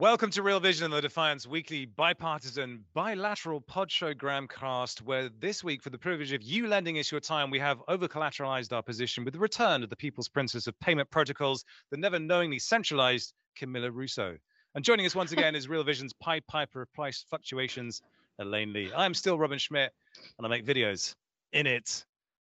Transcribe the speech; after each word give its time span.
Welcome 0.00 0.30
to 0.30 0.42
Real 0.42 0.60
Vision, 0.60 0.86
and 0.86 0.94
the 0.94 1.02
Defiant's 1.02 1.46
weekly 1.46 1.84
bipartisan 1.84 2.82
bilateral 2.94 3.60
pod 3.60 3.92
show 3.92 4.14
Gramcast, 4.14 5.02
where 5.02 5.28
this 5.40 5.62
week, 5.62 5.82
for 5.82 5.90
the 5.90 5.98
privilege 5.98 6.32
of 6.32 6.42
you 6.42 6.68
lending 6.68 6.98
us 6.98 7.10
your 7.10 7.20
time, 7.20 7.50
we 7.50 7.58
have 7.58 7.82
over 7.86 8.08
collateralized 8.08 8.72
our 8.72 8.82
position 8.82 9.26
with 9.26 9.34
the 9.34 9.38
return 9.38 9.82
of 9.82 9.90
the 9.90 9.96
People's 9.96 10.26
Princess 10.26 10.66
of 10.66 10.80
Payment 10.80 11.10
Protocols, 11.10 11.66
the 11.90 11.98
never 11.98 12.18
knowingly 12.18 12.58
centralized 12.58 13.34
Camilla 13.54 13.90
Russo. 13.90 14.38
And 14.74 14.82
joining 14.82 15.04
us 15.04 15.14
once 15.14 15.32
again 15.32 15.54
is 15.54 15.68
Real 15.68 15.84
Vision's 15.84 16.14
Pied 16.14 16.46
Piper 16.46 16.80
of 16.80 16.92
Price 16.94 17.22
Fluctuations, 17.28 18.00
Elaine 18.38 18.72
Lee. 18.72 18.90
I'm 18.96 19.12
still 19.12 19.38
Robin 19.38 19.58
Schmidt, 19.58 19.92
and 20.38 20.46
I 20.46 20.48
make 20.48 20.64
videos 20.64 21.14
in 21.52 21.66
it. 21.66 22.06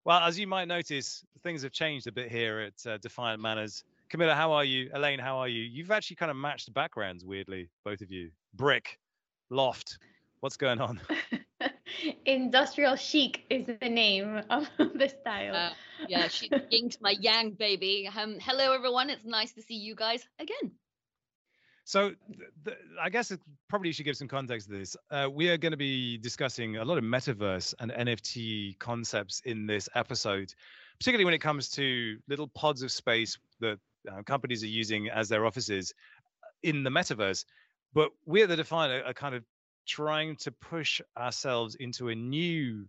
Well, 0.05 0.19
as 0.19 0.37
you 0.37 0.45
might 0.45 0.67
notice, 0.67 1.25
things 1.41 1.63
have 1.63 1.71
changed 1.71 2.05
a 2.05 2.11
bit 2.11 2.29
here 2.29 2.59
at 2.59 2.87
uh, 2.87 2.97
Defiant 2.99 3.41
Manners. 3.41 3.83
Camilla, 4.09 4.33
how 4.33 4.51
are 4.53 4.63
you? 4.63 4.89
Elaine, 4.91 5.19
how 5.19 5.37
are 5.37 5.47
you? 5.47 5.61
You've 5.61 5.91
actually 5.91 6.15
kind 6.15 6.31
of 6.31 6.37
matched 6.37 6.65
the 6.65 6.71
backgrounds 6.71 7.23
weirdly, 7.23 7.69
both 7.85 8.01
of 8.01 8.09
you. 8.09 8.31
Brick, 8.55 8.97
loft. 9.51 9.99
What's 10.39 10.57
going 10.57 10.81
on? 10.81 10.99
Industrial 12.25 12.95
chic 12.95 13.45
is 13.51 13.67
the 13.67 13.89
name 13.89 14.41
of 14.49 14.67
the 14.77 15.13
style. 15.21 15.55
Uh, 15.55 15.69
yeah, 16.07 16.27
she 16.27 16.49
yin 16.71 16.89
to 16.89 16.97
my 17.01 17.11
yang, 17.19 17.51
baby. 17.51 18.09
Um, 18.17 18.37
hello, 18.41 18.73
everyone. 18.73 19.11
It's 19.11 19.25
nice 19.25 19.51
to 19.53 19.61
see 19.61 19.75
you 19.75 19.93
guys 19.93 20.27
again. 20.39 20.71
So, 21.83 22.13
I 22.99 23.09
guess 23.09 23.29
it 23.29 23.39
probably 23.67 23.91
should 23.91 24.05
give 24.05 24.17
some 24.17 24.27
context 24.27 24.69
to 24.69 24.77
this. 24.77 24.97
Uh, 25.11 25.27
we 25.31 25.49
are 25.49 25.57
going 25.57 25.71
to 25.71 25.77
be 25.77 26.17
discussing 26.17 26.77
a 26.77 26.85
lot 26.85 26.97
of 26.97 27.03
metaverse 27.03 27.75
and 27.79 27.91
NFT 27.91 28.79
concepts 28.79 29.41
in 29.45 29.67
this 29.67 29.87
episode, 29.93 30.51
particularly 30.99 31.25
when 31.25 31.33
it 31.35 31.41
comes 31.41 31.69
to 31.71 32.17
little 32.27 32.47
pods 32.47 32.81
of 32.81 32.91
space 32.91 33.37
that 33.59 33.79
uh, 34.11 34.21
companies 34.23 34.63
are 34.63 34.67
using 34.67 35.09
as 35.09 35.29
their 35.29 35.45
offices 35.45 35.93
in 36.63 36.83
the 36.83 36.89
metaverse. 36.89 37.45
But 37.93 38.11
we 38.25 38.43
at 38.43 38.49
the 38.49 38.55
Defiant 38.55 38.93
are, 38.93 39.09
are 39.09 39.13
kind 39.13 39.35
of 39.35 39.43
trying 39.87 40.35
to 40.37 40.51
push 40.51 41.01
ourselves 41.17 41.75
into 41.75 42.09
a 42.09 42.15
new 42.15 42.85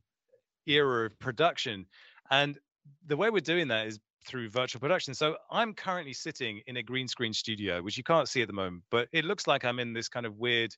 era 0.66 1.06
of 1.06 1.18
production. 1.18 1.86
And 2.30 2.58
the 3.06 3.16
way 3.16 3.30
we're 3.30 3.40
doing 3.40 3.68
that 3.68 3.86
is 3.86 3.98
through 4.26 4.50
virtual 4.50 4.80
production. 4.80 5.14
So 5.14 5.36
I'm 5.50 5.72
currently 5.72 6.12
sitting 6.12 6.60
in 6.66 6.76
a 6.76 6.82
green 6.82 7.08
screen 7.08 7.32
studio, 7.32 7.82
which 7.82 7.96
you 7.96 8.04
can't 8.04 8.28
see 8.28 8.42
at 8.42 8.48
the 8.48 8.54
moment, 8.54 8.82
but 8.90 9.08
it 9.12 9.24
looks 9.24 9.46
like 9.46 9.64
I'm 9.64 9.78
in 9.78 9.92
this 9.92 10.08
kind 10.08 10.26
of 10.26 10.36
weird, 10.36 10.74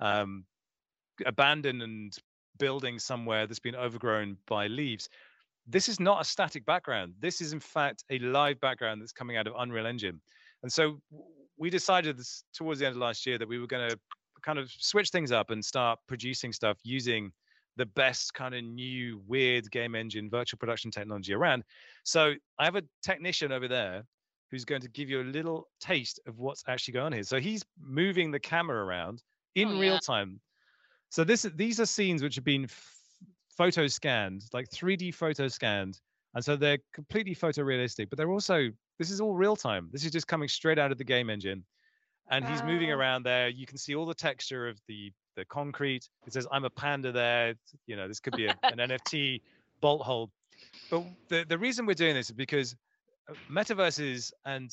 um, 0.00 0.44
abandoned 1.24 2.16
building 2.58 2.98
somewhere 2.98 3.46
that's 3.46 3.60
been 3.60 3.76
overgrown 3.76 4.36
by 4.46 4.66
leaves 4.66 5.08
this 5.66 5.88
is 5.88 6.00
not 6.00 6.20
a 6.20 6.24
static 6.24 6.64
background. 6.66 7.14
This 7.20 7.40
is 7.40 7.52
in 7.52 7.60
fact 7.60 8.04
a 8.10 8.18
live 8.18 8.60
background 8.60 9.00
that's 9.00 9.12
coming 9.12 9.36
out 9.36 9.46
of 9.46 9.54
Unreal 9.58 9.86
Engine. 9.86 10.20
And 10.62 10.72
so 10.72 11.00
we 11.56 11.70
decided 11.70 12.18
this, 12.18 12.44
towards 12.54 12.80
the 12.80 12.86
end 12.86 12.96
of 12.96 13.00
last 13.00 13.26
year 13.26 13.38
that 13.38 13.48
we 13.48 13.58
were 13.58 13.66
going 13.66 13.90
to 13.90 13.98
kind 14.42 14.58
of 14.58 14.70
switch 14.70 15.10
things 15.10 15.32
up 15.32 15.50
and 15.50 15.64
start 15.64 15.98
producing 16.08 16.52
stuff 16.52 16.78
using 16.82 17.30
the 17.76 17.86
best 17.86 18.34
kind 18.34 18.54
of 18.54 18.64
new 18.64 19.22
weird 19.26 19.70
game 19.70 19.94
engine 19.94 20.28
virtual 20.28 20.58
production 20.58 20.90
technology 20.90 21.34
around. 21.34 21.62
So 22.04 22.34
I 22.58 22.64
have 22.64 22.76
a 22.76 22.82
technician 23.02 23.52
over 23.52 23.68
there 23.68 24.04
who's 24.50 24.64
going 24.64 24.80
to 24.82 24.88
give 24.88 25.08
you 25.08 25.22
a 25.22 25.24
little 25.24 25.68
taste 25.80 26.20
of 26.26 26.38
what's 26.38 26.64
actually 26.66 26.92
going 26.92 27.06
on 27.06 27.12
here. 27.12 27.22
So 27.22 27.38
he's 27.38 27.62
moving 27.80 28.30
the 28.30 28.40
camera 28.40 28.84
around 28.84 29.22
in 29.54 29.68
oh, 29.68 29.80
real 29.80 29.98
time. 29.98 30.40
So 31.10 31.24
this 31.24 31.42
these 31.54 31.80
are 31.80 31.86
scenes 31.86 32.22
which 32.22 32.34
have 32.36 32.44
been 32.44 32.68
photo 33.56 33.86
scanned, 33.86 34.42
like 34.52 34.68
3D 34.70 35.14
photo 35.14 35.48
scanned. 35.48 36.00
And 36.34 36.44
so 36.44 36.56
they're 36.56 36.78
completely 36.92 37.34
photorealistic, 37.34 38.08
but 38.08 38.16
they're 38.16 38.30
also, 38.30 38.70
this 38.98 39.10
is 39.10 39.20
all 39.20 39.34
real 39.34 39.56
time. 39.56 39.88
This 39.92 40.04
is 40.04 40.12
just 40.12 40.28
coming 40.28 40.48
straight 40.48 40.78
out 40.78 40.92
of 40.92 40.98
the 40.98 41.04
game 41.04 41.28
engine. 41.28 41.64
And 42.30 42.46
he's 42.46 42.62
moving 42.62 42.92
around 42.92 43.24
there. 43.24 43.48
You 43.48 43.66
can 43.66 43.76
see 43.76 43.96
all 43.96 44.06
the 44.06 44.14
texture 44.14 44.68
of 44.68 44.78
the 44.86 45.12
the 45.36 45.44
concrete. 45.46 46.08
It 46.26 46.32
says, 46.32 46.46
I'm 46.50 46.64
a 46.64 46.70
panda 46.70 47.12
there. 47.12 47.54
You 47.86 47.96
know, 47.96 48.08
this 48.08 48.20
could 48.20 48.36
be 48.36 48.46
a, 48.46 48.54
an 48.62 48.78
NFT 48.90 49.40
bolt 49.80 50.02
hold. 50.02 50.30
But 50.90 51.04
the, 51.28 51.44
the 51.48 51.58
reason 51.58 51.86
we're 51.86 51.94
doing 51.94 52.14
this 52.14 52.26
is 52.26 52.36
because 52.36 52.76
uh, 53.28 53.34
metaverses 53.50 54.32
and 54.44 54.70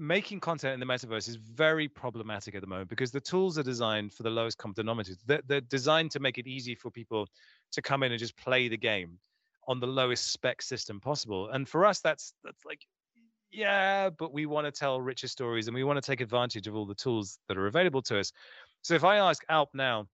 making 0.00 0.40
content 0.40 0.72
in 0.72 0.80
the 0.80 0.86
metaverse 0.86 1.28
is 1.28 1.36
very 1.36 1.86
problematic 1.86 2.54
at 2.54 2.62
the 2.62 2.66
moment 2.66 2.88
because 2.88 3.10
the 3.10 3.20
tools 3.20 3.58
are 3.58 3.62
designed 3.62 4.14
for 4.14 4.22
the 4.22 4.30
lowest 4.30 4.56
common 4.56 4.74
denominator. 4.74 5.14
They're, 5.26 5.42
they're, 5.46 5.60
designed 5.60 6.10
to 6.12 6.20
make 6.20 6.38
it 6.38 6.46
easy 6.46 6.74
for 6.74 6.90
people 6.90 7.28
to 7.72 7.82
come 7.82 8.02
in 8.02 8.10
and 8.10 8.18
just 8.18 8.34
play 8.34 8.68
the 8.68 8.78
game 8.78 9.18
on 9.68 9.78
the 9.78 9.86
lowest 9.86 10.32
spec 10.32 10.62
system 10.62 11.00
possible. 11.00 11.50
And 11.50 11.68
for 11.68 11.84
us, 11.84 12.00
that's 12.00 12.32
that's 12.42 12.64
like, 12.64 12.80
yeah, 13.52 14.08
but 14.08 14.32
we 14.32 14.46
want 14.46 14.66
to 14.66 14.72
tell 14.72 15.02
richer 15.02 15.28
stories 15.28 15.68
and 15.68 15.74
we 15.74 15.84
want 15.84 16.02
to 16.02 16.10
take 16.10 16.22
advantage 16.22 16.66
of 16.66 16.74
all 16.74 16.86
the 16.86 16.94
tools 16.94 17.38
that 17.48 17.58
are 17.58 17.66
available 17.66 18.00
to 18.02 18.18
us. 18.18 18.32
So 18.80 18.94
if 18.94 19.04
I 19.04 19.18
ask 19.18 19.44
Alp 19.50 19.68
now 19.74 20.06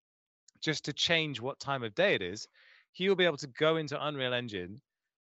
just 0.61 0.85
to 0.87 0.93
change 0.93 1.41
what 1.41 1.61
time 1.61 1.85
of 1.85 1.95
day 1.95 2.17
it 2.17 2.23
is, 2.23 2.49
he 2.91 3.09
will 3.09 3.17
be 3.17 3.25
able 3.25 3.37
to 3.37 3.47
go 3.47 3.77
into 3.77 4.05
Unreal 4.05 4.35
Engine 4.35 4.81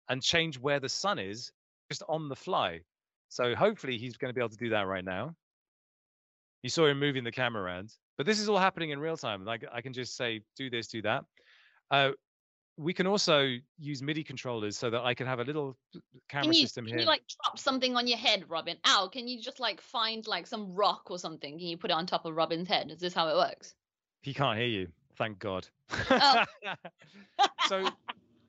and 0.09 0.23
change 0.23 0.57
where 0.57 0.79
the 0.79 0.89
sun 0.89 1.19
is 1.19 1.51
just 1.91 2.05
on 2.09 2.29
the 2.29 2.37
fly 2.37 2.83
so 3.33 3.55
hopefully 3.55 3.97
he's 3.97 4.19
going 4.19 4.29
to 4.29 4.35
be 4.35 4.43
able 4.43 4.51
to 4.51 4.59
do 4.59 4.69
that 4.69 4.87
right 4.87 5.05
now. 5.05 5.35
You 6.63 6.69
saw 6.69 6.87
him 6.87 7.01
moving 7.01 7.25
the 7.25 7.33
camera 7.33 7.63
around, 7.63 7.95
but 8.19 8.27
this 8.27 8.39
is 8.39 8.47
all 8.47 8.59
happening 8.59 8.91
in 8.91 9.01
real 9.01 9.17
time. 9.17 9.43
Like 9.47 9.65
I 9.73 9.81
can 9.81 9.95
just 9.95 10.19
say, 10.19 10.43
do 10.55 10.69
this, 10.69 10.89
do 10.89 11.01
that. 11.01 11.25
Uh, 11.91 12.11
we 12.77 12.93
can 12.93 13.07
also 13.07 13.57
use 13.79 14.03
MIDI 14.03 14.23
controllers 14.23 14.77
so 14.77 14.91
that 14.91 15.01
I 15.01 15.15
can 15.15 15.27
have 15.27 15.41
a 15.41 15.45
little 15.45 15.79
camera 16.29 16.55
you, 16.55 16.61
system 16.61 16.85
can 16.85 16.91
here. 16.91 16.99
Can 16.99 17.07
you 17.07 17.09
like 17.09 17.23
drop 17.43 17.59
something 17.59 17.97
on 17.97 18.07
your 18.07 18.19
head, 18.19 18.45
Robin? 18.49 18.77
Al, 18.85 19.09
can 19.09 19.27
you 19.27 19.41
just 19.41 19.61
like 19.61 19.81
find 19.81 20.27
like 20.27 20.47
some 20.47 20.75
rock 20.75 21.11
or 21.11 21.19
something? 21.19 21.59
Can 21.59 21.67
you 21.67 21.79
put 21.79 21.91
it 21.91 21.95
on 21.95 22.05
top 22.05 22.27
of 22.27 22.37
Robin's 22.37 22.69
head? 22.69 22.91
Is 22.91 23.01
this 23.01 23.15
how 23.15 23.29
it 23.29 23.35
works? 23.35 23.75
He 24.21 24.35
can't 24.35 24.59
hear 24.59 24.69
you. 24.69 24.89
Thank 25.17 25.39
God. 25.39 25.67
Oh. 26.11 26.45
so, 27.67 27.89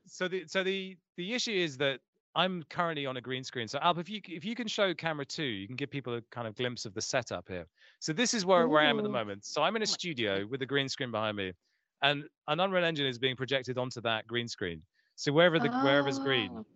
so 0.06 0.28
the 0.28 0.44
so 0.46 0.62
the 0.62 0.98
the 1.16 1.32
issue 1.32 1.52
is 1.52 1.78
that 1.78 2.00
I'm 2.36 2.64
currently 2.68 3.06
on 3.06 3.16
a 3.16 3.20
green 3.20 3.44
screen. 3.44 3.68
So 3.68 3.78
Alp, 3.80 3.98
if 3.98 4.08
you 4.08 4.20
if 4.26 4.44
you 4.44 4.54
can 4.54 4.66
show 4.66 4.92
camera 4.92 5.24
two, 5.24 5.44
you 5.44 5.66
can 5.66 5.76
give 5.76 5.90
people 5.90 6.14
a 6.14 6.22
kind 6.32 6.48
of 6.48 6.56
glimpse 6.56 6.84
of 6.84 6.94
the 6.94 7.00
setup 7.00 7.48
here. 7.48 7.66
So 8.00 8.12
this 8.12 8.34
is 8.34 8.44
where, 8.44 8.66
where 8.66 8.82
I 8.82 8.86
am 8.86 8.98
at 8.98 9.04
the 9.04 9.08
moment. 9.08 9.44
So 9.44 9.62
I'm 9.62 9.76
in 9.76 9.82
a 9.82 9.86
studio 9.86 10.44
with 10.50 10.60
a 10.62 10.66
green 10.66 10.88
screen 10.88 11.12
behind 11.12 11.36
me, 11.36 11.52
and 12.02 12.24
an 12.48 12.60
Unreal 12.60 12.84
Engine 12.84 13.06
is 13.06 13.18
being 13.18 13.36
projected 13.36 13.78
onto 13.78 14.00
that 14.00 14.26
green 14.26 14.48
screen. 14.48 14.82
So 15.14 15.32
wherever 15.32 15.58
the 15.60 15.70
oh. 15.72 15.84
wherever's 15.84 16.18
green 16.18 16.50
oh. 16.52 16.66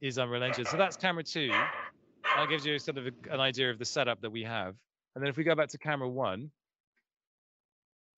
is 0.00 0.18
Unreal 0.18 0.42
Engine. 0.42 0.66
So 0.66 0.76
that's 0.76 0.96
camera 0.96 1.24
two. 1.24 1.48
That 1.48 2.48
gives 2.48 2.64
you 2.64 2.78
sort 2.78 2.98
of 2.98 3.06
a, 3.06 3.12
an 3.32 3.40
idea 3.40 3.70
of 3.70 3.78
the 3.78 3.84
setup 3.84 4.20
that 4.20 4.30
we 4.30 4.44
have. 4.44 4.76
And 5.14 5.22
then 5.22 5.28
if 5.28 5.36
we 5.36 5.42
go 5.42 5.56
back 5.56 5.68
to 5.70 5.78
camera 5.78 6.08
one, 6.08 6.50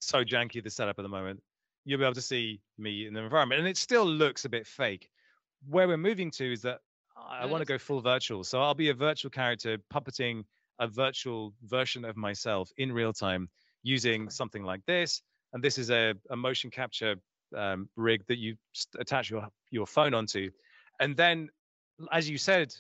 so 0.01 0.23
janky 0.23 0.63
the 0.63 0.69
setup 0.69 0.99
at 0.99 1.03
the 1.03 1.09
moment, 1.09 1.43
you'll 1.87 1.99
be 1.99 2.05
able 2.05 2.15
to 2.15 2.21
see 2.21 2.61
me 2.77 3.07
in 3.07 3.15
the 3.15 3.21
environment, 3.21 3.61
and 3.61 3.69
it 3.69 3.79
still 3.79 4.05
looks 4.05 4.45
a 4.45 4.51
bit 4.51 4.67
fake. 4.67 5.09
Where 5.69 5.89
we're 5.89 5.97
moving 5.97 6.31
to 6.33 6.53
is 6.53 6.63
that 6.63 6.81
I 7.31 7.47
want 7.47 7.61
to 7.61 7.67
go 7.67 7.79
full 7.79 8.01
virtual. 8.01 8.43
So 8.43 8.61
I'll 8.61 8.75
be 8.75 8.89
a 8.89 8.95
virtual 8.95 9.31
character 9.31 9.79
puppeting 9.93 10.45
a 10.81 10.89
virtual 10.89 11.55
version 11.65 12.05
of 12.05 12.17
myself 12.17 12.71
in 12.77 12.93
real 12.93 13.13
time 13.13 13.49
using 13.83 14.29
something 14.29 14.65
like 14.65 14.85
this. 14.87 15.23
And 15.53 15.63
this 15.63 15.79
is 15.79 15.91
a, 15.91 16.15
a 16.31 16.37
motion 16.37 16.71
capture 16.71 17.17
um, 17.57 17.89
rig 17.97 18.27
that 18.27 18.39
you 18.39 18.57
attach 18.99 19.31
your, 19.31 19.47
your 19.71 19.87
phone 19.87 20.13
onto. 20.15 20.51
And 21.01 21.17
then, 21.17 21.49
as 22.13 22.29
you 22.29 22.37
said, 22.37 22.75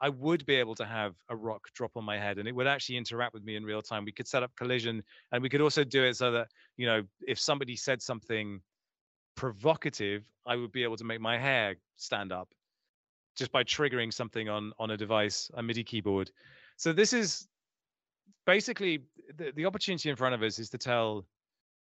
I 0.00 0.08
would 0.08 0.46
be 0.46 0.54
able 0.54 0.74
to 0.76 0.86
have 0.86 1.14
a 1.28 1.36
rock 1.36 1.68
drop 1.74 1.92
on 1.96 2.04
my 2.04 2.18
head 2.18 2.38
and 2.38 2.48
it 2.48 2.54
would 2.54 2.66
actually 2.66 2.96
interact 2.96 3.34
with 3.34 3.44
me 3.44 3.56
in 3.56 3.64
real 3.64 3.82
time. 3.82 4.06
We 4.06 4.12
could 4.12 4.26
set 4.26 4.42
up 4.42 4.50
collision 4.56 5.02
and 5.30 5.42
we 5.42 5.50
could 5.50 5.60
also 5.60 5.84
do 5.84 6.04
it 6.04 6.16
so 6.16 6.30
that, 6.32 6.48
you 6.78 6.86
know, 6.86 7.02
if 7.28 7.38
somebody 7.38 7.76
said 7.76 8.00
something 8.00 8.60
provocative, 9.36 10.22
I 10.46 10.56
would 10.56 10.72
be 10.72 10.84
able 10.84 10.96
to 10.96 11.04
make 11.04 11.20
my 11.20 11.38
hair 11.38 11.76
stand 11.96 12.32
up 12.32 12.48
just 13.36 13.52
by 13.52 13.64
triggering 13.64 14.12
something 14.12 14.48
on 14.48 14.72
on 14.78 14.90
a 14.90 14.96
device, 14.96 15.50
a 15.54 15.62
MIDI 15.62 15.84
keyboard. 15.84 16.30
So 16.76 16.92
this 16.92 17.12
is 17.12 17.48
basically 18.46 19.02
the, 19.36 19.52
the 19.54 19.66
opportunity 19.66 20.10
in 20.10 20.16
front 20.16 20.34
of 20.34 20.42
us 20.42 20.58
is 20.58 20.70
to 20.70 20.78
tell 20.78 21.26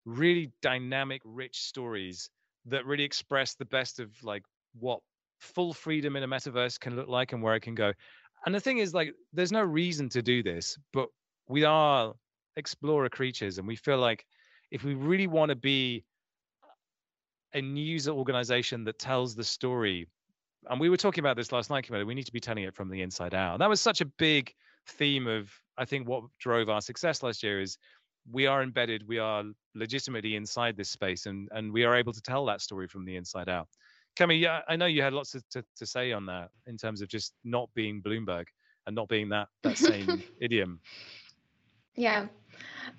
really 0.06 0.52
dynamic, 0.62 1.22
rich 1.24 1.62
stories 1.62 2.30
that 2.66 2.86
really 2.86 3.04
express 3.04 3.56
the 3.56 3.66
best 3.66 4.00
of 4.00 4.12
like 4.24 4.44
what 4.80 5.00
full 5.40 5.74
freedom 5.74 6.16
in 6.16 6.24
a 6.24 6.28
metaverse 6.28 6.80
can 6.80 6.96
look 6.96 7.08
like 7.08 7.34
and 7.34 7.42
where 7.42 7.56
it 7.56 7.62
can 7.62 7.76
go. 7.76 7.94
And 8.46 8.54
the 8.54 8.60
thing 8.60 8.80
is, 8.80 8.94
like, 8.94 9.14
there's 9.32 9.52
no 9.52 9.62
reason 9.62 10.10
to 10.10 10.22
do 10.22 10.44
this, 10.44 10.78
but 10.92 11.08
we 11.48 11.64
are 11.64 12.14
explorer 12.56 13.10
creatures, 13.10 13.58
and 13.58 13.68
we 13.68 13.76
feel 13.76 13.98
like 13.98 14.26
if 14.72 14.84
we 14.84 14.96
really 14.96 15.28
want 15.28 15.50
to 15.50 15.56
be 15.56 16.04
a 17.54 17.62
news 17.62 18.10
organization 18.10 18.84
that 18.86 19.00
tells 19.00 19.36
the 19.36 19.44
story 19.44 20.08
and 20.70 20.80
we 20.80 20.90
were 20.90 20.98
talking 20.98 21.22
about 21.22 21.36
this 21.36 21.52
last 21.52 21.70
night, 21.70 21.86
Camilla. 21.86 22.06
We 22.06 22.16
need 22.16 22.26
to 22.26 22.34
be 22.34 22.40
telling 22.40 22.64
it 22.64 22.76
from 22.76 22.90
the 22.90 23.02
inside 23.02 23.34
out. 23.34 23.54
And 23.54 23.62
that 23.62 23.70
was 23.70 23.82
such 23.82 24.02
a 24.02 24.06
big 24.06 24.54
theme 24.88 25.28
of, 25.28 25.52
I 25.78 25.86
think, 25.86 26.08
what 26.08 26.24
drove 26.40 26.70
our 26.70 26.82
success 26.82 27.24
last 27.24 27.44
year 27.44 27.62
is 27.62 27.78
we 28.32 28.48
are 28.48 28.64
embedded, 28.64 29.08
we 29.08 29.20
are 29.20 29.44
legitimately 29.76 30.36
inside 30.36 30.78
this 30.78 30.90
space, 30.90 31.26
and 31.26 31.50
and 31.52 31.72
we 31.72 31.84
are 31.84 31.96
able 31.96 32.14
to 32.14 32.22
tell 32.22 32.46
that 32.46 32.62
story 32.62 32.88
from 32.88 33.06
the 33.06 33.16
inside 33.16 33.50
out. 33.50 33.68
Cami, 34.18 34.40
yeah, 34.40 34.62
I 34.68 34.76
know 34.76 34.86
you 34.86 35.02
had 35.02 35.14
lots 35.14 35.32
to, 35.32 35.42
to, 35.52 35.66
to 35.76 35.86
say 35.86 36.12
on 36.12 36.26
that 36.28 36.50
in 36.68 36.78
terms 36.78 37.02
of 37.02 37.08
just 37.08 37.34
not 37.44 37.70
being 37.74 38.02
Bloomberg 38.02 38.46
and 38.86 38.96
not 38.96 39.10
being 39.10 39.30
that 39.30 39.48
that 39.64 39.78
same 39.78 40.24
idiom. 40.42 40.80
Yeah. 41.96 42.28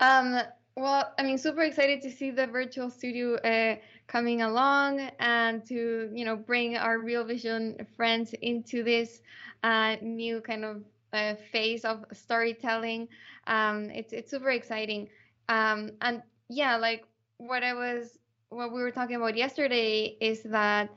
Um, 0.01 0.41
well, 0.77 1.13
I 1.19 1.23
mean, 1.23 1.39
super 1.39 1.63
excited 1.63 2.03
to 2.03 2.11
see 2.11 2.31
the 2.31 2.47
virtual 2.47 2.91
studio 2.91 3.37
uh, 3.37 3.77
coming 4.15 4.43
along 4.43 5.01
and 5.19 5.65
to, 5.67 6.11
you 6.15 6.25
know, 6.25 6.37
bring 6.37 6.77
our 6.77 7.01
Real 7.01 7.25
Vision 7.25 7.85
friends 7.97 8.35
into 8.43 8.85
this 8.85 9.23
uh, 9.65 9.97
new 10.03 10.41
kind 10.41 10.65
of 10.65 10.85
uh, 11.13 11.35
phase 11.51 11.85
of 11.85 12.05
storytelling. 12.13 13.09
Um, 13.49 13.91
it's 13.91 14.13
it's 14.13 14.31
super 14.31 14.51
exciting. 14.51 15.09
Um, 15.49 15.93
and 16.01 16.23
yeah, 16.49 16.77
like 16.77 17.05
what 17.39 17.65
I 17.65 17.75
was, 17.75 18.19
what 18.51 18.73
we 18.73 18.81
were 18.83 18.93
talking 18.93 19.17
about 19.17 19.37
yesterday 19.37 20.17
is 20.21 20.43
that, 20.45 20.91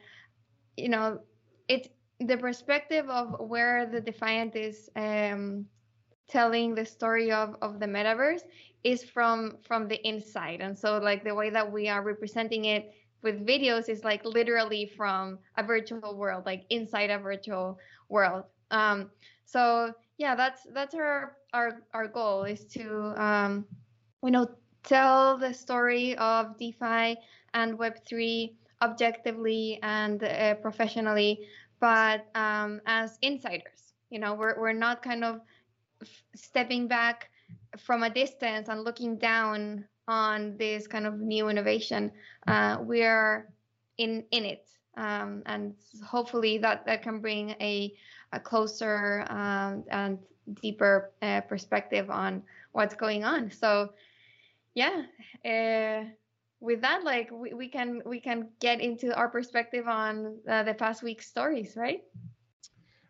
you 0.77 0.89
know, 0.89 1.19
it's 1.67 1.89
the 2.19 2.37
perspective 2.37 3.09
of 3.09 3.35
where 3.39 3.85
the 3.85 4.01
Defiant 4.01 4.55
is 4.55 4.89
um, 4.95 5.65
telling 6.27 6.75
the 6.75 6.85
story 6.85 7.31
of 7.31 7.55
of 7.61 7.79
the 7.79 7.85
metaverse 7.87 8.43
is 8.83 9.03
from 9.03 9.57
from 9.63 9.87
the 9.87 9.99
inside 10.07 10.61
and 10.61 10.77
so 10.77 10.97
like 10.99 11.23
the 11.23 11.33
way 11.33 11.49
that 11.49 11.71
we 11.71 11.87
are 11.87 12.01
representing 12.03 12.65
it 12.65 12.93
with 13.21 13.45
videos 13.45 13.89
is 13.89 14.03
like 14.03 14.23
literally 14.25 14.85
from 14.85 15.39
a 15.57 15.63
virtual 15.63 16.15
world 16.15 16.45
like 16.45 16.65
inside 16.69 17.09
a 17.09 17.17
virtual 17.17 17.79
world. 18.09 18.43
Um 18.71 19.11
so 19.45 19.93
yeah 20.17 20.35
that's 20.35 20.67
that's 20.73 20.93
our 20.95 21.37
our 21.53 21.83
our 21.93 22.07
goal 22.07 22.43
is 22.43 22.65
to 22.65 23.13
um 23.21 23.65
you 24.23 24.31
know 24.31 24.47
tell 24.83 25.37
the 25.37 25.53
story 25.53 26.17
of 26.17 26.57
defi 26.57 27.17
and 27.53 27.77
web3 27.77 28.53
objectively 28.81 29.79
and 29.83 30.23
uh, 30.23 30.53
professionally 30.55 31.47
but 31.79 32.25
um 32.35 32.81
as 32.85 33.17
insiders. 33.21 33.93
You 34.09 34.19
know 34.19 34.35
we're 34.35 34.59
we're 34.59 34.73
not 34.73 35.01
kind 35.01 35.23
of 35.23 35.41
stepping 36.35 36.87
back 36.87 37.29
from 37.77 38.03
a 38.03 38.09
distance 38.09 38.69
and 38.69 38.83
looking 38.83 39.17
down 39.17 39.85
on 40.07 40.57
this 40.57 40.87
kind 40.87 41.05
of 41.05 41.19
new 41.19 41.49
innovation, 41.49 42.11
uh, 42.47 42.77
we 42.81 43.03
are 43.03 43.47
in 43.97 44.23
in 44.31 44.45
it, 44.45 44.69
um, 44.95 45.43
and 45.45 45.73
hopefully 46.05 46.57
that 46.59 46.85
that 46.85 47.03
can 47.03 47.19
bring 47.19 47.51
a 47.59 47.93
a 48.33 48.39
closer 48.39 49.25
um, 49.29 49.83
and 49.89 50.19
deeper 50.61 51.11
uh, 51.21 51.41
perspective 51.41 52.09
on 52.09 52.43
what's 52.71 52.95
going 52.95 53.23
on. 53.23 53.51
So, 53.51 53.93
yeah. 54.73 55.03
Uh, 55.45 56.09
with 56.59 56.81
that, 56.81 57.03
like 57.03 57.29
we, 57.31 57.53
we 57.53 57.67
can 57.67 58.01
we 58.05 58.19
can 58.19 58.47
get 58.59 58.81
into 58.81 59.15
our 59.15 59.29
perspective 59.29 59.87
on 59.87 60.37
uh, 60.49 60.63
the 60.63 60.73
past 60.73 61.03
week's 61.03 61.27
stories, 61.27 61.75
right? 61.75 62.03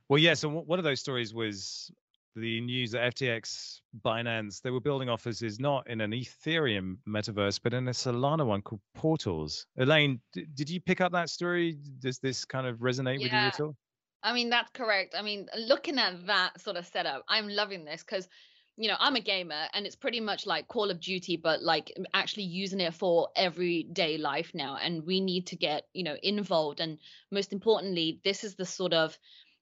Well, 0.09 0.17
yeah. 0.17 0.33
So 0.33 0.49
one 0.49 0.79
of 0.79 0.85
those 0.85 0.99
stories 0.99 1.33
was 1.33 1.91
the 2.37 2.61
news 2.61 2.91
that 2.91 3.15
FTX, 3.15 3.79
Binance, 4.05 4.61
they 4.61 4.69
were 4.69 4.79
building 4.79 5.09
offices 5.09 5.59
not 5.59 5.89
in 5.89 6.01
an 6.01 6.11
Ethereum 6.11 6.97
metaverse, 7.07 7.59
but 7.61 7.73
in 7.73 7.87
a 7.87 7.91
Solana 7.91 8.45
one 8.45 8.61
called 8.61 8.81
Portals. 8.93 9.65
Elaine, 9.77 10.21
d- 10.33 10.45
did 10.53 10.69
you 10.69 10.79
pick 10.79 11.01
up 11.01 11.11
that 11.13 11.29
story? 11.29 11.77
Does 11.99 12.19
this 12.19 12.45
kind 12.45 12.67
of 12.67 12.77
resonate 12.77 13.19
yeah. 13.19 13.23
with 13.23 13.31
you 13.31 13.37
at 13.37 13.59
all? 13.59 13.75
I 14.23 14.33
mean, 14.33 14.49
that's 14.49 14.69
correct. 14.71 15.15
I 15.17 15.21
mean, 15.21 15.47
looking 15.57 15.97
at 15.97 16.27
that 16.27 16.61
sort 16.61 16.77
of 16.77 16.85
setup, 16.85 17.23
I'm 17.27 17.47
loving 17.47 17.85
this 17.85 18.03
because 18.03 18.27
you 18.79 18.87
know, 18.87 18.95
I'm 18.99 19.15
a 19.15 19.21
gamer 19.21 19.67
and 19.73 19.87
it's 19.87 19.95
pretty 19.95 20.19
much 20.19 20.45
like 20.45 20.67
Call 20.67 20.91
of 20.91 21.01
Duty, 21.01 21.35
but 21.35 21.63
like 21.63 21.91
actually 22.13 22.43
using 22.43 22.79
it 22.79 22.93
for 22.93 23.29
everyday 23.35 24.19
life 24.19 24.51
now. 24.53 24.77
And 24.79 25.03
we 25.03 25.19
need 25.19 25.47
to 25.47 25.55
get, 25.55 25.87
you 25.93 26.03
know, 26.03 26.15
involved. 26.21 26.79
And 26.79 26.99
most 27.31 27.53
importantly, 27.53 28.21
this 28.23 28.43
is 28.43 28.53
the 28.53 28.67
sort 28.67 28.93
of 28.93 29.17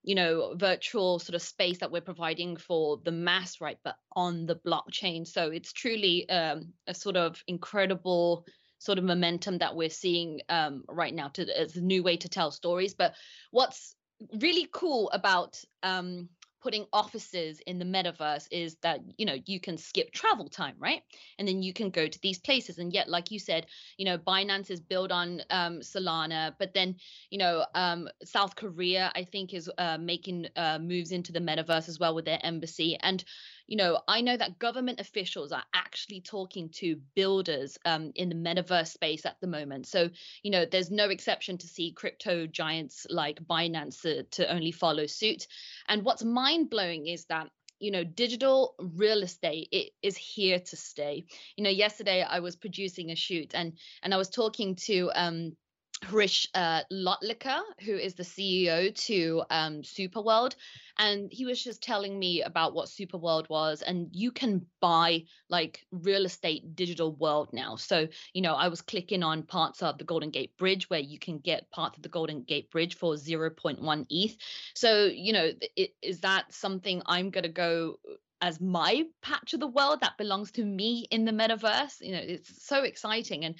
you 0.05 0.15
know 0.15 0.53
virtual 0.55 1.19
sort 1.19 1.35
of 1.35 1.41
space 1.41 1.79
that 1.79 1.91
we're 1.91 1.99
providing 1.99 2.55
for 2.55 2.99
the 3.03 3.11
mass 3.11 3.59
right 3.59 3.79
but 3.83 3.95
on 4.15 4.45
the 4.45 4.55
blockchain. 4.55 5.27
So 5.27 5.49
it's 5.49 5.73
truly 5.73 6.29
um, 6.29 6.73
a 6.87 6.93
sort 6.93 7.17
of 7.17 7.43
incredible 7.47 8.45
sort 8.77 8.99
of 8.99 9.03
momentum 9.03 9.57
that 9.57 9.75
we're 9.75 9.89
seeing 9.89 10.41
um, 10.47 10.83
right 10.87 11.13
now 11.13 11.29
to 11.29 11.59
as 11.59 11.75
a 11.75 11.81
new 11.81 12.03
way 12.03 12.17
to 12.17 12.29
tell 12.29 12.51
stories. 12.51 12.93
But 12.93 13.15
what's 13.51 13.95
really 14.39 14.67
cool 14.71 15.09
about 15.11 15.59
um, 15.81 16.29
putting 16.65 16.85
offices 16.91 17.59
in 17.67 17.77
the 17.77 17.85
metaverse 17.85 18.47
is 18.49 18.75
that 18.81 18.99
you 19.19 19.25
know 19.27 19.37
you 19.45 19.59
can 19.59 19.77
skip 19.77 20.11
travel 20.11 20.47
time 20.49 20.75
right? 20.79 21.03
And 21.37 21.47
then 21.47 21.61
you 21.61 21.73
can 21.73 21.91
go 21.91 22.07
to 22.07 22.19
these 22.21 22.39
places. 22.39 22.79
And 22.79 22.91
yet 22.91 23.07
like 23.07 23.29
you 23.29 23.39
said 23.39 23.67
you 23.97 24.05
know 24.05 24.17
binance 24.17 24.71
is 24.71 24.79
built 24.79 25.11
on 25.11 25.41
um, 25.51 25.81
solana 25.91 26.55
but 26.57 26.73
then 26.73 26.95
you 27.29 27.37
know 27.37 27.65
um, 27.75 28.09
south 28.23 28.55
korea 28.55 29.11
i 29.15 29.23
think 29.23 29.53
is 29.53 29.69
uh, 29.77 29.97
making 29.99 30.47
uh, 30.55 30.79
moves 30.79 31.11
into 31.11 31.31
the 31.31 31.39
metaverse 31.39 31.87
as 31.87 31.99
well 31.99 32.15
with 32.15 32.25
their 32.25 32.39
embassy. 32.43 32.97
And 33.01 33.23
you 33.67 33.77
know, 33.77 33.99
I 34.07 34.21
know 34.21 34.37
that 34.37 34.59
government 34.59 34.99
officials 34.99 35.51
are 35.51 35.63
actually 35.95 36.19
talking 36.19 36.67
to 36.67 36.97
builders 37.15 37.79
um, 37.85 38.11
in 38.15 38.27
the 38.27 38.35
metaverse 38.35 38.89
space 38.89 39.25
at 39.25 39.39
the 39.39 39.47
moment. 39.47 39.87
So, 39.87 40.09
you 40.43 40.51
know, 40.51 40.65
there's 40.69 40.91
no 40.91 41.07
exception 41.07 41.57
to 41.59 41.67
see 41.67 41.93
crypto 41.93 42.47
giants 42.47 43.07
like 43.09 43.39
Binance 43.47 44.01
to, 44.01 44.23
to 44.23 44.53
only 44.53 44.73
follow 44.73 45.05
suit. 45.05 45.47
And 45.87 46.03
what's 46.03 46.21
mind 46.21 46.69
blowing 46.69 47.07
is 47.07 47.23
that 47.25 47.47
you 47.79 47.91
know 47.91 48.05
digital 48.05 48.75
real 48.79 49.21
estate 49.21 49.67
it 49.73 49.91
is 50.01 50.15
here 50.15 50.61
to 50.61 50.77
stay 50.77 51.25
you 51.57 51.63
know 51.65 51.69
yesterday 51.69 52.23
i 52.23 52.39
was 52.39 52.55
producing 52.55 53.11
a 53.11 53.17
shoot 53.17 53.53
and 53.53 53.73
and 54.01 54.13
i 54.13 54.17
was 54.17 54.29
talking 54.29 54.75
to 54.75 55.11
um 55.13 55.51
Hrish 56.03 56.47
uh, 56.53 56.81
Lotlikar, 56.91 57.61
who 57.81 57.95
is 57.95 58.15
the 58.15 58.23
CEO 58.23 58.93
to 59.05 59.43
um, 59.49 59.81
Superworld, 59.81 60.55
and 60.97 61.31
he 61.31 61.45
was 61.45 61.63
just 61.63 61.81
telling 61.81 62.17
me 62.17 62.41
about 62.41 62.73
what 62.73 62.87
Superworld 62.87 63.49
was, 63.49 63.81
and 63.81 64.09
you 64.11 64.31
can 64.31 64.65
buy 64.81 65.23
like 65.49 65.85
real 65.91 66.25
estate 66.25 66.75
digital 66.75 67.13
world 67.15 67.49
now. 67.53 67.75
So 67.75 68.07
you 68.33 68.41
know, 68.41 68.53
I 68.53 68.67
was 68.67 68.81
clicking 68.81 69.23
on 69.23 69.43
parts 69.43 69.81
of 69.81 69.97
the 69.97 70.03
Golden 70.03 70.29
Gate 70.29 70.57
Bridge 70.57 70.89
where 70.89 70.99
you 70.99 71.17
can 71.17 71.39
get 71.39 71.71
parts 71.71 71.97
of 71.97 72.03
the 72.03 72.09
Golden 72.09 72.43
Gate 72.43 72.69
Bridge 72.71 72.95
for 72.95 73.13
0.1 73.15 74.05
ETH. 74.09 74.37
So 74.73 75.05
you 75.05 75.33
know, 75.33 75.51
it, 75.75 75.91
is 76.01 76.19
that 76.21 76.53
something 76.53 77.01
I'm 77.05 77.29
gonna 77.29 77.49
go 77.49 77.99
as 78.41 78.59
my 78.59 79.03
patch 79.21 79.53
of 79.53 79.59
the 79.59 79.67
world 79.67 80.01
that 80.01 80.17
belongs 80.17 80.51
to 80.51 80.65
me 80.65 81.07
in 81.09 81.25
the 81.25 81.31
metaverse? 81.31 82.01
You 82.01 82.11
know, 82.11 82.21
it's 82.21 82.65
so 82.65 82.83
exciting 82.83 83.45
and 83.45 83.55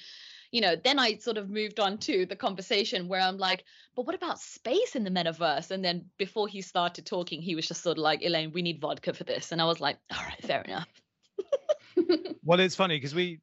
you 0.52 0.60
know, 0.60 0.76
then 0.76 0.98
I 0.98 1.16
sort 1.16 1.36
of 1.36 1.50
moved 1.50 1.80
on 1.80 1.98
to 1.98 2.26
the 2.26 2.36
conversation 2.36 3.08
where 3.08 3.20
I'm 3.20 3.38
like, 3.38 3.64
but 3.94 4.06
what 4.06 4.14
about 4.14 4.40
space 4.40 4.94
in 4.96 5.04
the 5.04 5.10
metaverse? 5.10 5.70
And 5.70 5.84
then 5.84 6.04
before 6.18 6.48
he 6.48 6.60
started 6.60 7.06
talking, 7.06 7.42
he 7.42 7.54
was 7.54 7.66
just 7.66 7.82
sort 7.82 7.98
of 7.98 8.02
like, 8.02 8.22
Elaine, 8.22 8.52
we 8.52 8.62
need 8.62 8.80
vodka 8.80 9.12
for 9.12 9.24
this. 9.24 9.52
And 9.52 9.60
I 9.60 9.64
was 9.64 9.80
like, 9.80 9.98
all 10.12 10.22
right, 10.22 10.42
fair 10.42 10.62
enough. 10.62 10.88
well, 12.44 12.60
it's 12.60 12.74
funny 12.74 12.96
because 12.96 13.14
we, 13.14 13.40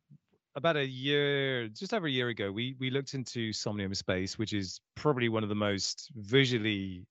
about 0.55 0.77
a 0.77 0.86
year, 0.86 1.67
just 1.67 1.93
over 1.93 2.07
a 2.07 2.12
year 2.12 2.29
ago, 2.29 2.51
we 2.51 2.75
we 2.79 2.89
looked 2.89 3.13
into 3.13 3.51
Somnium 3.51 3.93
Space, 3.93 4.38
which 4.38 4.53
is 4.53 4.79
probably 4.95 5.29
one 5.29 5.43
of 5.43 5.50
the 5.50 5.55
most 5.55 6.12
visually 6.15 7.05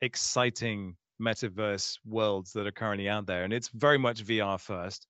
exciting 0.00 0.96
metaverse 1.20 1.98
worlds 2.04 2.52
that 2.52 2.66
are 2.66 2.72
currently 2.72 3.08
out 3.08 3.26
there, 3.26 3.44
and 3.44 3.52
it's 3.52 3.68
very 3.68 3.98
much 3.98 4.24
VR 4.24 4.60
first. 4.60 5.06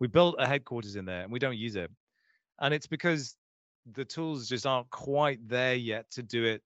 We 0.00 0.08
built 0.08 0.36
a 0.38 0.46
headquarters 0.46 0.96
in 0.96 1.04
there, 1.04 1.22
and 1.22 1.32
we 1.32 1.38
don't 1.38 1.56
use 1.56 1.76
it, 1.76 1.90
and 2.60 2.74
it's 2.74 2.86
because 2.86 3.36
the 3.94 4.04
tools 4.04 4.48
just 4.48 4.66
aren't 4.66 4.90
quite 4.90 5.46
there 5.46 5.74
yet 5.74 6.10
to 6.12 6.22
do 6.22 6.44
it 6.44 6.62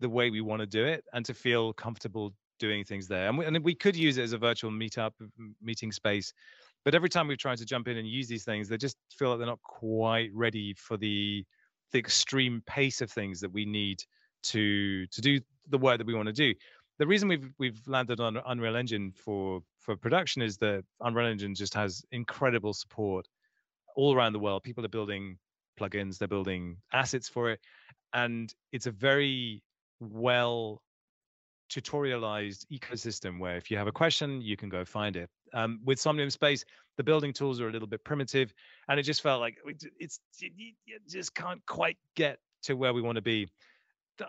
the 0.00 0.08
way 0.08 0.30
we 0.30 0.40
want 0.40 0.60
to 0.60 0.66
do 0.66 0.84
it 0.84 1.04
and 1.12 1.24
to 1.24 1.34
feel 1.34 1.72
comfortable 1.72 2.34
doing 2.58 2.84
things 2.84 3.08
there. 3.08 3.28
And 3.28 3.38
we, 3.38 3.44
and 3.44 3.64
we 3.64 3.74
could 3.74 3.96
use 3.96 4.18
it 4.18 4.22
as 4.22 4.32
a 4.32 4.38
virtual 4.38 4.70
meetup 4.70 5.12
meeting 5.62 5.92
space, 5.92 6.32
but 6.84 6.94
every 6.94 7.08
time 7.08 7.28
we've 7.28 7.38
tried 7.38 7.58
to 7.58 7.64
jump 7.64 7.88
in 7.88 7.96
and 7.96 8.06
use 8.06 8.28
these 8.28 8.44
things, 8.44 8.68
they 8.68 8.76
just 8.76 8.96
feel 9.10 9.30
like 9.30 9.38
they're 9.38 9.46
not 9.46 9.62
quite 9.62 10.30
ready 10.34 10.74
for 10.74 10.96
the 10.96 11.44
the 11.92 11.98
extreme 11.98 12.60
pace 12.66 13.00
of 13.00 13.10
things 13.10 13.40
that 13.40 13.52
we 13.52 13.64
need 13.64 14.02
to 14.42 15.06
to 15.06 15.20
do 15.20 15.40
the 15.68 15.78
work 15.78 15.98
that 15.98 16.06
we 16.06 16.14
want 16.14 16.26
to 16.26 16.32
do. 16.32 16.52
The 16.98 17.06
reason 17.06 17.28
we've 17.28 17.50
we've 17.58 17.80
landed 17.86 18.20
on 18.20 18.40
Unreal 18.46 18.76
Engine 18.76 19.12
for 19.12 19.62
for 19.78 19.96
production 19.96 20.42
is 20.42 20.56
that 20.58 20.84
Unreal 21.00 21.28
Engine 21.28 21.54
just 21.54 21.74
has 21.74 22.04
incredible 22.12 22.74
support 22.74 23.26
all 23.96 24.14
around 24.14 24.32
the 24.32 24.38
world. 24.38 24.62
People 24.62 24.84
are 24.84 24.88
building 24.88 25.38
plugins, 25.78 26.18
they're 26.18 26.28
building 26.28 26.76
assets 26.92 27.28
for 27.28 27.50
it. 27.50 27.60
And 28.12 28.52
it's 28.72 28.86
a 28.86 28.90
very 28.90 29.62
well 30.00 30.82
tutorialized 31.70 32.66
ecosystem 32.72 33.38
where 33.38 33.56
if 33.56 33.70
you 33.70 33.76
have 33.76 33.86
a 33.86 33.92
question, 33.92 34.40
you 34.40 34.56
can 34.56 34.68
go 34.68 34.84
find 34.84 35.16
it. 35.16 35.28
Um, 35.52 35.80
with 35.84 36.00
Somnium 36.00 36.30
Space, 36.30 36.64
the 36.96 37.04
building 37.04 37.32
tools 37.32 37.60
are 37.60 37.68
a 37.68 37.72
little 37.72 37.88
bit 37.88 38.04
primitive, 38.04 38.52
and 38.88 39.00
it 39.00 39.04
just 39.04 39.22
felt 39.22 39.40
like 39.40 39.56
it's 39.98 40.20
you 40.40 40.72
just 41.08 41.34
can't 41.34 41.64
quite 41.66 41.96
get 42.14 42.38
to 42.64 42.74
where 42.74 42.92
we 42.92 43.02
want 43.02 43.16
to 43.16 43.22
be. 43.22 43.48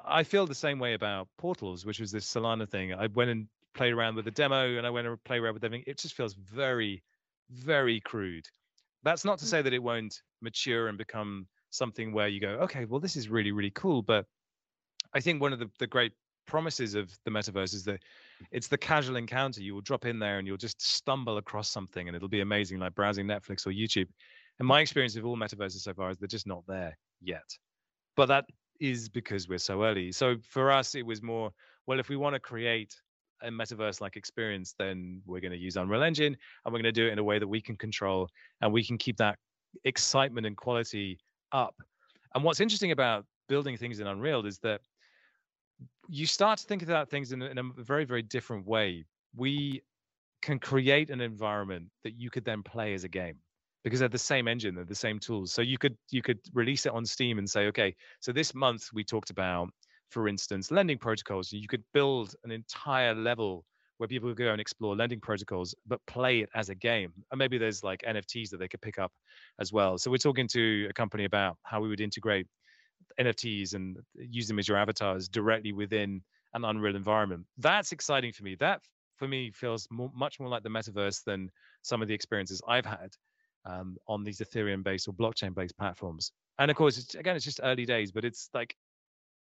I 0.04 0.24
feel 0.24 0.48
the 0.48 0.56
same 0.56 0.80
way 0.80 0.94
about 0.94 1.28
Portals, 1.38 1.86
which 1.86 2.00
was 2.00 2.12
this 2.12 2.26
Solana 2.26 2.68
thing. 2.68 2.94
I 2.94 3.08
went 3.08 3.30
and 3.30 3.48
played 3.76 3.94
around 3.94 4.16
with 4.16 4.26
the 4.26 4.32
demo, 4.32 4.78
and 4.78 4.88
I 4.88 4.90
went 4.90 5.08
and 5.08 5.24
played 5.24 5.42
around 5.42 5.54
with 5.54 5.64
everything. 5.64 5.84
It 5.86 6.00
just 6.00 6.16
feels 6.16 6.34
very, 6.34 7.04
very 7.52 8.00
crude. 8.00 8.48
That's 9.06 9.24
not 9.24 9.40
to 9.40 9.46
mm. 9.46 9.50
say 9.50 9.62
that 9.62 9.74
it 9.74 9.82
won't 9.82 10.22
mature 10.42 10.90
and 10.90 10.98
become 10.98 11.48
something 11.70 12.12
where 12.12 12.28
you 12.28 12.42
go, 12.42 12.50
okay, 12.64 12.84
well, 12.86 13.00
this 13.00 13.16
is 13.16 13.30
really, 13.30 13.52
really 13.52 13.72
cool. 13.72 14.02
But 14.02 14.26
I 15.14 15.22
think 15.22 15.42
one 15.42 15.54
of 15.54 15.60
the, 15.60 15.70
the 15.80 15.88
great 15.88 16.12
promises 16.46 16.96
of 16.96 17.12
the 17.24 17.32
metaverse 17.32 17.74
is 17.74 17.84
that 17.86 18.02
it's 18.52 18.68
the 18.68 18.78
casual 18.78 19.16
encounter. 19.16 19.62
You 19.62 19.74
will 19.74 19.82
drop 19.82 20.06
in 20.06 20.20
there 20.20 20.40
and 20.40 20.48
you'll 20.48 20.58
just 20.58 20.82
stumble 20.82 21.38
across 21.38 21.70
something 21.70 22.08
and 22.08 22.16
it'll 22.16 22.28
be 22.28 22.42
amazing, 22.42 22.80
like 22.80 22.96
browsing 22.96 23.26
Netflix 23.26 23.66
or 23.66 23.72
YouTube. 23.72 24.08
And 24.60 24.68
my 24.68 24.82
experience 24.82 25.16
of 25.16 25.26
all 25.26 25.38
metaverses 25.38 25.82
so 25.82 25.94
far 25.94 26.10
is 26.10 26.18
they're 26.18 26.28
just 26.28 26.48
not 26.48 26.64
there 26.68 26.98
yet. 27.22 27.50
But 28.16 28.28
that 28.28 28.46
is 28.80 29.10
because 29.10 29.48
we're 29.48 29.58
so 29.58 29.84
early. 29.84 30.12
So 30.12 30.36
for 30.50 30.72
us, 30.72 30.96
it 30.96 31.06
was 31.06 31.22
more, 31.22 31.52
well, 31.88 32.00
if 32.00 32.10
we 32.10 32.16
want 32.16 32.34
to 32.36 32.40
create 32.40 32.96
a 33.42 33.50
metaverse 33.50 34.02
like 34.02 34.16
experience, 34.16 34.76
then 34.78 35.22
we're 35.26 35.42
going 35.42 35.52
to 35.52 35.58
use 35.58 35.76
Unreal 35.76 36.04
Engine 36.04 36.36
and 36.66 36.74
we're 36.74 36.80
going 36.80 36.84
to 36.84 36.92
do 36.92 37.08
it 37.08 37.12
in 37.12 37.20
a 37.20 37.24
way 37.24 37.40
that 37.40 37.48
we 37.48 37.62
can 37.62 37.76
control 37.76 38.30
and 38.62 38.72
we 38.72 38.84
can 38.84 38.98
keep 38.98 39.18
that 39.18 39.38
excitement 39.84 40.46
and 40.46 40.56
quality 40.56 41.20
up. 41.52 41.76
And 42.34 42.44
what's 42.44 42.60
interesting 42.60 42.92
about 42.92 43.26
building 43.48 43.78
things 43.78 44.00
in 44.00 44.08
Unreal 44.08 44.46
is 44.46 44.60
that 44.60 44.82
you 46.08 46.26
start 46.26 46.60
to 46.60 46.66
think 46.66 46.84
about 46.84 47.10
things 47.10 47.32
in, 47.32 47.42
in 47.42 47.58
a 47.58 47.64
very, 47.78 48.06
very 48.06 48.22
different 48.22 48.66
way. 48.66 49.06
We 49.36 49.82
can 50.42 50.60
create 50.60 51.10
an 51.10 51.22
environment 51.22 51.90
that 52.04 52.14
you 52.20 52.30
could 52.30 52.46
then 52.46 52.64
play 52.64 52.94
as 52.94 53.04
a 53.04 53.08
game 53.10 53.38
because 53.84 54.00
they're 54.00 54.10
the 54.10 54.18
same 54.18 54.48
engine, 54.48 54.76
they're 54.76 54.84
the 54.84 54.96
same 54.96 55.20
tools. 55.20 55.52
So 55.52 55.62
you 55.62 55.78
could 55.78 55.96
you 56.12 56.22
could 56.22 56.40
release 56.54 56.86
it 56.86 56.92
on 56.92 57.06
Steam 57.06 57.38
and 57.38 57.50
say, 57.50 57.68
okay, 57.68 57.96
so 58.20 58.32
this 58.32 58.54
month 58.54 58.90
we 58.94 59.04
talked 59.04 59.30
about, 59.30 59.70
for 60.10 60.28
instance, 60.28 60.72
lending 60.72 60.98
protocols. 60.98 61.52
You 61.52 61.68
could 61.68 61.84
build 61.94 62.36
an 62.44 62.52
entire 62.52 63.14
level 63.14 63.66
where 63.98 64.08
people 64.08 64.30
could 64.30 64.38
go 64.38 64.52
and 64.52 64.60
explore 64.60 64.96
lending 64.96 65.22
protocols, 65.22 65.74
but 65.88 66.00
play 66.06 66.40
it 66.40 66.50
as 66.54 66.70
a 66.70 66.76
game. 66.76 67.14
And 67.32 67.40
maybe 67.40 67.58
there's 67.58 67.84
like 67.84 68.02
NFTs 68.02 68.50
that 68.50 68.58
they 68.58 68.68
could 68.68 68.82
pick 68.82 69.00
up 69.00 69.12
as 69.60 69.72
well. 69.72 69.98
So 69.98 70.12
we're 70.12 70.18
talking 70.18 70.48
to 70.50 70.88
a 70.90 70.94
company 70.94 71.26
about 71.26 71.58
how 71.64 71.82
we 71.82 71.88
would 71.88 72.02
integrate 72.02 72.48
NFTs 73.20 73.74
and 73.74 73.98
use 74.16 74.48
them 74.48 74.60
as 74.60 74.68
your 74.68 74.78
avatars 74.78 75.28
directly 75.30 75.72
within 75.72 76.22
an 76.54 76.66
Unreal 76.66 76.96
environment. 76.96 77.46
That's 77.58 77.92
exciting 77.92 78.34
for 78.34 78.44
me. 78.44 78.56
That 78.56 78.82
for 79.18 79.28
me 79.28 79.52
feels 79.52 79.88
more, 79.90 80.12
much 80.14 80.40
more 80.40 80.50
like 80.50 80.64
the 80.64 80.70
metaverse 80.70 81.24
than 81.24 81.50
some 81.82 82.02
of 82.02 82.08
the 82.08 82.14
experiences 82.14 82.62
I've 82.68 82.86
had 82.86 83.12
um, 83.66 83.98
on 84.08 84.24
these 84.24 84.40
Ethereum-based 84.40 85.08
or 85.08 85.14
blockchain-based 85.14 85.78
platforms. 85.78 86.32
And 86.60 86.70
of 86.70 86.78
course, 86.78 86.98
it's, 86.98 87.16
again, 87.16 87.36
it's 87.36 87.46
just 87.46 87.60
early 87.64 87.86
days, 87.86 88.12
but 88.12 88.26
it's 88.26 88.50
like 88.54 88.76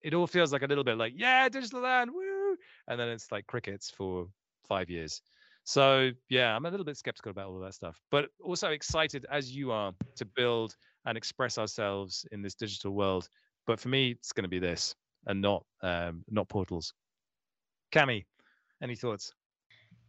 it 0.03 0.13
all 0.13 0.27
feels 0.27 0.51
like 0.51 0.63
a 0.63 0.67
little 0.67 0.83
bit 0.83 0.97
like 0.97 1.13
yeah, 1.15 1.47
digital 1.49 1.81
land, 1.81 2.11
woo, 2.11 2.55
and 2.87 2.99
then 2.99 3.09
it's 3.09 3.31
like 3.31 3.47
crickets 3.47 3.89
for 3.89 4.27
five 4.67 4.89
years. 4.89 5.21
So 5.63 6.11
yeah, 6.29 6.55
I'm 6.55 6.65
a 6.65 6.71
little 6.71 6.85
bit 6.85 6.97
skeptical 6.97 7.31
about 7.31 7.47
all 7.47 7.57
of 7.57 7.63
that 7.63 7.73
stuff, 7.73 7.99
but 8.09 8.29
also 8.43 8.69
excited 8.69 9.25
as 9.31 9.55
you 9.55 9.71
are 9.71 9.93
to 10.15 10.25
build 10.25 10.75
and 11.05 11.17
express 11.17 11.57
ourselves 11.57 12.25
in 12.31 12.41
this 12.41 12.55
digital 12.55 12.91
world 12.91 13.27
but 13.65 13.79
for 13.79 13.89
me, 13.89 14.11
it's 14.11 14.31
going 14.31 14.43
to 14.43 14.49
be 14.49 14.59
this 14.59 14.95
and 15.27 15.41
not 15.41 15.63
um, 15.81 16.23
not 16.29 16.49
portals. 16.49 16.93
Cami, 17.91 18.25
any 18.81 18.95
thoughts? 18.95 19.33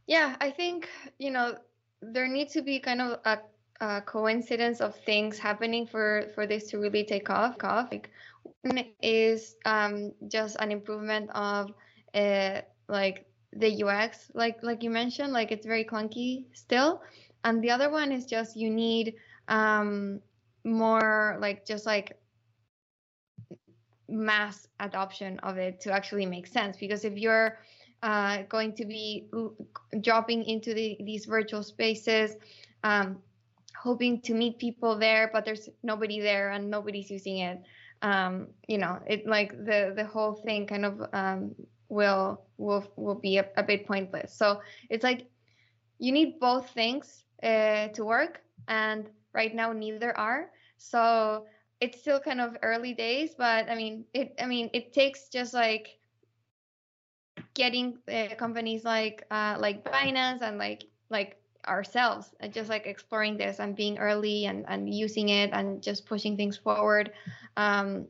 Yeah, 0.06 0.36
I 0.40 0.50
think 0.50 0.88
you 1.18 1.30
know 1.30 1.56
there 2.00 2.28
needs 2.28 2.52
to 2.54 2.62
be 2.62 2.80
kind 2.80 3.00
of 3.00 3.20
a, 3.24 3.38
a 3.80 4.00
coincidence 4.02 4.80
of 4.80 4.96
things 5.04 5.38
happening 5.38 5.86
for 5.86 6.28
for 6.34 6.46
this 6.46 6.70
to 6.70 6.78
really 6.78 7.04
take 7.04 7.30
off. 7.30 7.56
off. 7.62 7.88
Like, 7.90 8.10
is 9.02 9.56
um, 9.64 10.12
just 10.28 10.56
an 10.60 10.70
improvement 10.70 11.30
of 11.34 11.72
uh, 12.14 12.60
like 12.88 13.26
the 13.52 13.84
UX, 13.84 14.30
like 14.34 14.62
like 14.62 14.82
you 14.82 14.90
mentioned, 14.90 15.32
like 15.32 15.52
it's 15.52 15.66
very 15.66 15.84
clunky 15.84 16.46
still, 16.52 17.02
and 17.44 17.62
the 17.62 17.70
other 17.70 17.90
one 17.90 18.12
is 18.12 18.26
just 18.26 18.56
you 18.56 18.70
need 18.70 19.14
um, 19.48 20.20
more 20.64 21.36
like 21.40 21.66
just 21.66 21.86
like 21.86 22.18
mass 24.08 24.68
adoption 24.80 25.38
of 25.40 25.56
it 25.56 25.80
to 25.80 25.92
actually 25.92 26.26
make 26.26 26.46
sense. 26.46 26.76
Because 26.76 27.04
if 27.04 27.16
you're 27.16 27.58
uh, 28.02 28.42
going 28.48 28.72
to 28.74 28.84
be 28.84 29.28
dropping 30.00 30.44
into 30.44 30.74
the, 30.74 30.96
these 31.04 31.24
virtual 31.24 31.62
spaces 31.62 32.36
um, 32.84 33.18
hoping 33.76 34.20
to 34.20 34.34
meet 34.34 34.58
people 34.58 34.98
there 34.98 35.30
but 35.32 35.44
there's 35.44 35.68
nobody 35.82 36.20
there 36.20 36.50
and 36.50 36.68
nobody's 36.68 37.10
using 37.10 37.38
it 37.38 37.62
um, 38.02 38.48
you 38.68 38.78
know 38.78 38.98
it 39.06 39.26
like 39.26 39.52
the 39.64 39.92
the 39.96 40.04
whole 40.04 40.34
thing 40.34 40.66
kind 40.66 40.84
of 40.84 41.02
um, 41.12 41.54
will 41.88 42.44
will 42.58 42.84
will 42.96 43.14
be 43.14 43.38
a, 43.38 43.46
a, 43.56 43.62
bit 43.62 43.86
pointless 43.86 44.34
so 44.34 44.60
it's 44.90 45.04
like 45.04 45.26
you 45.98 46.12
need 46.12 46.38
both 46.40 46.68
things 46.70 47.24
uh, 47.42 47.88
to 47.88 48.04
work 48.04 48.42
and 48.68 49.08
right 49.32 49.54
now 49.54 49.72
neither 49.72 50.16
are 50.18 50.50
so 50.76 51.46
it's 51.82 51.98
still 51.98 52.20
kind 52.20 52.40
of 52.40 52.56
early 52.62 52.94
days, 52.94 53.34
but 53.36 53.68
I 53.68 53.74
mean, 53.74 54.04
it. 54.14 54.34
I 54.40 54.46
mean, 54.46 54.70
it 54.72 54.92
takes 54.92 55.28
just 55.28 55.52
like 55.52 55.98
getting 57.54 57.98
uh, 58.06 58.36
companies 58.38 58.84
like 58.84 59.26
uh, 59.32 59.56
like 59.58 59.84
Binance 59.84 60.42
and 60.42 60.58
like 60.58 60.84
like 61.10 61.41
ourselves 61.68 62.34
and 62.40 62.52
just 62.52 62.68
like 62.68 62.86
exploring 62.86 63.36
this 63.36 63.60
and 63.60 63.76
being 63.76 63.98
early 63.98 64.46
and, 64.46 64.64
and 64.68 64.92
using 64.92 65.28
it 65.28 65.50
and 65.52 65.82
just 65.82 66.06
pushing 66.06 66.36
things 66.36 66.56
forward 66.56 67.12
um, 67.56 68.06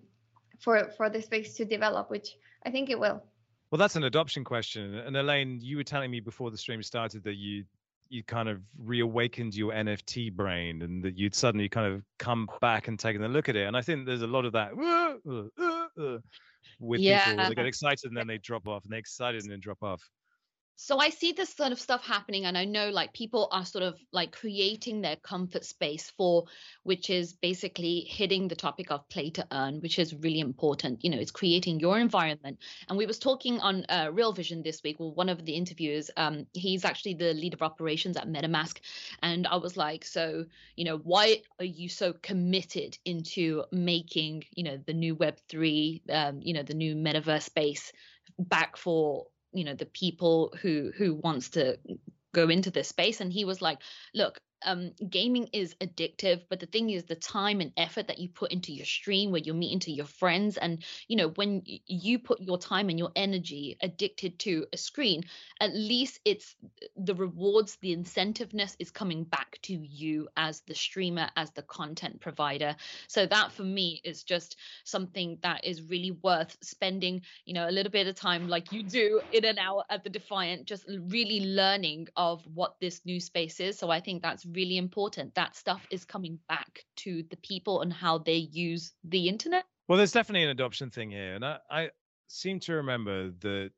for 0.59 0.91
for 0.97 1.11
the 1.11 1.21
space 1.21 1.55
to 1.57 1.65
develop, 1.65 2.11
which 2.11 2.37
I 2.65 2.71
think 2.71 2.91
it 2.91 2.99
will. 2.99 3.23
Well, 3.71 3.79
that's 3.79 3.97
an 3.97 4.05
adoption 4.05 4.45
question. 4.45 4.95
And 4.97 5.17
Elaine, 5.17 5.59
you 5.63 5.79
were 5.79 5.85
telling 5.85 6.11
me 6.11 6.21
before 6.21 6.51
the 6.51 6.59
stream 6.59 6.83
started 6.83 7.25
that 7.25 7.37
you 7.37 7.65
you 8.09 8.23
kind 8.23 8.49
of 8.49 8.61
reawakened 8.79 9.55
your 9.55 9.73
NFT 9.73 10.35
brain 10.35 10.83
and 10.83 11.03
that 11.03 11.17
you'd 11.17 11.35
suddenly 11.35 11.69
kind 11.71 11.91
of 11.91 12.03
come 12.19 12.47
back 12.61 12.89
and 12.89 12.99
taken 12.99 13.25
a 13.25 13.29
look 13.29 13.49
at 13.49 13.57
it. 13.57 13.67
And 13.67 13.75
I 13.75 13.81
think 13.81 14.05
there's 14.05 14.21
a 14.21 14.27
lot 14.27 14.45
of 14.45 14.53
that 14.53 14.73
uh, 14.79 15.49
uh, 15.59 15.87
uh, 15.99 16.19
with 16.79 17.01
yeah. 17.01 17.25
people. 17.25 17.49
They 17.49 17.55
get 17.55 17.67
excited 17.67 18.05
and 18.05 18.17
then 18.17 18.27
they 18.27 18.37
drop 18.37 18.69
off, 18.69 18.85
and 18.85 18.93
they 18.93 18.99
excited 18.99 19.43
and 19.43 19.51
then 19.51 19.61
drop 19.61 19.83
off 19.83 20.03
so 20.77 20.99
i 20.99 21.11
see 21.11 21.33
this 21.33 21.55
sort 21.55 21.73
of 21.73 21.81
stuff 21.81 22.05
happening 22.05 22.45
and 22.47 22.57
i 22.57 22.65
know 22.65 22.91
like 22.91 23.13
people 23.13 23.49
are 23.53 23.65
sort 23.65 23.85
of 23.85 23.99
like 24.13 24.33
creating 24.33 25.01
their 25.01 25.17
comfort 25.17 25.65
space 25.65 26.11
for 26.17 26.45
which 26.83 27.11
is 27.11 27.33
basically 27.33 28.01
hitting 28.09 28.49
the 28.49 28.57
topic 28.57 28.91
of 28.91 29.09
play 29.09 29.31
to 29.31 29.47
earn 29.53 29.81
which 29.81 29.99
is 29.99 30.15
really 30.15 30.41
important. 30.41 31.05
You 31.05 31.11
know 31.11 31.19
it's 31.19 31.31
creating 31.31 31.81
your 31.81 31.99
environment. 31.99 32.59
And 32.89 32.99
we 32.99 33.07
was 33.07 33.19
talking 33.19 33.61
on 33.61 33.85
uh, 33.89 34.11
real 34.13 34.33
vision 34.33 34.63
this 34.63 34.83
week 34.83 34.99
well 34.99 35.15
one 35.15 35.29
of 35.29 35.45
the 35.45 35.53
interviewers 35.53 36.11
um, 36.17 36.47
he's 36.53 36.85
actually 36.85 37.15
the 37.15 37.35
lead 37.35 37.55
of 37.55 37.63
operations 37.63 38.17
at 38.17 38.29
metamask. 38.29 38.79
And 39.23 39.47
i 39.47 39.57
was 39.57 39.77
like 39.77 40.05
so 40.05 40.45
you 40.77 40.85
know 40.85 40.99
why 40.99 41.43
are 41.59 41.65
you 41.65 41.89
so 41.89 42.13
committed 42.13 42.99
into 43.05 43.65
making 43.73 44.45
you 44.55 44.65
know 44.65 44.79
the 44.87 44.95
new 44.95 45.15
web 45.15 45.39
3 45.49 46.03
um, 46.11 46.41
you 46.43 46.55
know 46.55 46.63
the 46.63 46.75
new 46.75 46.95
metaverse 46.95 47.43
space 47.43 47.93
back 48.39 48.77
for 48.77 49.27
you 49.53 49.65
know 49.65 49.75
the 49.75 49.87
people 49.87 50.55
who 50.61 50.93
who 50.97 51.15
wants 51.15 51.51
to 51.51 51.79
go 52.33 52.49
into 52.49 52.71
this 52.71 52.89
space. 52.89 53.21
And 53.21 53.33
he 53.33 53.45
was 53.45 53.63
like 53.63 53.79
look 54.15 54.41
um, 54.65 54.93
gaming 55.09 55.49
is 55.53 55.75
addictive, 55.81 56.43
but 56.49 56.61
the 56.61 56.67
thing 56.67 56.91
is 56.91 57.05
the 57.05 57.15
time 57.15 57.61
and 57.61 57.73
effort 57.77 58.09
that 58.09 58.19
you 58.19 58.29
put 58.29 58.53
into 58.53 58.73
your 58.73 58.87
stream 58.87 59.31
where 59.31 59.41
you're 59.41 59.55
meeting 59.55 59.81
to 59.81 59.93
your 59.93 60.07
friends. 60.07 60.57
And, 60.57 60.83
you 61.09 61.17
know, 61.17 61.29
when 61.29 61.63
you 61.65 62.19
put 62.19 62.41
your 62.41 62.59
time 62.59 62.89
and 62.89 62.99
your 62.99 63.11
energy 63.17 63.77
addicted 63.81 64.39
to 64.41 64.67
a 64.73 64.77
screen, 64.77 65.25
at 65.61 65.75
least 65.75 66.21
it's 66.25 66.55
the 66.97 67.15
rewards, 67.15 67.77
the 67.81 67.93
incentiveness 67.93 68.77
is 68.79 68.91
coming 68.91 69.25
back 69.25 69.59
to 69.63 69.75
you 69.75 70.29
as 70.37 70.61
the 70.67 70.75
streamer, 70.75 71.29
as 71.37 71.51
the 71.51 71.63
content 71.63 72.21
provider. 72.21 72.77
So 73.09 73.27
that 73.27 73.53
for 73.53 73.65
me 73.65 74.01
is 74.05 74.23
just 74.23 74.57
something 74.85 75.39
that 75.43 75.65
is 75.65 75.83
really 75.83 76.11
worth 76.11 76.57
spending, 76.63 77.23
you 77.45 77.55
know, 77.55 77.69
a 77.69 77.71
little 77.71 77.93
bit 77.93 78.07
of 78.07 78.15
time 78.15 78.49
like 78.49 78.73
you 78.73 78.83
do 78.83 79.21
in 79.33 79.45
an 79.45 79.59
hour 79.59 79.85
at 79.91 80.05
the 80.05 80.11
Defiant, 80.11 80.67
just 80.67 80.85
really 80.89 81.41
learning 81.47 82.09
of 82.17 82.47
what 82.55 82.77
this 82.81 83.01
new 83.05 83.21
space 83.21 83.61
is. 83.61 83.79
So 83.79 83.91
I 83.91 84.01
think 84.01 84.23
that's 84.23 84.45
really 84.53 84.77
important. 84.77 85.35
That 85.35 85.57
stuff 85.57 85.87
is 85.91 86.05
coming 86.05 86.39
back 86.49 86.85
to 86.97 87.25
the 87.31 87.37
people 87.39 87.83
and 87.83 87.93
how 87.93 88.19
they 88.19 88.49
use 88.53 88.93
the 89.05 89.29
internet. 89.29 89.65
Well, 89.89 89.99
there's 89.99 90.13
definitely 90.13 90.45
an 90.45 90.51
adoption 90.51 90.91
thing 90.91 91.11
here. 91.11 91.35
And 91.35 91.45
I, 91.45 91.59
I 91.71 91.91
seem 92.29 92.61
to 92.61 92.75
remember 92.75 93.31
that 93.41 93.71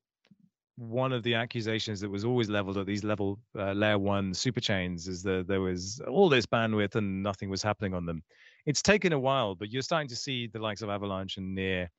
one 0.76 1.12
of 1.12 1.22
the 1.22 1.34
accusations 1.34 2.00
that 2.00 2.10
was 2.10 2.24
always 2.24 2.48
leveled 2.48 2.78
at 2.78 2.86
these 2.86 3.04
level 3.04 3.38
uh, 3.56 3.72
layer 3.72 3.98
one 3.98 4.34
super 4.34 4.60
chains 4.60 5.06
is 5.06 5.22
that 5.22 5.46
there 5.46 5.60
was 5.60 6.00
all 6.08 6.28
this 6.28 6.46
bandwidth 6.46 6.96
and 6.96 7.22
nothing 7.22 7.48
was 7.48 7.62
happening 7.62 7.94
on 7.94 8.04
them. 8.04 8.22
It's 8.66 8.82
taken 8.82 9.12
a 9.12 9.18
while, 9.18 9.54
but 9.54 9.70
you're 9.70 9.82
starting 9.82 10.08
to 10.08 10.16
see 10.16 10.48
the 10.48 10.58
likes 10.58 10.82
of 10.82 10.88
Avalanche 10.88 11.36
and 11.36 11.54
Near, 11.54 11.90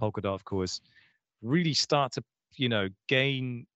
Polkadot, 0.00 0.34
of 0.34 0.44
course, 0.44 0.80
really 1.42 1.74
start 1.74 2.12
to, 2.12 2.24
you 2.56 2.68
know, 2.68 2.88
gain 3.08 3.66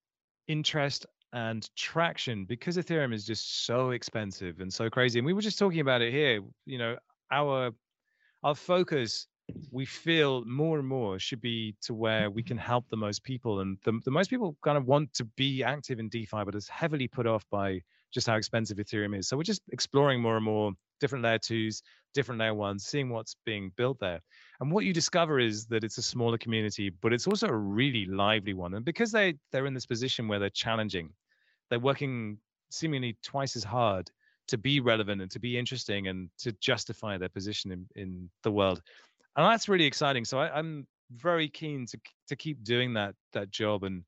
interest 0.47 1.07
and 1.37 1.69
traction 1.77 2.47
because 2.47 2.79
Ethereum 2.79 3.13
is 3.13 3.27
just 3.27 3.67
so 3.67 3.91
expensive 3.91 4.61
and 4.61 4.73
so 4.73 4.89
crazy. 4.89 5.19
And 5.19 5.27
we 5.27 5.35
were 5.35 5.43
just 5.43 5.59
talking 5.59 5.81
about 5.81 6.01
it 6.01 6.11
here. 6.11 6.41
You 6.65 6.79
know, 6.79 6.97
our 7.31 7.73
our 8.43 8.55
focus 8.55 9.27
we 9.71 9.85
feel 9.85 10.45
more 10.45 10.79
and 10.79 10.89
more 10.89 11.21
should 11.21 11.41
be 11.41 11.77
to 11.81 11.95
where 11.95 12.31
we 12.31 12.43
can 12.43 12.57
help 12.57 12.89
the 12.89 12.97
most 12.97 13.23
people 13.23 13.61
and 13.61 13.79
the, 13.85 14.01
the 14.05 14.11
most 14.11 14.29
people 14.29 14.57
kind 14.65 14.77
of 14.77 14.87
want 14.87 15.13
to 15.15 15.25
be 15.37 15.63
active 15.63 16.01
in 16.01 16.09
defi 16.09 16.43
but 16.45 16.57
is 16.57 16.69
heavily 16.69 17.07
put 17.07 17.29
off 17.29 17.45
by 17.49 17.81
just 18.13 18.27
how 18.27 18.35
expensive 18.35 18.79
ethereum 18.79 19.17
is 19.17 19.29
so 19.29 19.37
we're 19.37 19.45
just 19.45 19.63
exploring 19.71 20.21
more 20.21 20.35
and 20.35 20.45
more 20.45 20.73
different 21.01 21.25
layer 21.25 21.39
twos, 21.39 21.83
different 22.15 22.41
layer 22.41 22.55
ones, 22.55 22.85
seeing 22.85 23.11
what's 23.11 23.37
being 23.45 23.73
built 23.77 23.99
there. 24.01 24.21
And 24.61 24.71
what 24.71 24.85
you 24.85 24.93
discover 24.93 25.39
is 25.39 25.67
that 25.67 25.85
it's 25.85 25.99
a 25.99 26.03
smaller 26.03 26.39
community, 26.39 26.91
but 26.91 27.13
it's 27.13 27.27
also 27.27 27.49
a 27.49 27.57
really 27.57 28.07
lively 28.07 28.55
one. 28.55 28.75
And 28.75 28.85
because 28.85 29.13
they 29.13 29.35
they're 29.53 29.67
in 29.67 29.75
this 29.75 29.87
position 29.87 30.29
where 30.29 30.39
they're 30.39 30.51
challenging, 30.51 31.11
they're 31.71 31.79
working 31.79 32.39
seemingly 32.71 33.17
twice 33.23 33.57
as 33.57 33.65
hard 33.65 34.11
to 34.49 34.59
be 34.59 34.81
relevant 34.81 35.23
and 35.23 35.31
to 35.31 35.41
be 35.41 35.59
interesting 35.59 36.09
and 36.09 36.29
to 36.39 36.53
justify 36.61 37.19
their 37.19 37.29
position 37.29 37.73
in, 37.73 37.87
in 37.97 38.31
the 38.43 38.51
world. 38.51 38.81
And 39.37 39.45
that's 39.45 39.69
really 39.69 39.85
exciting. 39.85 40.25
So 40.25 40.39
I, 40.39 40.57
I'm 40.57 40.87
very 41.13 41.49
keen 41.49 41.87
to 41.87 41.99
to 42.29 42.37
keep 42.37 42.65
doing 42.65 42.95
that 42.95 43.15
that 43.33 43.51
job 43.51 43.85
and 43.85 44.03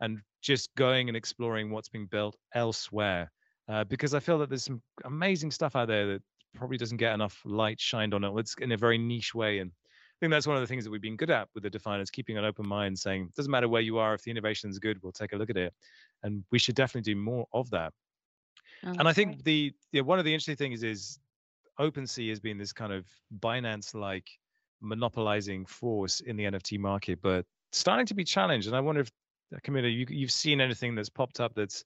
and 0.00 0.20
just 0.42 0.74
going 0.74 1.08
and 1.08 1.16
exploring 1.16 1.70
what's 1.70 1.88
being 1.88 2.06
built 2.06 2.36
elsewhere 2.54 3.30
uh, 3.68 3.84
because 3.84 4.14
I 4.14 4.20
feel 4.20 4.38
that 4.38 4.48
there's 4.48 4.64
some 4.64 4.82
amazing 5.04 5.50
stuff 5.50 5.76
out 5.76 5.88
there 5.88 6.06
that 6.12 6.22
probably 6.54 6.78
doesn't 6.78 6.96
get 6.96 7.14
enough 7.14 7.38
light 7.44 7.80
shined 7.80 8.14
on 8.14 8.24
it. 8.24 8.32
It's 8.36 8.54
in 8.58 8.72
a 8.72 8.76
very 8.76 8.98
niche 8.98 9.34
way, 9.34 9.58
and 9.58 9.70
I 9.70 10.16
think 10.18 10.32
that's 10.32 10.46
one 10.46 10.56
of 10.56 10.62
the 10.62 10.66
things 10.66 10.84
that 10.84 10.90
we've 10.90 11.00
been 11.00 11.16
good 11.16 11.30
at 11.30 11.48
with 11.54 11.62
the 11.62 11.70
definers, 11.70 12.10
keeping 12.10 12.36
an 12.38 12.44
open 12.44 12.66
mind, 12.66 12.98
saying 12.98 13.30
doesn't 13.36 13.50
matter 13.50 13.68
where 13.68 13.82
you 13.82 13.98
are, 13.98 14.14
if 14.14 14.22
the 14.22 14.30
innovation 14.30 14.70
is 14.70 14.78
good, 14.78 14.98
we'll 15.02 15.12
take 15.12 15.32
a 15.32 15.36
look 15.36 15.50
at 15.50 15.56
it, 15.56 15.72
and 16.22 16.44
we 16.50 16.58
should 16.58 16.74
definitely 16.74 17.12
do 17.12 17.18
more 17.18 17.46
of 17.52 17.70
that. 17.70 17.92
Oh, 18.84 18.94
and 18.98 19.08
I 19.08 19.12
think 19.12 19.30
right. 19.30 19.44
the, 19.44 19.72
the 19.92 20.00
one 20.02 20.18
of 20.18 20.24
the 20.24 20.32
interesting 20.32 20.56
things 20.56 20.82
is 20.82 21.18
OpenSea 21.78 22.28
has 22.30 22.40
been 22.40 22.58
this 22.58 22.72
kind 22.72 22.92
of 22.92 23.06
Binance-like 23.40 24.28
monopolizing 24.80 25.66
force 25.66 26.20
in 26.20 26.36
the 26.36 26.44
NFT 26.44 26.78
market, 26.78 27.20
but 27.22 27.44
starting 27.72 28.06
to 28.06 28.14
be 28.14 28.24
challenged. 28.24 28.66
And 28.66 28.76
I 28.76 28.80
wonder 28.80 29.02
if 29.02 29.10
Camilla, 29.62 29.88
you, 29.88 30.06
you've 30.08 30.30
seen 30.30 30.60
anything 30.60 30.94
that's 30.94 31.08
popped 31.08 31.40
up 31.40 31.54
that's 31.54 31.84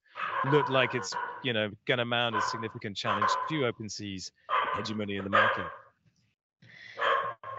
looked 0.50 0.70
like 0.70 0.94
it's 0.94 1.12
you 1.42 1.52
know 1.52 1.70
going 1.86 1.98
to 1.98 2.04
mount 2.04 2.36
a 2.36 2.42
significant 2.42 2.96
challenge 2.96 3.30
to 3.48 3.54
OpenSea's 3.60 4.30
hegemony 4.76 5.16
in 5.16 5.24
the 5.24 5.30
market? 5.30 5.66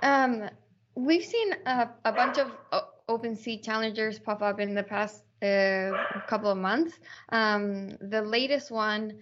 Um, 0.03 0.50
we've 0.96 1.25
seen 1.25 1.55
a, 1.65 1.89
a 2.05 2.12
bunch 2.12 2.38
of 2.38 2.51
OpenSea 3.10 3.63
challengers 3.63 4.20
pop 4.20 4.41
up 4.41 4.60
in 4.60 4.75
the 4.75 4.84
past 4.84 5.25
uh, 5.42 5.92
couple 6.27 6.50
of 6.50 6.58
months. 6.58 6.94
Um, 7.30 7.98
the 8.01 8.22
latest 8.22 8.72
one 8.72 9.20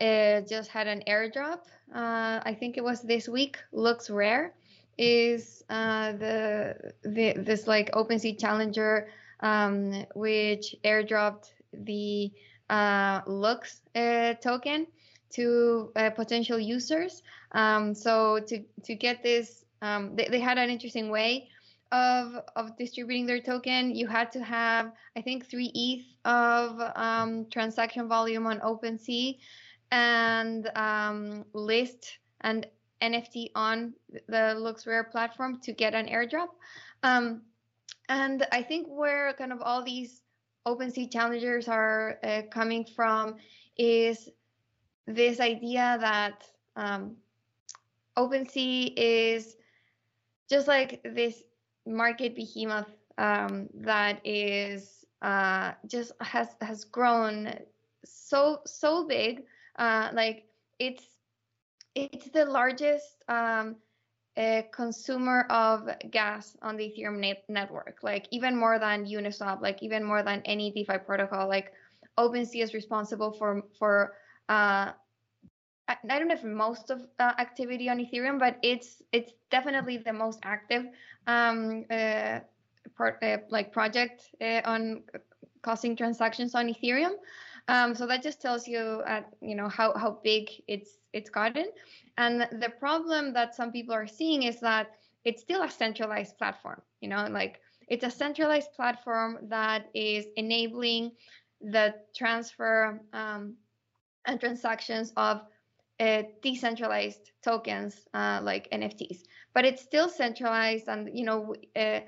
uh, 0.00 0.40
just 0.42 0.70
had 0.70 0.86
an 0.86 1.02
airdrop. 1.08 1.60
Uh, 1.94 2.40
I 2.44 2.56
think 2.58 2.76
it 2.76 2.84
was 2.84 3.02
this 3.02 3.28
week. 3.28 3.58
LooksRare. 3.72 4.50
is 4.96 5.64
uh, 5.68 6.12
the, 6.12 6.92
the 7.02 7.34
this 7.36 7.66
like 7.66 7.90
OpenSea 7.92 8.38
challenger 8.38 9.08
um, 9.40 10.06
which 10.14 10.74
airdropped 10.84 11.52
the 11.72 12.32
uh, 12.70 13.20
looks 13.26 13.82
uh, 13.94 14.34
token 14.34 14.86
to 15.30 15.90
uh, 15.96 16.10
potential 16.10 16.58
users. 16.58 17.22
Um, 17.52 17.94
so 17.94 18.40
to 18.40 18.64
to 18.84 18.94
get 18.94 19.22
this, 19.22 19.64
um, 19.82 20.16
they, 20.16 20.28
they 20.28 20.40
had 20.40 20.58
an 20.58 20.70
interesting 20.70 21.10
way 21.10 21.48
of 21.94 22.42
of 22.56 22.76
distributing 22.76 23.24
their 23.24 23.40
token. 23.40 23.94
You 23.94 24.08
had 24.08 24.32
to 24.32 24.42
have, 24.42 24.92
I 25.16 25.20
think, 25.22 25.46
three 25.46 25.70
ETH 25.74 26.04
of 26.24 26.80
um, 26.96 27.46
transaction 27.50 28.08
volume 28.08 28.46
on 28.46 28.58
OpenSea, 28.60 29.38
and 29.92 30.70
um, 30.76 31.44
list 31.52 32.18
and 32.40 32.66
NFT 33.00 33.50
on 33.54 33.94
the 34.28 34.56
LooksRare 34.58 35.10
platform 35.10 35.60
to 35.62 35.72
get 35.72 35.94
an 35.94 36.06
airdrop. 36.06 36.48
Um, 37.04 37.42
and 38.08 38.44
I 38.50 38.62
think 38.62 38.88
where 38.88 39.32
kind 39.34 39.52
of 39.52 39.60
all 39.62 39.84
these 39.84 40.22
OpenSea 40.66 41.12
challengers 41.12 41.68
are 41.68 42.18
uh, 42.24 42.42
coming 42.50 42.84
from 42.96 43.36
is 43.78 44.28
this 45.06 45.38
idea 45.38 45.96
that 46.00 46.44
um, 46.76 47.16
OpenSea 48.16 48.94
is 48.96 49.56
just 50.50 50.66
like 50.66 51.00
this 51.04 51.42
market 51.86 52.34
behemoth 52.34 52.90
um, 53.18 53.68
that 53.74 54.20
is 54.24 55.04
uh, 55.22 55.72
just 55.86 56.12
has 56.20 56.56
has 56.60 56.84
grown 56.84 57.54
so 58.04 58.60
so 58.66 59.06
big. 59.06 59.44
Uh, 59.76 60.10
like 60.12 60.44
it's 60.78 61.04
it's 61.94 62.28
the 62.30 62.44
largest 62.44 63.22
um, 63.28 63.76
a 64.36 64.66
consumer 64.72 65.46
of 65.50 65.88
gas 66.10 66.56
on 66.62 66.76
the 66.76 66.84
Ethereum 66.84 67.18
net- 67.20 67.44
network, 67.48 67.98
like 68.02 68.26
even 68.30 68.56
more 68.56 68.78
than 68.78 69.06
Uniswap, 69.06 69.60
like 69.62 69.82
even 69.82 70.02
more 70.04 70.22
than 70.22 70.42
any 70.44 70.72
DeFi 70.72 70.98
protocol. 70.98 71.48
Like 71.48 71.72
OpenSea 72.18 72.62
is 72.62 72.74
responsible 72.74 73.32
for 73.32 73.62
for 73.78 74.14
uh, 74.48 74.92
I, 75.88 76.18
don't 76.18 76.28
know 76.28 76.34
if 76.34 76.44
most 76.44 76.90
of 76.90 77.06
uh, 77.18 77.32
activity 77.38 77.88
on 77.88 77.98
Ethereum, 77.98 78.38
but 78.38 78.58
it's 78.62 79.02
it's 79.12 79.32
definitely 79.50 79.98
the 79.98 80.12
most 80.12 80.38
active 80.42 80.86
um, 81.26 81.84
uh, 81.90 82.40
part, 82.96 83.22
uh, 83.22 83.38
like 83.50 83.72
project 83.72 84.30
uh, 84.40 84.62
on 84.64 85.02
causing 85.62 85.96
transactions 85.96 86.54
on 86.54 86.68
Ethereum. 86.68 87.14
Um, 87.68 87.94
so 87.94 88.06
that 88.06 88.22
just 88.22 88.42
tells 88.42 88.68
you, 88.68 89.02
at, 89.06 89.32
you 89.40 89.54
know, 89.54 89.68
how 89.68 89.96
how 89.96 90.18
big 90.22 90.50
it's 90.68 90.98
it's 91.12 91.30
gotten. 91.30 91.66
And 92.16 92.48
the 92.60 92.70
problem 92.78 93.32
that 93.34 93.54
some 93.54 93.72
people 93.72 93.94
are 93.94 94.06
seeing 94.06 94.44
is 94.44 94.60
that 94.60 94.92
it's 95.24 95.42
still 95.42 95.62
a 95.62 95.70
centralized 95.70 96.38
platform. 96.38 96.80
You 97.00 97.08
know, 97.08 97.26
like 97.30 97.60
it's 97.88 98.04
a 98.04 98.10
centralized 98.10 98.72
platform 98.72 99.38
that 99.48 99.90
is 99.94 100.26
enabling 100.36 101.12
the 101.60 101.94
transfer 102.14 103.00
um, 103.12 103.54
and 104.26 104.40
transactions 104.40 105.12
of 105.16 105.42
uh, 106.04 106.22
decentralized 106.42 107.30
tokens 107.42 108.04
uh, 108.14 108.40
like 108.42 108.68
NFTs. 108.70 109.20
But 109.54 109.64
it's 109.64 109.82
still 109.82 110.08
centralized, 110.08 110.88
and 110.88 111.08
you 111.12 111.24
know, 111.24 111.54
uh, 111.76 112.00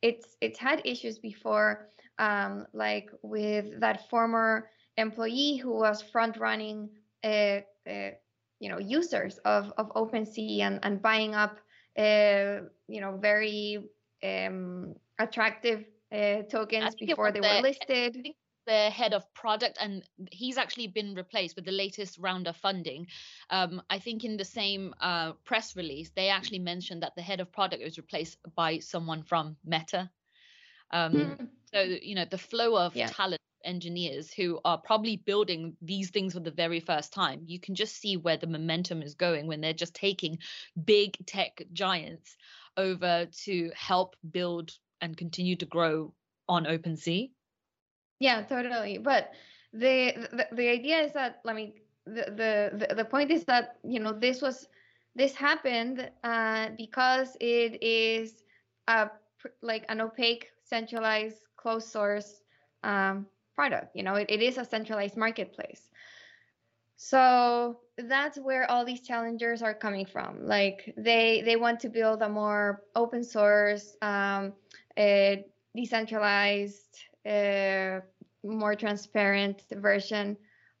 it's 0.00 0.36
it's 0.40 0.58
had 0.58 0.80
issues 0.84 1.18
before, 1.18 1.88
um, 2.18 2.66
like 2.72 3.10
with 3.22 3.80
that 3.80 4.08
former 4.08 4.70
employee 4.96 5.56
who 5.56 5.72
was 5.74 6.02
front 6.02 6.36
running 6.38 6.88
uh, 7.24 7.60
uh, 7.88 8.10
you 8.60 8.68
know 8.70 8.78
users 8.78 9.38
of 9.44 9.72
of 9.76 9.88
OpenSea 9.90 10.60
and 10.60 10.78
and 10.82 11.02
buying 11.02 11.34
up 11.34 11.58
uh, 11.98 12.64
you 12.88 13.00
know 13.00 13.18
very 13.20 13.78
um, 14.24 14.94
attractive 15.18 15.84
uh, 16.12 16.42
tokens 16.50 16.94
before 16.94 17.32
they 17.32 17.40
the, 17.40 17.48
were 17.48 17.60
listed. 17.60 18.28
The 18.66 18.90
head 18.90 19.14
of 19.14 19.32
product, 19.34 19.78
and 19.80 20.02
he's 20.30 20.58
actually 20.58 20.86
been 20.86 21.14
replaced 21.14 21.56
with 21.56 21.64
the 21.64 21.72
latest 21.72 22.18
round 22.18 22.46
of 22.46 22.56
funding. 22.56 23.06
Um, 23.50 23.82
I 23.90 23.98
think 23.98 24.24
in 24.24 24.36
the 24.36 24.44
same 24.44 24.94
uh, 25.00 25.32
press 25.44 25.76
release, 25.76 26.10
they 26.10 26.28
actually 26.28 26.60
mentioned 26.60 27.02
that 27.02 27.14
the 27.16 27.22
head 27.22 27.40
of 27.40 27.52
product 27.52 27.82
was 27.82 27.98
replaced 27.98 28.38
by 28.54 28.78
someone 28.78 29.22
from 29.22 29.56
Meta. 29.64 30.10
Um, 30.90 31.12
mm. 31.12 31.48
So 31.72 31.80
you 31.80 32.14
know 32.14 32.26
the 32.26 32.38
flow 32.38 32.76
of 32.76 32.94
yeah. 32.94 33.06
talent 33.06 33.40
engineers 33.64 34.32
who 34.32 34.60
are 34.64 34.78
probably 34.78 35.16
building 35.16 35.76
these 35.80 36.10
things 36.10 36.34
for 36.34 36.40
the 36.40 36.50
very 36.50 36.80
first 36.80 37.12
time. 37.12 37.42
You 37.46 37.60
can 37.60 37.74
just 37.74 37.96
see 37.96 38.16
where 38.16 38.36
the 38.36 38.46
momentum 38.46 39.02
is 39.02 39.14
going 39.14 39.46
when 39.46 39.60
they're 39.60 39.72
just 39.72 39.94
taking 39.94 40.38
big 40.84 41.16
tech 41.26 41.62
giants 41.72 42.36
over 42.76 43.26
to 43.44 43.70
help 43.74 44.16
build 44.30 44.72
and 45.00 45.16
continue 45.16 45.56
to 45.56 45.66
grow 45.66 46.14
on 46.48 46.64
OpenSea. 46.64 47.30
Yeah, 48.22 48.42
totally. 48.42 48.98
But 48.98 49.32
the 49.72 50.28
the, 50.32 50.48
the 50.52 50.68
idea 50.68 50.98
is 51.02 51.12
that 51.12 51.40
I 51.46 51.52
mean 51.54 51.74
the, 52.06 52.24
the 52.88 52.94
the 52.94 53.04
point 53.04 53.30
is 53.30 53.44
that 53.46 53.78
you 53.84 54.00
know 54.00 54.12
this 54.12 54.42
was 54.42 54.68
this 55.14 55.34
happened 55.34 56.10
uh, 56.24 56.70
because 56.76 57.36
it 57.40 57.82
is 57.82 58.44
a 58.88 59.10
like 59.62 59.84
an 59.88 60.00
opaque 60.00 60.50
centralized 60.62 61.48
closed 61.56 61.88
source 61.88 62.42
um, 62.84 63.26
product. 63.54 63.96
You 63.96 64.04
know, 64.04 64.14
it, 64.16 64.26
it 64.30 64.42
is 64.42 64.58
a 64.58 64.64
centralized 64.64 65.16
marketplace. 65.16 65.90
So 66.96 67.80
that's 67.98 68.38
where 68.38 68.70
all 68.70 68.84
these 68.84 69.00
challengers 69.00 69.62
are 69.62 69.74
coming 69.74 70.06
from. 70.06 70.46
Like 70.46 70.94
they 70.96 71.42
they 71.42 71.56
want 71.56 71.80
to 71.80 71.88
build 71.90 72.22
a 72.22 72.28
more 72.28 72.82
open 72.94 73.24
source, 73.24 73.96
um, 74.02 74.54
a 74.98 75.44
decentralized, 75.74 77.04
uh, 77.26 78.00
more 78.44 78.74
transparent 78.74 79.62
version 79.72 80.36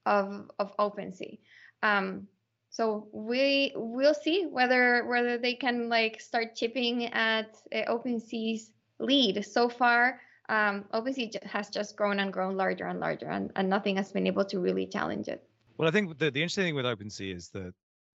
of 0.06 0.50
of 0.58 0.76
OpenSea. 0.78 1.38
Um, 1.82 2.26
so 2.70 3.08
we 3.12 3.72
will 3.76 4.14
see 4.14 4.46
whether 4.46 5.04
whether 5.06 5.38
they 5.38 5.54
can 5.54 5.88
like 5.88 6.20
start 6.20 6.54
chipping 6.54 7.06
at 7.06 7.56
uh, 7.74 7.92
OpenSea's 7.92 8.70
lead. 8.98 9.44
So 9.44 9.68
far, 9.68 10.20
um, 10.48 10.84
OpenSea 10.94 11.42
has 11.44 11.68
just 11.68 11.96
grown 11.96 12.18
and 12.20 12.32
grown 12.32 12.56
larger 12.56 12.86
and 12.86 12.98
larger, 12.98 13.28
and, 13.28 13.52
and 13.56 13.68
nothing 13.68 13.96
has 13.96 14.12
been 14.12 14.26
able 14.26 14.44
to 14.46 14.58
really 14.58 14.86
challenge 14.86 15.28
it. 15.28 15.46
Well, 15.76 15.88
I 15.88 15.90
think 15.90 16.18
the, 16.18 16.30
the 16.30 16.40
interesting 16.40 16.64
thing 16.64 16.74
with 16.74 16.84
OpenSea 16.84 17.34
is 17.34 17.48
that 17.50 17.74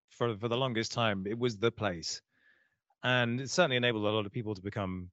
for 0.09 0.37
for 0.37 0.49
the 0.49 0.57
longest 0.57 0.93
time 0.93 1.27
it 1.27 1.39
was 1.39 1.57
the 1.59 1.71
place, 1.71 2.23
and 3.03 3.41
it 3.41 3.51
certainly 3.51 3.77
enabled 3.77 4.05
a 4.05 4.11
lot 4.11 4.27
of 4.27 4.33
people 4.33 4.55
to 4.55 4.63
become 4.63 5.11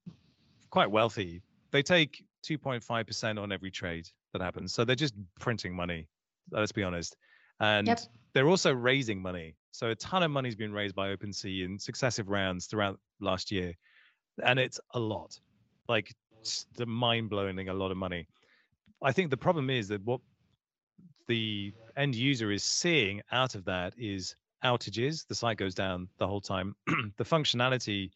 quite 0.70 0.90
wealthy. 0.90 1.42
They 1.70 1.82
take 1.82 2.24
2.5% 2.42 3.40
on 3.40 3.52
every 3.52 3.70
trade 3.70 4.08
that 4.32 4.42
happens, 4.42 4.72
so 4.72 4.84
they're 4.84 4.96
just 4.96 5.14
printing 5.40 5.74
money. 5.74 6.08
Let's 6.50 6.72
be 6.72 6.82
honest, 6.82 7.16
and 7.60 7.86
yep. 7.86 8.00
they're 8.34 8.48
also 8.48 8.72
raising 8.72 9.22
money 9.22 9.54
So 9.70 9.90
a 9.90 9.94
ton 9.94 10.22
of 10.22 10.30
money's 10.30 10.56
been 10.56 10.72
raised 10.72 10.94
by 10.94 11.14
OpenSea 11.14 11.64
in 11.64 11.78
successive 11.78 12.28
rounds 12.28 12.66
throughout 12.66 12.98
last 13.20 13.50
year, 13.50 13.72
and 14.44 14.58
it's 14.58 14.80
a 14.94 14.98
lot, 14.98 15.38
like 15.88 16.12
the 16.76 16.86
mind-blowing 16.86 17.68
a 17.68 17.74
lot 17.74 17.90
of 17.90 17.96
money. 17.96 18.26
I 19.02 19.12
think 19.12 19.30
the 19.30 19.36
problem 19.36 19.70
is 19.70 19.88
that 19.88 20.02
what 20.04 20.20
the 21.28 21.72
end 21.96 22.14
user 22.14 22.50
is 22.50 22.62
seeing 22.62 23.20
out 23.32 23.54
of 23.54 23.64
that 23.64 23.94
is 23.96 24.34
outages. 24.64 25.26
The 25.26 25.34
site 25.34 25.56
goes 25.56 25.74
down 25.74 26.08
the 26.18 26.26
whole 26.26 26.40
time. 26.40 26.74
the 27.16 27.24
functionality, 27.24 28.10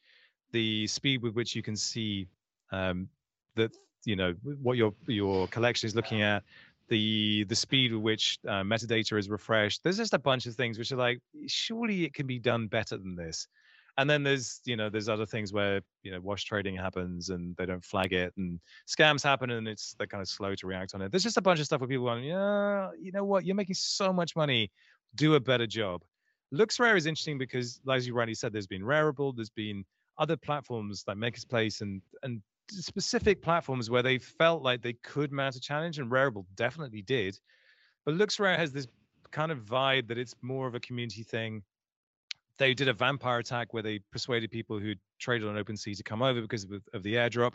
the 0.52 0.86
speed 0.86 1.22
with 1.22 1.34
which 1.34 1.54
you 1.54 1.62
can 1.62 1.76
see 1.76 2.28
um, 2.72 3.08
that 3.56 3.76
you 4.06 4.16
know 4.16 4.34
what 4.62 4.76
your 4.76 4.94
your 5.06 5.48
collection 5.48 5.86
is 5.86 5.94
looking 5.94 6.22
at, 6.22 6.42
the 6.88 7.44
the 7.44 7.54
speed 7.54 7.92
with 7.92 8.02
which 8.02 8.38
uh, 8.46 8.62
metadata 8.62 9.18
is 9.18 9.28
refreshed. 9.28 9.82
There's 9.82 9.96
just 9.96 10.14
a 10.14 10.18
bunch 10.18 10.46
of 10.46 10.54
things 10.54 10.78
which 10.78 10.92
are 10.92 10.96
like, 10.96 11.20
surely 11.46 12.04
it 12.04 12.14
can 12.14 12.26
be 12.26 12.38
done 12.38 12.68
better 12.68 12.96
than 12.96 13.16
this. 13.16 13.48
And 13.98 14.08
then 14.08 14.22
there's 14.22 14.60
you 14.64 14.76
know 14.76 14.88
there's 14.90 15.08
other 15.08 15.26
things 15.26 15.52
where 15.52 15.80
you 16.02 16.12
know 16.12 16.20
wash 16.20 16.44
trading 16.44 16.76
happens 16.76 17.30
and 17.30 17.56
they 17.56 17.66
don't 17.66 17.84
flag 17.84 18.12
it 18.12 18.32
and 18.36 18.60
scams 18.86 19.22
happen 19.22 19.50
and 19.50 19.66
it's 19.66 19.94
they're 19.98 20.06
kind 20.06 20.20
of 20.20 20.28
slow 20.28 20.54
to 20.54 20.66
react 20.66 20.94
on 20.94 21.02
it. 21.02 21.10
There's 21.10 21.22
just 21.22 21.38
a 21.38 21.42
bunch 21.42 21.60
of 21.60 21.66
stuff 21.66 21.80
where 21.80 21.88
people 21.88 22.04
going, 22.04 22.24
yeah, 22.24 22.90
you 23.00 23.10
know 23.12 23.24
what, 23.24 23.44
you're 23.44 23.56
making 23.56 23.74
so 23.74 24.12
much 24.12 24.36
money, 24.36 24.70
do 25.14 25.34
a 25.34 25.40
better 25.40 25.66
job. 25.66 26.02
LooksRare 26.54 26.96
is 26.96 27.06
interesting 27.06 27.38
because, 27.38 27.80
as 27.90 28.06
you 28.06 28.14
rightly 28.14 28.34
said, 28.34 28.52
there's 28.52 28.68
been 28.68 28.82
Rarible 28.82 29.34
there's 29.34 29.50
been 29.50 29.84
other 30.18 30.36
platforms 30.36 31.04
like 31.06 31.16
MakersPlace 31.16 31.80
and 31.80 32.00
and 32.22 32.42
specific 32.70 33.42
platforms 33.42 33.90
where 33.90 34.02
they 34.02 34.18
felt 34.18 34.62
like 34.62 34.82
they 34.82 34.94
could 34.94 35.32
mount 35.32 35.56
a 35.56 35.60
challenge, 35.60 35.98
and 35.98 36.10
Rarible 36.10 36.46
definitely 36.56 37.02
did. 37.02 37.38
But 38.04 38.14
LooksRare 38.14 38.56
has 38.56 38.72
this 38.72 38.86
kind 39.30 39.52
of 39.52 39.64
vibe 39.64 40.08
that 40.08 40.18
it's 40.18 40.34
more 40.42 40.66
of 40.66 40.74
a 40.74 40.80
community 40.80 41.22
thing. 41.22 41.62
They 42.58 42.74
did 42.74 42.88
a 42.88 42.92
vampire 42.92 43.38
attack 43.38 43.74
where 43.74 43.82
they 43.82 44.00
persuaded 44.10 44.50
people 44.50 44.78
who 44.78 44.94
traded 45.18 45.48
on 45.48 45.62
OpenSea 45.62 45.96
to 45.96 46.02
come 46.02 46.22
over 46.22 46.40
because 46.40 46.64
of, 46.64 46.82
of 46.94 47.02
the 47.02 47.14
airdrop, 47.14 47.54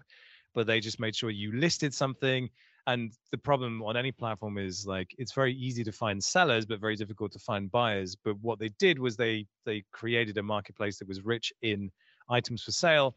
but 0.53 0.67
they 0.67 0.79
just 0.79 0.99
made 0.99 1.15
sure 1.15 1.29
you 1.29 1.53
listed 1.53 1.93
something. 1.93 2.49
And 2.87 3.13
the 3.31 3.37
problem 3.37 3.83
on 3.83 3.95
any 3.95 4.11
platform 4.11 4.57
is 4.57 4.87
like 4.87 5.13
it's 5.17 5.33
very 5.33 5.53
easy 5.53 5.83
to 5.83 5.91
find 5.91 6.23
sellers, 6.23 6.65
but 6.65 6.79
very 6.79 6.95
difficult 6.95 7.31
to 7.33 7.39
find 7.39 7.71
buyers. 7.71 8.15
But 8.15 8.39
what 8.41 8.59
they 8.59 8.69
did 8.79 8.97
was 8.99 9.15
they 9.15 9.45
they 9.65 9.83
created 9.91 10.37
a 10.37 10.43
marketplace 10.43 10.97
that 10.99 11.07
was 11.07 11.23
rich 11.23 11.53
in 11.61 11.91
items 12.29 12.63
for 12.63 12.71
sale 12.71 13.15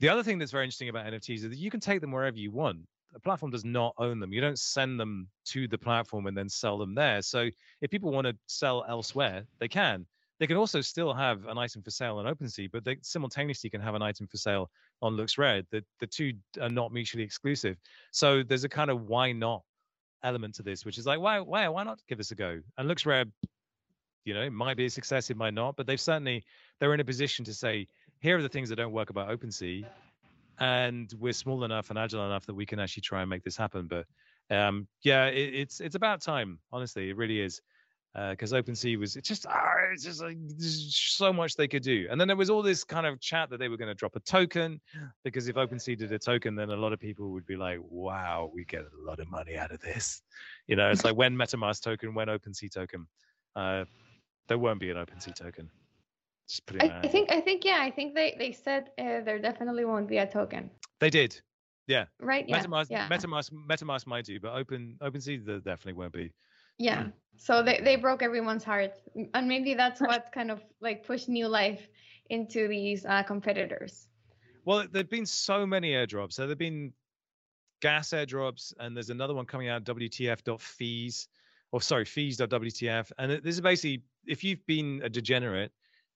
the 0.00 0.08
other 0.08 0.22
thing 0.22 0.38
that's 0.38 0.50
very 0.50 0.64
interesting 0.64 0.88
about 0.88 1.06
NFTs 1.06 1.36
is 1.36 1.42
that 1.42 1.58
you 1.58 1.70
can 1.70 1.80
take 1.80 2.00
them 2.00 2.12
wherever 2.12 2.36
you 2.36 2.50
want. 2.50 2.80
The 3.12 3.20
platform 3.20 3.52
does 3.52 3.64
not 3.64 3.94
own 3.98 4.20
them. 4.20 4.32
You 4.32 4.40
don't 4.40 4.58
send 4.58 4.98
them 4.98 5.28
to 5.46 5.68
the 5.68 5.78
platform 5.78 6.26
and 6.26 6.36
then 6.36 6.48
sell 6.48 6.78
them 6.78 6.94
there. 6.94 7.20
So 7.22 7.50
if 7.80 7.90
people 7.90 8.10
want 8.10 8.26
to 8.26 8.36
sell 8.46 8.84
elsewhere, 8.88 9.44
they 9.60 9.68
can. 9.68 10.06
They 10.42 10.46
can 10.46 10.56
also 10.56 10.80
still 10.80 11.14
have 11.14 11.46
an 11.46 11.56
item 11.56 11.82
for 11.82 11.90
sale 11.90 12.16
on 12.16 12.24
OpenSea, 12.24 12.72
but 12.72 12.84
they 12.84 12.96
simultaneously 13.02 13.70
can 13.70 13.80
have 13.80 13.94
an 13.94 14.02
item 14.02 14.26
for 14.26 14.38
sale 14.38 14.70
on 15.00 15.16
LooksRare. 15.16 15.64
The 15.70 15.84
the 16.00 16.06
two 16.08 16.32
are 16.60 16.68
not 16.68 16.92
mutually 16.92 17.22
exclusive. 17.22 17.76
So 18.10 18.42
there's 18.42 18.64
a 18.64 18.68
kind 18.68 18.90
of 18.90 19.02
why 19.02 19.30
not 19.30 19.62
element 20.24 20.54
to 20.56 20.62
this, 20.62 20.84
which 20.84 20.98
is 20.98 21.06
like 21.06 21.20
why 21.20 21.38
why 21.38 21.68
why 21.68 21.84
not 21.84 22.00
give 22.08 22.18
this 22.18 22.32
a 22.32 22.34
go? 22.34 22.60
And 22.76 22.90
LooksRare, 22.90 23.30
you 24.24 24.34
know, 24.34 24.42
it 24.42 24.52
might 24.52 24.76
be 24.76 24.86
a 24.86 24.90
success, 24.90 25.30
it 25.30 25.36
might 25.36 25.54
not, 25.54 25.76
but 25.76 25.86
they've 25.86 26.00
certainly 26.00 26.44
they're 26.80 26.94
in 26.94 27.00
a 27.00 27.04
position 27.04 27.44
to 27.44 27.54
say 27.54 27.86
here 28.22 28.38
are 28.38 28.42
the 28.42 28.48
things 28.48 28.68
that 28.68 28.76
don't 28.76 28.92
work 28.92 29.10
about 29.10 29.28
OpenSea, 29.28 29.84
and 30.60 31.12
we're 31.18 31.32
small 31.32 31.64
enough 31.64 31.90
and 31.90 31.98
agile 31.98 32.24
enough 32.24 32.46
that 32.46 32.54
we 32.54 32.64
can 32.64 32.78
actually 32.78 33.00
try 33.00 33.20
and 33.20 33.28
make 33.28 33.42
this 33.42 33.56
happen. 33.56 33.88
But 33.88 34.06
um, 34.48 34.86
yeah, 35.02 35.26
it, 35.26 35.54
it's 35.54 35.80
it's 35.80 35.96
about 35.96 36.22
time. 36.22 36.60
Honestly, 36.72 37.10
it 37.10 37.16
really 37.16 37.40
is. 37.40 37.60
Because 38.14 38.52
uh, 38.52 38.60
OpenSea 38.60 38.98
was 38.98 39.16
it's 39.16 39.26
just 39.26 39.46
ah, 39.46 39.72
it's 39.90 40.04
just 40.04 40.20
like 40.22 40.36
so 40.58 41.32
much 41.32 41.56
they 41.56 41.66
could 41.66 41.82
do, 41.82 42.06
and 42.10 42.20
then 42.20 42.28
there 42.28 42.36
was 42.36 42.50
all 42.50 42.62
this 42.62 42.84
kind 42.84 43.06
of 43.06 43.18
chat 43.20 43.48
that 43.50 43.58
they 43.58 43.70
were 43.70 43.78
going 43.78 43.88
to 43.88 43.94
drop 43.94 44.14
a 44.16 44.20
token, 44.20 44.80
because 45.24 45.48
if 45.48 45.56
OpenSea 45.56 45.96
did 45.96 46.12
a 46.12 46.18
token, 46.18 46.54
then 46.54 46.68
a 46.68 46.76
lot 46.76 46.92
of 46.92 47.00
people 47.00 47.30
would 47.30 47.46
be 47.46 47.56
like, 47.56 47.78
"Wow, 47.88 48.50
we 48.54 48.66
get 48.66 48.82
a 48.82 49.10
lot 49.10 49.18
of 49.18 49.30
money 49.30 49.56
out 49.56 49.72
of 49.72 49.80
this." 49.80 50.20
You 50.66 50.76
know, 50.76 50.90
it's 50.90 51.04
like 51.04 51.16
when 51.16 51.34
MetaMask 51.34 51.80
token, 51.80 52.14
when 52.14 52.28
OpenSea 52.28 52.70
token. 52.70 53.06
Uh, 53.56 53.84
there 54.48 54.58
won't 54.58 54.80
be 54.80 54.90
an 54.90 54.96
OpenSea 54.96 55.34
token. 55.34 55.70
Just 56.52 56.66
putting 56.66 56.90
I, 56.90 57.00
I 57.00 57.08
think 57.08 57.32
I 57.32 57.40
think 57.40 57.64
yeah, 57.64 57.78
I 57.80 57.90
think 57.90 58.14
they 58.14 58.36
they 58.38 58.52
said 58.52 58.90
uh, 58.98 59.24
there 59.24 59.38
definitely 59.38 59.86
won't 59.86 60.06
be 60.06 60.18
a 60.18 60.26
token. 60.26 60.70
They 61.00 61.08
did. 61.08 61.40
Yeah. 61.86 62.04
Right. 62.20 62.46
Yeah. 62.46 62.58
MetaMask, 62.60 62.88
yeah. 62.90 63.08
MetaMask, 63.08 63.50
MetaMask 63.70 64.06
might 64.06 64.26
do, 64.26 64.38
but 64.38 64.52
Open 64.52 64.98
OpenSea 65.00 65.46
there 65.46 65.60
definitely 65.60 65.94
won't 65.94 66.12
be. 66.12 66.30
Yeah. 66.78 67.06
So 67.38 67.62
they, 67.62 67.80
they 67.82 67.96
broke 67.96 68.22
everyone's 68.22 68.64
heart, 68.64 68.92
and 69.32 69.48
maybe 69.48 69.72
that's 69.72 69.98
what 70.02 70.26
kind 70.34 70.50
of 70.50 70.62
like 70.82 71.06
pushed 71.06 71.30
new 71.30 71.48
life 71.48 71.88
into 72.28 72.68
these 72.68 73.06
uh, 73.06 73.22
competitors. 73.22 74.08
Well, 74.66 74.84
there've 74.92 75.08
been 75.08 75.26
so 75.26 75.64
many 75.64 75.92
airdrops. 75.92 76.34
So 76.34 76.46
there've 76.46 76.58
been 76.58 76.92
gas 77.80 78.10
airdrops, 78.10 78.74
and 78.78 78.94
there's 78.94 79.08
another 79.08 79.32
one 79.32 79.46
coming 79.46 79.70
out 79.70 79.84
WTF.fees, 79.84 81.28
or 81.72 81.80
sorry, 81.80 82.04
fees.wtf. 82.04 83.10
And 83.16 83.32
this 83.42 83.54
is 83.54 83.62
basically 83.62 84.02
if 84.26 84.44
you've 84.44 84.64
been 84.66 85.00
a 85.02 85.08
degenerate 85.08 85.72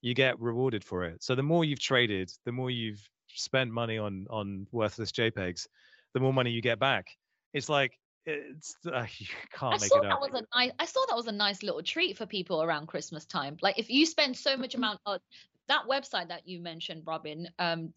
you 0.07 0.13
get 0.13 0.39
rewarded 0.39 0.83
for 0.83 1.03
it. 1.03 1.21
So 1.21 1.35
the 1.35 1.43
more 1.43 1.65
you've 1.65 1.81
traded, 1.81 2.31
the 2.45 2.51
more 2.51 2.71
you've 2.71 3.01
spent 3.27 3.71
money 3.71 3.97
on 3.97 4.25
on 4.29 4.65
worthless 4.71 5.11
JPEGs, 5.11 5.67
the 6.13 6.19
more 6.19 6.33
money 6.33 6.49
you 6.51 6.61
get 6.61 6.79
back. 6.79 7.07
It's 7.53 7.67
like 7.67 7.99
it's 8.25 8.75
uh, 8.91 9.05
you 9.17 9.27
can't 9.51 9.75
I 9.75 9.77
make 9.77 9.89
saw 9.89 9.99
it 9.99 10.03
that 10.03 10.21
was 10.21 10.33
a 10.33 10.43
nice. 10.57 10.71
I 10.79 10.85
saw 10.85 11.05
that 11.09 11.15
was 11.15 11.27
a 11.27 11.31
nice 11.33 11.61
little 11.61 11.83
treat 11.83 12.17
for 12.17 12.25
people 12.25 12.63
around 12.63 12.87
Christmas 12.87 13.25
time. 13.25 13.57
Like 13.61 13.77
if 13.77 13.89
you 13.89 14.05
spend 14.05 14.37
so 14.37 14.55
much 14.55 14.71
mm-hmm. 14.71 14.83
amount 14.83 14.99
on 15.05 15.19
that 15.67 15.83
website 15.89 16.29
that 16.29 16.47
you 16.47 16.61
mentioned, 16.61 17.03
Robin, 17.05 17.49
um, 17.59 17.91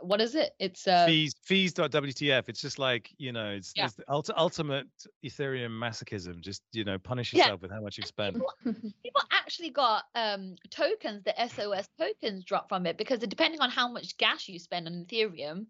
what 0.00 0.20
is 0.20 0.34
it? 0.34 0.54
It's 0.58 0.86
uh, 0.86 1.06
fees 1.06 1.34
fees.wtf. 1.42 2.48
It's 2.48 2.60
just 2.60 2.78
like 2.78 3.10
you 3.18 3.32
know, 3.32 3.50
it's, 3.50 3.72
yeah. 3.76 3.86
it's 3.86 3.94
the 3.94 4.04
ulti- 4.04 4.34
ultimate 4.36 4.86
Ethereum 5.24 5.70
masochism. 5.70 6.40
Just 6.40 6.62
you 6.72 6.84
know, 6.84 6.98
punish 6.98 7.32
yourself 7.32 7.60
yeah. 7.60 7.62
with 7.62 7.70
how 7.70 7.80
much 7.80 7.98
you 7.98 8.04
spend. 8.04 8.36
People, 8.36 8.82
people 9.02 9.22
actually 9.32 9.70
got 9.70 10.04
um 10.14 10.56
tokens, 10.70 11.22
the 11.24 11.34
SOS 11.48 11.88
tokens 11.98 12.44
dropped 12.44 12.68
from 12.68 12.86
it 12.86 12.98
because 12.98 13.20
depending 13.20 13.60
on 13.60 13.70
how 13.70 13.88
much 13.88 14.16
gas 14.16 14.48
you 14.48 14.58
spend 14.58 14.86
on 14.86 15.06
Ethereum, 15.06 15.66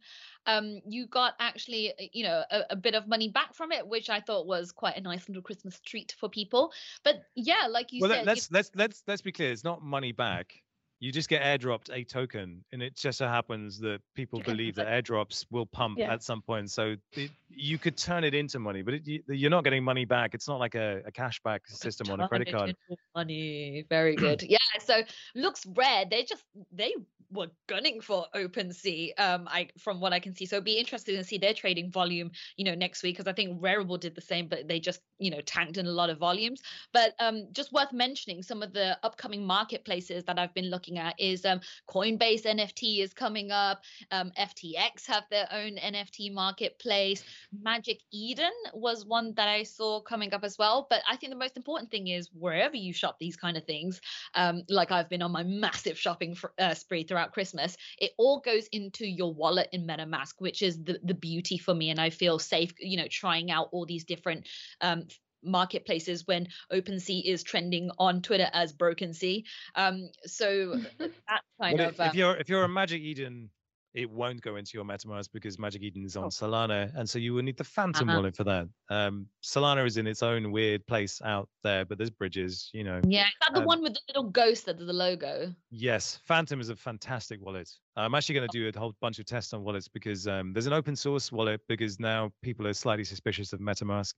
um, 0.46 0.80
you 0.86 1.06
got 1.06 1.34
actually 1.40 1.90
uh, 1.90 2.04
you 2.12 2.24
know 2.24 2.42
a, 2.50 2.62
a, 2.70 2.76
bit 2.76 2.94
of 2.94 3.06
money 3.06 3.28
back 3.28 3.54
from 3.54 3.72
it, 3.72 3.86
which 3.86 4.10
I 4.10 4.20
thought 4.20 4.46
was 4.46 4.72
quite 4.72 4.96
a 4.96 5.00
nice 5.00 5.28
little 5.28 5.42
Christmas 5.42 5.80
treat 5.80 6.14
for 6.18 6.28
people. 6.28 6.72
But 7.02 7.22
yeah, 7.34 7.66
like 7.70 7.92
you 7.92 8.00
well, 8.02 8.10
said, 8.10 8.26
let's 8.26 8.50
let's 8.50 8.70
let's 8.74 9.02
let's 9.06 9.22
be 9.22 9.32
clear. 9.32 9.52
It's 9.52 9.64
not 9.64 9.82
money 9.82 10.12
back 10.12 10.63
you 11.04 11.12
just 11.12 11.28
get 11.28 11.42
airdropped 11.42 11.90
a 11.92 12.02
token 12.02 12.64
and 12.72 12.82
it 12.82 12.96
just 12.96 13.18
so 13.18 13.28
happens 13.28 13.78
that 13.78 14.00
people 14.14 14.40
believe 14.40 14.74
that 14.74 14.86
airdrops 14.86 15.44
will 15.50 15.66
pump 15.66 15.98
yeah. 15.98 16.10
at 16.10 16.22
some 16.22 16.40
point 16.40 16.70
so 16.70 16.96
it, 17.12 17.30
you 17.50 17.76
could 17.76 17.94
turn 17.94 18.24
it 18.24 18.32
into 18.32 18.58
money 18.58 18.80
but 18.80 18.94
it, 18.94 19.02
you, 19.06 19.46
are 19.46 19.50
not 19.50 19.64
getting 19.64 19.84
money 19.84 20.06
back 20.06 20.32
it's 20.32 20.48
not 20.48 20.58
like 20.58 20.74
a, 20.74 21.02
a 21.06 21.12
cashback 21.12 21.60
system 21.66 22.10
on 22.10 22.20
a 22.20 22.28
credit 22.28 22.50
card 22.50 22.74
money 23.14 23.84
very 23.90 24.16
good 24.16 24.42
yeah 24.48 24.56
so 24.80 25.02
looks 25.34 25.66
red 25.76 26.08
they 26.08 26.24
just 26.24 26.42
they 26.72 26.94
were 27.34 27.48
gunning 27.66 28.00
for 28.00 28.26
OpenSea, 28.34 29.18
um, 29.18 29.48
I 29.50 29.68
from 29.78 30.00
what 30.00 30.12
I 30.12 30.20
can 30.20 30.34
see. 30.34 30.46
So 30.46 30.60
be 30.60 30.74
interested 30.74 31.16
to 31.16 31.24
see 31.24 31.38
their 31.38 31.52
trading 31.52 31.90
volume, 31.90 32.30
you 32.56 32.64
know, 32.64 32.74
next 32.74 33.02
week 33.02 33.16
because 33.16 33.28
I 33.28 33.34
think 33.34 33.60
Rarible 33.60 34.00
did 34.00 34.14
the 34.14 34.20
same, 34.20 34.48
but 34.48 34.68
they 34.68 34.80
just, 34.80 35.00
you 35.18 35.30
know, 35.30 35.40
tanked 35.42 35.76
in 35.76 35.86
a 35.86 35.90
lot 35.90 36.10
of 36.10 36.18
volumes. 36.18 36.62
But 36.92 37.14
um, 37.18 37.48
just 37.52 37.72
worth 37.72 37.92
mentioning 37.92 38.42
some 38.42 38.62
of 38.62 38.72
the 38.72 38.98
upcoming 39.02 39.44
marketplaces 39.44 40.24
that 40.24 40.38
I've 40.38 40.54
been 40.54 40.70
looking 40.70 40.93
at 40.98 41.14
is 41.18 41.44
um, 41.44 41.60
Coinbase 41.88 42.44
NFT 42.44 43.00
is 43.00 43.12
coming 43.12 43.50
up, 43.50 43.82
um, 44.10 44.30
FTX 44.38 45.06
have 45.06 45.24
their 45.30 45.48
own 45.52 45.76
NFT 45.76 46.32
marketplace, 46.32 47.24
Magic 47.62 48.00
Eden 48.12 48.52
was 48.72 49.04
one 49.04 49.34
that 49.34 49.48
I 49.48 49.64
saw 49.64 50.00
coming 50.00 50.32
up 50.32 50.44
as 50.44 50.56
well. 50.56 50.86
But 50.88 51.02
I 51.10 51.16
think 51.16 51.32
the 51.32 51.38
most 51.38 51.56
important 51.56 51.90
thing 51.90 52.08
is 52.08 52.30
wherever 52.32 52.76
you 52.76 52.92
shop 52.92 53.16
these 53.18 53.36
kind 53.36 53.56
of 53.56 53.64
things, 53.64 54.00
um, 54.34 54.62
like 54.68 54.92
I've 54.92 55.08
been 55.08 55.22
on 55.22 55.32
my 55.32 55.42
massive 55.42 55.98
shopping 55.98 56.36
uh, 56.58 56.74
spree 56.74 57.02
throughout 57.02 57.24
throughout 57.24 57.32
Christmas, 57.32 57.76
it 57.98 58.12
all 58.18 58.40
goes 58.40 58.66
into 58.72 59.06
your 59.06 59.32
wallet 59.32 59.68
in 59.72 59.86
MetaMask, 59.86 60.34
which 60.38 60.62
is 60.62 60.82
the 60.82 60.98
the 61.02 61.14
beauty 61.14 61.58
for 61.58 61.74
me, 61.74 61.90
and 61.90 62.00
I 62.00 62.10
feel 62.10 62.38
safe, 62.38 62.72
you 62.78 62.96
know, 62.96 63.08
trying 63.08 63.50
out 63.50 63.68
all 63.72 63.86
these 63.86 64.04
different 64.04 64.46
um, 64.80 65.04
marketplaces 65.44 66.26
when 66.26 66.48
OpenSea 66.72 67.24
is 67.24 67.42
trending 67.42 67.90
on 67.98 68.22
Twitter 68.22 68.48
as 68.52 68.72
Broken 68.72 69.12
Sea. 69.12 69.44
Um, 69.74 70.10
so 70.24 70.76
that 70.98 71.42
kind 71.60 71.80
of. 71.80 72.00
Uh, 72.00 72.04
if 72.04 72.14
you're 72.14 72.36
if 72.36 72.48
you're 72.48 72.64
a 72.64 72.68
Magic 72.68 73.02
Eden 73.02 73.50
it 73.94 74.10
won't 74.10 74.42
go 74.42 74.56
into 74.56 74.72
your 74.74 74.84
MetaMask 74.84 75.28
because 75.32 75.58
Magic 75.58 75.82
Eden 75.82 76.04
is 76.04 76.16
on 76.16 76.24
oh. 76.24 76.28
Solana, 76.28 76.92
and 76.96 77.08
so 77.08 77.18
you 77.18 77.32
will 77.32 77.42
need 77.42 77.56
the 77.56 77.64
Phantom 77.64 78.08
uh-huh. 78.08 78.18
wallet 78.18 78.36
for 78.36 78.44
that. 78.44 78.68
Um, 78.90 79.26
Solana 79.42 79.86
is 79.86 79.96
in 79.96 80.06
its 80.06 80.22
own 80.22 80.50
weird 80.50 80.84
place 80.86 81.22
out 81.24 81.48
there, 81.62 81.84
but 81.84 81.96
there's 81.96 82.10
bridges, 82.10 82.70
you 82.72 82.82
know. 82.82 83.00
Yeah, 83.06 83.26
is 83.26 83.32
that 83.40 83.54
the 83.54 83.60
um, 83.60 83.66
one 83.66 83.82
with 83.82 83.94
the 83.94 84.00
little 84.08 84.30
ghost 84.30 84.66
that 84.66 84.78
the 84.78 84.92
logo? 84.92 85.54
Yes, 85.70 86.18
Phantom 86.26 86.60
is 86.60 86.70
a 86.70 86.76
fantastic 86.76 87.40
wallet. 87.40 87.70
I'm 87.96 88.14
actually 88.14 88.34
going 88.34 88.48
to 88.48 88.58
do 88.58 88.68
a 88.68 88.78
whole 88.78 88.94
bunch 89.00 89.20
of 89.20 89.26
tests 89.26 89.52
on 89.52 89.62
wallets 89.62 89.86
because 89.86 90.26
um, 90.26 90.52
there's 90.52 90.66
an 90.66 90.72
open 90.72 90.96
source 90.96 91.30
wallet 91.30 91.60
because 91.68 92.00
now 92.00 92.32
people 92.42 92.66
are 92.66 92.74
slightly 92.74 93.04
suspicious 93.04 93.52
of 93.52 93.60
MetaMask. 93.60 94.14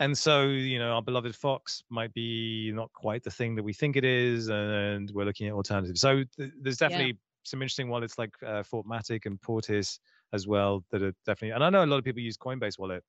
And 0.00 0.16
so, 0.16 0.46
you 0.46 0.78
know, 0.78 0.92
our 0.92 1.02
beloved 1.02 1.34
Fox 1.36 1.84
might 1.88 2.12
be 2.14 2.72
not 2.74 2.92
quite 2.92 3.22
the 3.22 3.30
thing 3.30 3.54
that 3.54 3.62
we 3.62 3.72
think 3.72 3.96
it 3.96 4.04
is, 4.04 4.48
and 4.48 5.10
we're 5.12 5.24
looking 5.24 5.46
at 5.46 5.52
alternatives. 5.52 6.00
So 6.00 6.24
th- 6.36 6.52
there's 6.60 6.78
definitely 6.78 7.06
yeah. 7.06 7.44
some 7.44 7.62
interesting 7.62 7.88
wallets 7.88 8.18
like 8.18 8.30
uh, 8.44 8.62
Fortmatic 8.62 9.24
and 9.26 9.40
Portis 9.40 9.98
as 10.32 10.48
well 10.48 10.84
that 10.90 11.02
are 11.02 11.12
definitely. 11.24 11.50
And 11.50 11.62
I 11.62 11.70
know 11.70 11.84
a 11.84 11.86
lot 11.86 11.98
of 11.98 12.04
people 12.04 12.22
use 12.22 12.36
Coinbase 12.36 12.78
Wallet, 12.78 13.04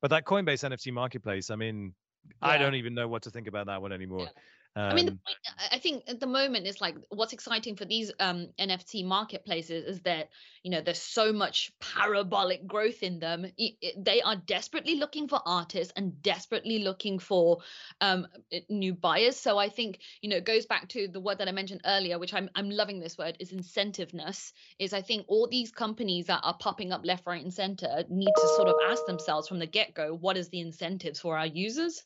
but 0.00 0.10
that 0.10 0.24
Coinbase 0.24 0.68
NFT 0.70 0.92
marketplace, 0.92 1.50
I 1.50 1.56
mean, 1.56 1.94
yeah. 2.42 2.48
I 2.48 2.58
don't 2.58 2.76
even 2.76 2.94
know 2.94 3.08
what 3.08 3.22
to 3.22 3.30
think 3.30 3.48
about 3.48 3.66
that 3.66 3.82
one 3.82 3.92
anymore. 3.92 4.22
Yeah. 4.22 4.28
Um, 4.76 4.84
I 4.84 4.94
mean, 4.94 5.06
the 5.06 5.12
um, 5.12 5.20
point, 5.26 5.72
I 5.72 5.78
think 5.78 6.04
at 6.06 6.20
the 6.20 6.28
moment 6.28 6.66
it's 6.66 6.80
like 6.80 6.94
what's 7.08 7.32
exciting 7.32 7.74
for 7.74 7.84
these 7.84 8.12
um, 8.20 8.48
NFT 8.58 9.04
marketplaces 9.04 9.84
is 9.84 10.00
that 10.02 10.28
you 10.62 10.70
know 10.70 10.80
there's 10.80 11.02
so 11.02 11.32
much 11.32 11.72
parabolic 11.80 12.68
growth 12.68 13.02
in 13.02 13.18
them. 13.18 13.46
It, 13.58 13.74
it, 13.80 14.04
they 14.04 14.22
are 14.22 14.36
desperately 14.36 14.94
looking 14.94 15.26
for 15.26 15.40
artists 15.44 15.92
and 15.96 16.22
desperately 16.22 16.84
looking 16.84 17.18
for 17.18 17.58
um, 18.00 18.28
new 18.68 18.94
buyers. 18.94 19.36
So 19.36 19.58
I 19.58 19.70
think 19.70 19.98
you 20.22 20.30
know 20.30 20.36
it 20.36 20.44
goes 20.44 20.66
back 20.66 20.88
to 20.90 21.08
the 21.08 21.20
word 21.20 21.38
that 21.38 21.48
I 21.48 21.52
mentioned 21.52 21.80
earlier, 21.84 22.20
which 22.20 22.32
I'm 22.32 22.48
I'm 22.54 22.70
loving 22.70 23.00
this 23.00 23.18
word 23.18 23.36
is 23.40 23.50
incentiveness. 23.50 24.52
Is 24.78 24.92
I 24.92 25.02
think 25.02 25.24
all 25.26 25.48
these 25.48 25.72
companies 25.72 26.26
that 26.26 26.40
are 26.44 26.56
popping 26.56 26.92
up 26.92 27.04
left, 27.04 27.26
right, 27.26 27.42
and 27.42 27.52
center 27.52 28.04
need 28.08 28.32
to 28.36 28.48
sort 28.54 28.68
of 28.68 28.76
ask 28.88 29.04
themselves 29.06 29.48
from 29.48 29.58
the 29.58 29.66
get 29.66 29.94
go, 29.94 30.14
what 30.14 30.36
is 30.36 30.48
the 30.48 30.60
incentives 30.60 31.18
for 31.18 31.36
our 31.36 31.46
users? 31.46 32.04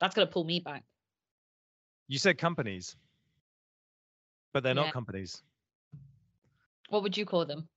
That's 0.00 0.14
going 0.14 0.28
to 0.28 0.32
pull 0.32 0.44
me 0.44 0.60
back. 0.60 0.84
You 2.08 2.18
said 2.18 2.38
companies, 2.38 2.96
but 4.52 4.62
they're 4.62 4.74
yeah. 4.74 4.82
not 4.82 4.92
companies. 4.92 5.42
What 6.90 7.02
would 7.02 7.16
you 7.16 7.24
call 7.24 7.46
them? 7.46 7.68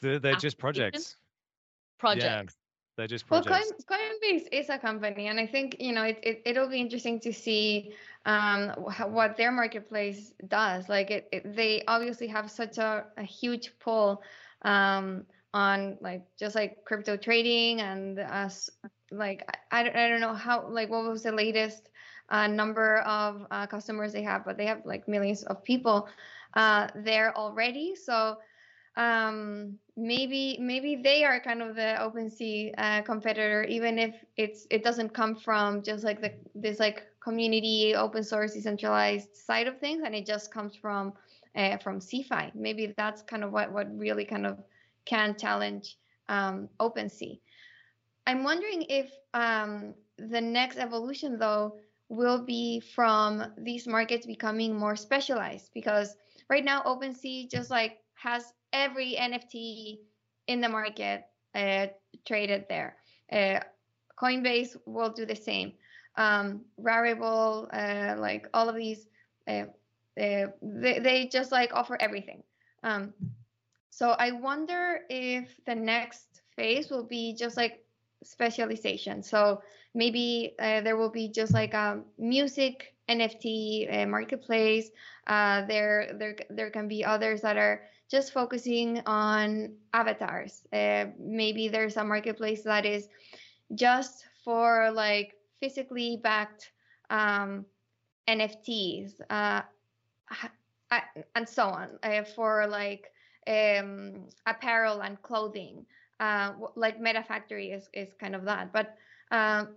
They're, 0.00 0.18
they're 0.18 0.36
just 0.36 0.58
projects. 0.58 1.16
Projects. 1.98 2.24
Yeah, 2.24 2.42
they're 2.96 3.06
just 3.06 3.26
projects. 3.26 3.72
Well, 3.88 3.98
Coinbase 3.98 4.48
is 4.52 4.68
a 4.68 4.78
company, 4.78 5.28
and 5.28 5.38
I 5.38 5.46
think 5.46 5.76
you 5.80 5.92
know 5.92 6.02
it, 6.02 6.18
it 6.22 6.42
it'll 6.44 6.68
be 6.68 6.80
interesting 6.80 7.20
to 7.20 7.32
see 7.32 7.92
um, 8.26 8.70
what 9.10 9.36
their 9.36 9.52
marketplace 9.52 10.32
does. 10.48 10.88
Like 10.88 11.10
it, 11.10 11.28
it, 11.32 11.56
they 11.56 11.82
obviously 11.86 12.26
have 12.28 12.50
such 12.50 12.78
a, 12.78 13.04
a 13.16 13.22
huge 13.22 13.72
pull 13.80 14.22
um, 14.62 15.24
on 15.52 15.98
like 16.00 16.22
just 16.38 16.54
like 16.54 16.84
crypto 16.84 17.16
trading 17.16 17.80
and 17.80 18.18
us 18.18 18.70
like 19.10 19.48
I, 19.70 19.80
I 19.82 20.08
don't 20.08 20.20
know 20.20 20.34
how 20.34 20.68
like 20.68 20.90
what 20.90 21.04
was 21.04 21.22
the 21.22 21.32
latest 21.32 21.88
uh, 22.30 22.46
number 22.46 22.98
of 22.98 23.46
uh, 23.50 23.66
customers 23.66 24.12
they 24.12 24.22
have, 24.22 24.44
but 24.44 24.56
they 24.56 24.66
have 24.66 24.82
like 24.84 25.06
millions 25.08 25.42
of 25.44 25.62
people 25.64 26.08
uh, 26.54 26.88
there 26.94 27.36
already. 27.36 27.94
So 27.94 28.38
um, 28.96 29.76
maybe 29.96 30.56
maybe 30.60 30.96
they 30.96 31.24
are 31.24 31.40
kind 31.40 31.62
of 31.62 31.74
the 31.74 31.96
OpenSea 32.00 32.74
uh, 32.78 33.02
competitor, 33.02 33.64
even 33.64 33.98
if 33.98 34.14
it's 34.36 34.66
it 34.70 34.84
doesn't 34.84 35.12
come 35.12 35.34
from 35.34 35.82
just 35.82 36.04
like 36.04 36.20
the 36.20 36.32
this 36.54 36.78
like 36.78 37.02
community 37.20 37.94
open 37.94 38.22
source 38.22 38.54
decentralized 38.54 39.36
side 39.36 39.66
of 39.66 39.78
things, 39.78 40.02
and 40.04 40.14
it 40.14 40.24
just 40.24 40.52
comes 40.52 40.76
from 40.76 41.12
uh, 41.56 41.76
from 41.78 41.98
CeFi. 41.98 42.54
Maybe 42.54 42.94
that's 42.96 43.22
kind 43.22 43.42
of 43.42 43.50
what 43.52 43.72
what 43.72 43.88
really 43.98 44.24
kind 44.24 44.46
of 44.46 44.58
can 45.04 45.36
challenge 45.36 45.98
um, 46.28 46.68
OpenSea. 46.78 47.38
I'm 48.26 48.44
wondering 48.44 48.86
if 48.88 49.10
um, 49.34 49.94
the 50.18 50.40
next 50.40 50.78
evolution, 50.78 51.38
though, 51.38 51.76
will 52.16 52.44
be 52.44 52.80
from 52.80 53.52
these 53.58 53.86
markets 53.86 54.26
becoming 54.26 54.76
more 54.76 54.96
specialized 54.96 55.70
because 55.74 56.16
right 56.48 56.64
now 56.64 56.82
OpenSea 56.82 57.50
just 57.50 57.70
like 57.70 57.98
has 58.14 58.52
every 58.72 59.16
NFT 59.18 59.98
in 60.46 60.60
the 60.60 60.68
market 60.68 61.24
uh, 61.54 61.86
traded 62.26 62.66
there. 62.68 62.96
Uh, 63.32 63.60
Coinbase 64.20 64.76
will 64.86 65.10
do 65.10 65.26
the 65.26 65.36
same. 65.36 65.72
Um, 66.16 66.62
Rarible, 66.80 67.68
uh, 67.72 68.20
like 68.20 68.48
all 68.54 68.68
of 68.68 68.76
these, 68.76 69.06
uh, 69.48 69.64
uh, 70.20 70.46
they, 70.62 71.00
they 71.00 71.28
just 71.30 71.50
like 71.50 71.74
offer 71.74 71.96
everything. 72.00 72.42
Um, 72.82 73.12
so 73.90 74.10
I 74.10 74.32
wonder 74.32 75.00
if 75.08 75.48
the 75.66 75.74
next 75.74 76.42
phase 76.56 76.90
will 76.90 77.04
be 77.04 77.34
just 77.34 77.56
like 77.56 77.84
specialization. 78.22 79.22
So 79.22 79.62
maybe 79.94 80.54
uh, 80.58 80.80
there 80.80 80.96
will 80.96 81.10
be 81.10 81.28
just 81.28 81.52
like 81.54 81.74
a 81.74 82.00
music 82.18 82.94
NFT 83.08 84.02
uh, 84.02 84.06
marketplace. 84.06 84.90
Uh, 85.26 85.64
there, 85.66 86.12
there, 86.18 86.36
there 86.50 86.70
can 86.70 86.88
be 86.88 87.04
others 87.04 87.40
that 87.42 87.56
are 87.56 87.82
just 88.10 88.32
focusing 88.32 89.00
on 89.06 89.74
avatars. 89.92 90.66
Uh, 90.72 91.06
maybe 91.18 91.68
there's 91.68 91.96
a 91.96 92.04
marketplace 92.04 92.62
that 92.62 92.84
is 92.84 93.08
just 93.74 94.26
for 94.44 94.90
like 94.92 95.34
physically 95.60 96.20
backed 96.22 96.72
um, 97.10 97.64
NFTs 98.28 99.20
uh, 99.30 99.62
and 101.34 101.48
so 101.48 101.64
on 101.64 101.88
uh, 102.02 102.22
for 102.22 102.66
like 102.66 103.10
um, 103.46 104.24
apparel 104.46 105.00
and 105.02 105.20
clothing. 105.22 105.84
Uh, 106.20 106.52
like 106.76 107.00
Meta 107.00 107.22
Factory 107.22 107.72
is, 107.72 107.88
is 107.92 108.14
kind 108.20 108.34
of 108.34 108.44
that. 108.44 108.72
But 108.72 108.96
um, 109.30 109.68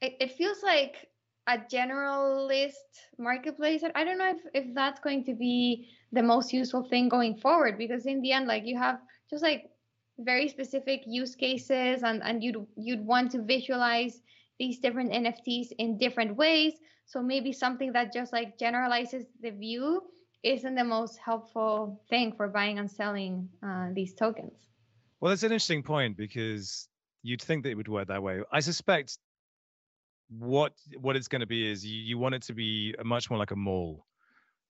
it, 0.00 0.16
it 0.20 0.32
feels 0.32 0.62
like 0.62 1.08
a 1.46 1.58
generalist 1.58 2.72
marketplace. 3.18 3.82
I 3.94 4.04
don't 4.04 4.18
know 4.18 4.30
if, 4.30 4.40
if 4.54 4.74
that's 4.74 5.00
going 5.00 5.24
to 5.24 5.34
be 5.34 5.88
the 6.12 6.22
most 6.22 6.52
useful 6.52 6.84
thing 6.84 7.08
going 7.08 7.36
forward 7.36 7.78
because 7.78 8.06
in 8.06 8.20
the 8.20 8.32
end, 8.32 8.46
like 8.46 8.64
you 8.66 8.78
have 8.78 9.00
just 9.30 9.42
like 9.42 9.70
very 10.18 10.48
specific 10.48 11.02
use 11.06 11.34
cases 11.34 12.02
and, 12.02 12.22
and 12.22 12.42
you'd 12.42 12.66
you'd 12.76 13.04
want 13.04 13.30
to 13.32 13.42
visualize 13.42 14.20
these 14.58 14.78
different 14.78 15.12
NFTs 15.12 15.68
in 15.78 15.96
different 15.96 16.36
ways. 16.36 16.74
So 17.06 17.22
maybe 17.22 17.52
something 17.52 17.92
that 17.92 18.12
just 18.12 18.32
like 18.32 18.58
generalizes 18.58 19.24
the 19.40 19.50
view 19.50 20.02
isn't 20.42 20.74
the 20.74 20.84
most 20.84 21.18
helpful 21.24 22.02
thing 22.10 22.32
for 22.36 22.48
buying 22.48 22.78
and 22.78 22.90
selling 22.90 23.48
uh, 23.62 23.88
these 23.94 24.14
tokens. 24.14 24.52
Well, 25.20 25.30
that's 25.30 25.42
an 25.42 25.52
interesting 25.52 25.82
point 25.82 26.16
because 26.16 26.88
you'd 27.22 27.42
think 27.42 27.62
that 27.64 27.70
it 27.70 27.76
would 27.76 27.88
work 27.88 28.08
that 28.08 28.22
way. 28.22 28.42
I 28.52 28.60
suspect 28.60 29.18
what 30.28 30.72
what 31.00 31.16
it's 31.16 31.28
going 31.28 31.40
to 31.40 31.46
be 31.46 31.70
is 31.70 31.84
you, 31.84 32.00
you 32.00 32.18
want 32.18 32.34
it 32.34 32.42
to 32.42 32.54
be 32.54 32.94
much 33.04 33.30
more 33.30 33.38
like 33.38 33.50
a 33.50 33.56
mall. 33.56 34.04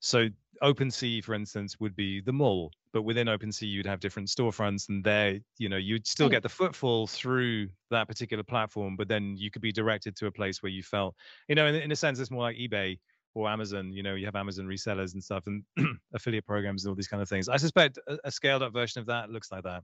So 0.01 0.29
OpenSea, 0.63 1.25
for 1.25 1.35
instance, 1.35 1.81
would 1.81 1.97
be 1.97 2.21
the 2.21 2.33
mall, 2.33 2.73
but 2.93 3.03
within 3.03 3.27
OpenSea, 3.27 3.69
you'd 3.69 3.87
have 3.87 4.01
different 4.01 4.29
storefronts, 4.29 4.89
and 4.89 5.03
there, 5.03 5.39
you 5.59 5.69
know, 5.69 5.77
you'd 5.77 6.07
still 6.07 6.29
hmm. 6.29 6.33
get 6.33 6.43
the 6.43 6.49
footfall 6.49 7.07
through 7.07 7.69
that 7.91 8.07
particular 8.07 8.45
platform, 8.45 8.97
but 8.97 9.09
then 9.09 9.37
you 9.37 9.51
could 9.51 9.63
be 9.63 9.73
directed 9.73 10.17
to 10.17 10.27
a 10.27 10.33
place 10.33 10.63
where 10.63 10.71
you 10.71 10.83
felt, 10.83 11.15
you 11.49 11.55
know, 11.55 11.67
in, 11.67 11.75
in 11.75 11.93
a 11.93 11.97
sense, 11.97 12.19
it's 12.19 12.31
more 12.31 12.43
like 12.43 12.57
eBay 12.57 12.99
or 13.35 13.49
Amazon. 13.49 13.93
You 13.93 14.03
know, 14.03 14.15
you 14.15 14.27
have 14.27 14.37
Amazon 14.37 14.67
resellers 14.67 15.15
and 15.15 15.23
stuff, 15.23 15.45
and 15.47 15.63
affiliate 16.15 16.47
programs 16.47 16.85
and 16.85 16.91
all 16.91 16.97
these 16.97 17.09
kind 17.09 17.23
of 17.23 17.29
things. 17.29 17.49
I 17.49 17.57
suspect 17.57 17.99
a, 18.07 18.19
a 18.25 18.31
scaled 18.31 18.63
up 18.63 18.73
version 18.73 19.01
of 19.01 19.07
that 19.07 19.31
looks 19.31 19.51
like 19.51 19.65
that, 19.65 19.83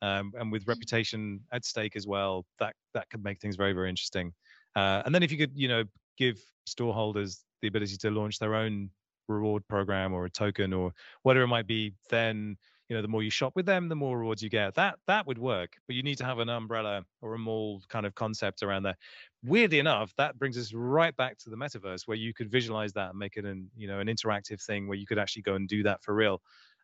um, 0.00 0.32
and 0.38 0.50
with 0.50 0.64
hmm. 0.64 0.70
reputation 0.70 1.40
at 1.52 1.64
stake 1.64 1.96
as 1.96 2.06
well, 2.06 2.46
that 2.60 2.74
that 2.94 3.10
could 3.10 3.22
make 3.22 3.40
things 3.40 3.56
very 3.56 3.74
very 3.74 3.90
interesting. 3.90 4.32
Uh, 4.74 5.02
and 5.04 5.14
then 5.14 5.22
if 5.22 5.30
you 5.32 5.38
could, 5.38 5.52
you 5.54 5.68
know, 5.68 5.84
give 6.16 6.38
storeholders 6.66 7.44
the 7.62 7.68
ability 7.68 7.96
to 7.98 8.10
launch 8.10 8.38
their 8.38 8.54
own 8.54 8.90
reward 9.28 9.66
program 9.68 10.12
or 10.12 10.24
a 10.26 10.30
token 10.30 10.72
or 10.72 10.92
whatever 11.22 11.44
it 11.44 11.48
might 11.48 11.66
be, 11.66 11.94
then 12.10 12.56
you 12.88 12.96
know 12.96 13.00
the 13.02 13.08
more 13.08 13.22
you 13.22 13.30
shop 13.30 13.54
with 13.56 13.64
them, 13.66 13.88
the 13.88 13.96
more 13.96 14.18
rewards 14.18 14.42
you 14.42 14.50
get. 14.50 14.74
That 14.74 14.98
that 15.06 15.26
would 15.26 15.38
work, 15.38 15.76
but 15.86 15.96
you 15.96 16.02
need 16.02 16.18
to 16.18 16.24
have 16.24 16.38
an 16.38 16.48
umbrella 16.48 17.04
or 17.22 17.34
a 17.34 17.38
mall 17.38 17.82
kind 17.88 18.04
of 18.04 18.14
concept 18.14 18.62
around 18.62 18.82
there. 18.82 18.96
Weirdly 19.42 19.78
enough, 19.78 20.14
that 20.16 20.38
brings 20.38 20.58
us 20.58 20.72
right 20.74 21.16
back 21.16 21.38
to 21.38 21.50
the 21.50 21.56
metaverse, 21.56 22.06
where 22.06 22.16
you 22.16 22.34
could 22.34 22.50
visualize 22.50 22.92
that 22.92 23.10
and 23.10 23.18
make 23.18 23.36
it 23.36 23.44
an 23.46 23.70
you 23.76 23.88
know 23.88 24.00
an 24.00 24.08
interactive 24.08 24.62
thing 24.62 24.86
where 24.86 24.98
you 24.98 25.06
could 25.06 25.18
actually 25.18 25.42
go 25.42 25.54
and 25.54 25.68
do 25.68 25.82
that 25.84 26.02
for 26.02 26.14
real. 26.14 26.42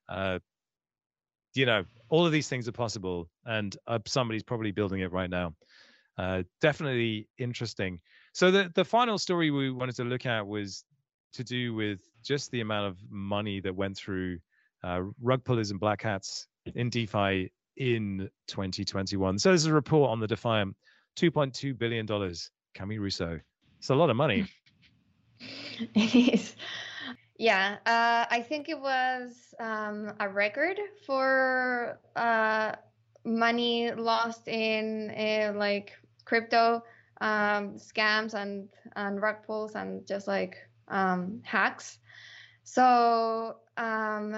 Uh, 0.08 0.38
you 1.54 1.66
know, 1.66 1.84
all 2.08 2.24
of 2.26 2.32
these 2.32 2.48
things 2.48 2.68
are 2.68 2.72
possible, 2.72 3.28
and 3.44 3.76
uh, 3.86 3.98
somebody's 4.06 4.42
probably 4.42 4.70
building 4.70 5.00
it 5.00 5.12
right 5.12 5.30
now. 5.30 5.54
Uh, 6.20 6.42
definitely 6.60 7.26
interesting. 7.38 7.98
So 8.34 8.50
the 8.50 8.70
the 8.74 8.84
final 8.84 9.16
story 9.16 9.50
we 9.50 9.70
wanted 9.70 9.96
to 9.96 10.04
look 10.04 10.26
at 10.26 10.46
was 10.46 10.84
to 11.32 11.42
do 11.42 11.72
with 11.72 12.00
just 12.22 12.50
the 12.50 12.60
amount 12.60 12.88
of 12.88 12.98
money 13.08 13.58
that 13.60 13.74
went 13.74 13.96
through 13.96 14.38
uh, 14.84 15.00
rug 15.22 15.42
pullers 15.44 15.70
and 15.70 15.80
black 15.80 16.02
hats 16.02 16.46
in 16.74 16.90
DeFi 16.90 17.50
in 17.78 18.28
2021. 18.48 19.38
So 19.38 19.48
there's 19.48 19.64
a 19.64 19.72
report 19.72 20.10
on 20.10 20.20
the 20.20 20.26
Defiant, 20.26 20.76
2.2 21.16 21.78
billion 21.78 22.04
dollars. 22.04 22.50
Camilla 22.74 23.00
Russo. 23.00 23.40
It's 23.78 23.88
a 23.88 23.94
lot 23.94 24.10
of 24.10 24.16
money. 24.16 24.44
it 25.94 26.34
is. 26.34 26.54
Yeah, 27.38 27.78
uh, 27.86 28.26
I 28.30 28.44
think 28.46 28.68
it 28.68 28.78
was 28.78 29.54
um, 29.58 30.12
a 30.20 30.28
record 30.28 30.78
for 31.06 31.98
uh, 32.14 32.74
money 33.24 33.90
lost 33.92 34.48
in 34.48 35.54
like 35.56 35.92
crypto 36.30 36.82
um, 37.20 37.74
scams 37.74 38.34
and 38.34 38.68
and 38.94 39.20
rug 39.20 39.42
pulls 39.46 39.74
and 39.74 40.06
just 40.06 40.26
like 40.28 40.56
um, 40.88 41.40
hacks. 41.44 41.98
So 42.62 43.56
um, 43.76 44.36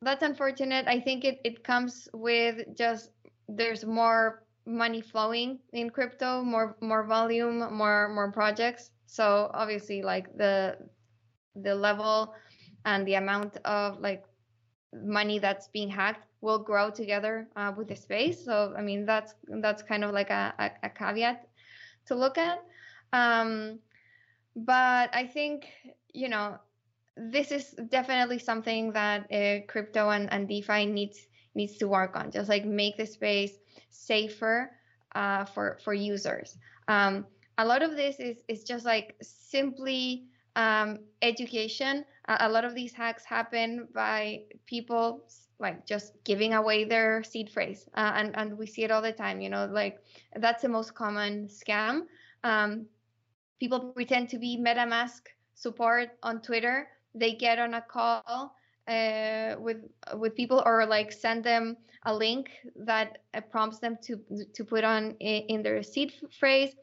that's 0.00 0.22
unfortunate. 0.22 0.86
I 0.88 0.98
think 1.00 1.24
it, 1.24 1.38
it 1.44 1.62
comes 1.62 2.08
with 2.14 2.64
just 2.76 3.10
there's 3.46 3.84
more 3.84 4.42
money 4.66 5.02
flowing 5.02 5.58
in 5.72 5.90
crypto, 5.90 6.42
more 6.42 6.76
more 6.80 7.04
volume, 7.04 7.58
more 7.76 8.08
more 8.08 8.32
projects. 8.32 8.90
So 9.06 9.50
obviously, 9.52 10.02
like 10.02 10.26
the 10.38 10.78
the 11.54 11.74
level 11.74 12.34
and 12.86 13.06
the 13.06 13.14
amount 13.14 13.58
of 13.64 14.00
like 14.00 14.24
money 14.94 15.38
that's 15.38 15.68
being 15.68 15.90
hacked 15.90 16.26
will 16.42 16.58
grow 16.58 16.90
together 16.90 17.48
uh, 17.56 17.72
with 17.74 17.88
the 17.88 17.96
space. 17.96 18.44
So 18.44 18.74
I 18.76 18.82
mean, 18.82 19.06
that's 19.06 19.34
that's 19.48 19.82
kind 19.82 20.04
of 20.04 20.10
like 20.12 20.28
a, 20.28 20.52
a, 20.58 20.70
a 20.82 20.90
caveat 20.90 21.48
to 22.06 22.14
look 22.14 22.36
at. 22.36 22.62
Um, 23.14 23.78
but 24.54 25.08
I 25.14 25.26
think 25.26 25.68
you 26.12 26.28
know 26.28 26.58
this 27.16 27.52
is 27.52 27.70
definitely 27.88 28.38
something 28.38 28.92
that 28.92 29.32
uh, 29.32 29.64
crypto 29.66 30.10
and, 30.10 30.30
and 30.32 30.48
DeFi 30.48 30.84
needs 30.84 31.26
needs 31.54 31.78
to 31.78 31.88
work 31.88 32.16
on. 32.16 32.30
Just 32.30 32.48
like 32.48 32.66
make 32.66 32.96
the 32.96 33.06
space 33.06 33.58
safer 33.90 34.72
uh, 35.14 35.44
for 35.46 35.78
for 35.82 35.94
users. 35.94 36.58
Um, 36.88 37.24
a 37.58 37.64
lot 37.64 37.82
of 37.82 37.92
this 37.92 38.18
is 38.18 38.42
is 38.48 38.64
just 38.64 38.84
like 38.84 39.14
simply 39.22 40.24
um, 40.56 40.98
education. 41.22 42.04
a 42.28 42.48
lot 42.48 42.64
of 42.64 42.74
these 42.74 42.92
hacks 42.92 43.24
happen 43.24 43.88
by 43.94 44.42
people 44.66 45.22
like 45.62 45.86
just 45.86 46.12
giving 46.24 46.54
away 46.54 46.84
their 46.84 47.22
seed 47.22 47.48
phrase, 47.48 47.88
uh, 47.94 48.12
and 48.14 48.36
and 48.36 48.58
we 48.58 48.66
see 48.66 48.82
it 48.84 48.90
all 48.90 49.00
the 49.00 49.12
time. 49.12 49.40
You 49.40 49.48
know, 49.48 49.66
like 49.66 50.00
that's 50.36 50.62
the 50.62 50.68
most 50.68 50.94
common 50.94 51.46
scam. 51.46 52.02
Um, 52.44 52.86
people 53.60 53.92
pretend 53.94 54.28
to 54.30 54.38
be 54.38 54.58
MetaMask 54.58 55.20
support 55.54 56.10
on 56.22 56.42
Twitter. 56.42 56.88
They 57.14 57.32
get 57.34 57.58
on 57.58 57.74
a 57.74 57.80
call 57.80 58.56
uh, 58.88 59.54
with 59.58 59.78
with 60.14 60.34
people 60.34 60.62
or 60.66 60.84
like 60.86 61.12
send 61.12 61.44
them 61.44 61.76
a 62.04 62.14
link 62.14 62.50
that 62.76 63.18
uh, 63.34 63.40
prompts 63.40 63.78
them 63.78 63.96
to 64.02 64.18
to 64.54 64.64
put 64.64 64.84
on 64.84 65.14
in, 65.20 65.42
in 65.48 65.62
their 65.62 65.82
seed 65.82 66.12
phrase 66.38 66.74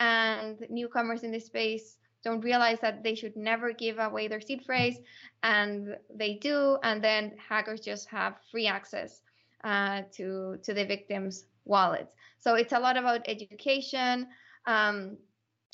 and 0.00 0.64
newcomers 0.70 1.24
in 1.24 1.32
this 1.32 1.46
space 1.46 1.97
don't 2.24 2.40
realize 2.40 2.78
that 2.80 3.02
they 3.02 3.14
should 3.14 3.36
never 3.36 3.72
give 3.72 3.98
away 3.98 4.28
their 4.28 4.40
seed 4.40 4.64
phrase 4.64 4.98
and 5.42 5.96
they 6.14 6.34
do 6.34 6.78
and 6.82 7.02
then 7.02 7.32
hackers 7.36 7.80
just 7.80 8.08
have 8.08 8.36
free 8.50 8.66
access 8.66 9.22
uh, 9.64 10.02
to 10.12 10.58
to 10.62 10.74
the 10.74 10.84
victims 10.84 11.44
wallets. 11.64 12.12
So 12.38 12.54
it's 12.54 12.72
a 12.72 12.78
lot 12.78 12.96
about 12.96 13.20
education. 13.26 14.28
Um, 14.66 15.16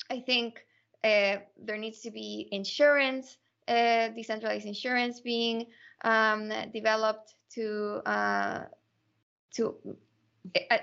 i 0.09 0.19
think 0.19 0.65
uh, 1.03 1.37
there 1.63 1.77
needs 1.77 2.01
to 2.01 2.11
be 2.11 2.47
insurance 2.51 3.37
uh, 3.67 4.09
decentralized 4.09 4.65
insurance 4.65 5.19
being 5.19 5.67
um, 6.03 6.51
developed 6.73 7.35
to 7.49 8.01
uh, 8.05 8.65
to 9.51 9.75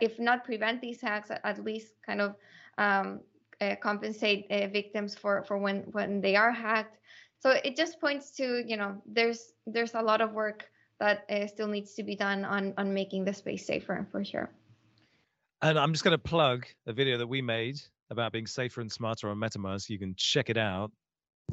if 0.01 0.19
not 0.19 0.45
prevent 0.45 0.81
these 0.81 1.01
hacks 1.01 1.31
at 1.31 1.65
least 1.65 1.95
kind 2.05 2.21
of 2.21 2.35
um, 2.79 3.21
uh, 3.63 3.77
compensate 3.77 4.47
uh, 4.51 4.67
victims 4.69 5.15
for 5.15 5.43
for 5.45 5.57
when 5.59 5.83
when 5.93 6.21
they 6.21 6.37
are 6.37 6.53
hacked. 6.53 6.99
So 7.39 7.51
it 7.51 7.77
just 7.77 8.01
points 8.01 8.31
to 8.37 8.63
you 8.67 8.77
know 8.77 9.01
there's 9.07 9.53
there's 9.67 9.95
a 9.95 10.03
lot 10.03 10.21
of 10.21 10.33
work 10.33 10.69
that 11.01 11.25
uh, 11.31 11.47
still 11.47 11.69
needs 11.69 11.95
to 11.95 12.03
be 12.03 12.17
done 12.17 12.45
on 12.45 12.75
on 12.77 12.93
making 12.93 13.25
the 13.25 13.35
space 13.35 13.67
safer 13.67 14.07
for 14.11 14.25
sure. 14.25 14.51
And 15.63 15.79
I'm 15.79 15.93
just 15.93 16.03
going 16.03 16.19
to 16.19 16.19
plug 16.19 16.67
a 16.87 16.93
video 16.93 17.17
that 17.19 17.27
we 17.27 17.41
made 17.41 17.81
about 18.11 18.33
being 18.33 18.49
safer 18.49 18.81
and 18.81 18.91
smarter 18.91 19.31
on 19.31 19.37
MetaMask. 19.37 19.89
You 19.89 19.99
can 19.99 20.15
check 20.17 20.51
it 20.51 20.57
out 20.57 20.91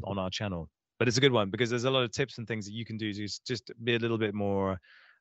on 0.03 0.17
our 0.17 0.31
channel. 0.31 0.67
But 0.97 1.07
it's 1.07 1.17
a 1.17 1.21
good 1.21 1.31
one 1.31 1.49
because 1.49 1.69
there's 1.69 1.85
a 1.85 1.91
lot 1.91 2.03
of 2.03 2.11
tips 2.11 2.39
and 2.39 2.47
things 2.47 2.65
that 2.65 2.73
you 2.73 2.85
can 2.85 2.97
do 2.97 3.13
to 3.13 3.27
just 3.47 3.71
be 3.83 3.95
a 3.95 3.99
little 3.99 4.17
bit 4.17 4.33
more 4.33 4.77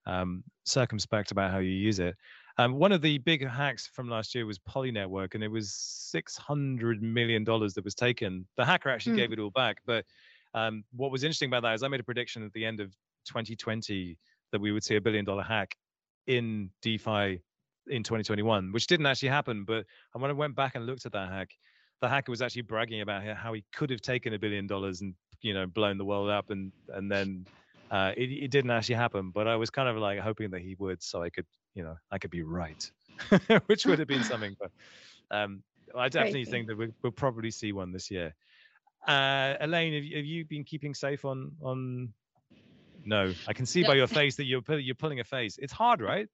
um, 0.07 0.43
circumspect 0.65 1.31
about 1.31 1.53
how 1.53 1.59
you 1.59 1.71
use 1.71 2.01
it. 2.01 2.17
Um, 2.59 2.75
one 2.75 2.91
of 2.91 3.03
the 3.03 3.19
big 3.19 3.47
hacks 3.47 3.87
from 3.87 4.09
last 4.09 4.35
year 4.35 4.45
was 4.45 4.59
Poly 4.59 4.91
Network, 4.91 5.37
and 5.37 5.45
it 5.45 5.49
was 5.49 5.73
six 5.73 6.37
hundred 6.37 7.01
million 7.03 7.45
dollars 7.45 7.73
that 7.75 7.85
was 7.85 7.95
taken. 7.95 8.47
The 8.57 8.65
hacker 8.65 8.91
actually 8.91 9.15
mm. 9.15 9.19
gave 9.19 9.33
it 9.33 9.39
all 9.39 9.51
back, 9.51 9.79
but 9.87 10.05
um, 10.55 10.83
what 10.97 11.13
was 11.13 11.23
interesting 11.23 11.49
about 11.49 11.63
that 11.63 11.75
is 11.75 11.83
I 11.85 11.89
made 11.89 12.01
a 12.01 12.05
prediction 12.05 12.45
at 12.45 12.53
the 12.53 12.65
end 12.65 12.81
of 12.81 12.89
2020 13.27 14.17
that 14.51 14.61
we 14.61 14.73
would 14.73 14.83
see 14.83 14.97
a 14.97 15.01
billion 15.01 15.25
dollar 15.25 15.43
hack 15.43 15.77
in 16.27 16.71
DeFi 16.83 17.41
in 17.87 18.03
2021, 18.03 18.73
which 18.73 18.87
didn't 18.89 19.07
actually 19.07 19.29
happen. 19.29 19.65
But 19.65 19.87
when 20.13 20.31
I 20.31 20.35
went 20.35 20.57
back 20.57 20.75
and 20.75 20.85
looked 20.85 21.07
at 21.07 21.13
that 21.13 21.31
hack, 21.31 21.51
the 22.01 22.09
hacker 22.09 22.33
was 22.33 22.43
actually 22.43 22.63
bragging 22.63 23.03
about 23.03 23.25
how 23.25 23.53
he 23.53 23.65
could 23.73 23.91
have 23.91 24.01
taken 24.01 24.35
a 24.35 24.39
billion 24.39 24.67
dollars 24.67 25.01
and 25.01 25.15
you 25.43 25.55
know 25.55 25.67
blown 25.67 25.97
the 25.97 26.05
world 26.05 26.29
up, 26.29 26.51
and 26.51 26.73
and 26.89 27.11
then 27.11 27.47
uh, 27.93 28.13
it, 28.17 28.31
it 28.31 28.51
didn't 28.51 28.73
actually 28.73 28.97
happen. 28.97 29.31
But 29.31 29.47
I 29.47 29.55
was 29.55 29.71
kind 29.71 29.89
of 29.89 29.97
like 29.97 30.19
hoping 30.19 30.51
that 30.51 30.61
he 30.61 30.75
would, 30.81 31.03
so 31.03 31.23
I 31.23 31.31
could 31.31 31.47
you 31.79 31.85
know 31.85 31.97
I 32.11 32.19
could 32.19 32.33
be 32.33 32.43
right, 32.43 32.91
which 33.67 33.87
would 33.87 34.01
have 34.01 34.09
been 34.09 34.25
something. 34.25 34.57
But 34.61 34.71
um, 35.31 35.63
I 35.97 36.09
definitely 36.19 36.45
think 36.45 36.67
that 36.67 36.77
we, 36.77 36.89
will 37.03 37.13
probably 37.13 37.53
see 37.53 37.73
one 37.73 37.93
this 37.93 38.11
year. 38.11 38.35
Uh, 39.07 39.55
Elaine, 39.61 39.95
have 39.95 40.03
you, 40.03 40.17
have 40.17 40.27
you 40.27 40.45
been 40.45 40.65
keeping 40.65 40.93
safe 40.93 41.25
on 41.25 41.53
on? 41.63 42.13
No, 43.05 43.33
I 43.47 43.53
can 43.53 43.65
see 43.65 43.85
by 43.85 43.95
your 43.95 44.09
face 44.09 44.37
that 44.37 44.45
you're 44.45 44.63
you're 44.69 44.97
pulling 44.97 45.21
a 45.21 45.25
face. 45.25 45.57
It's 45.59 45.73
hard, 45.73 46.01
right? 46.01 46.27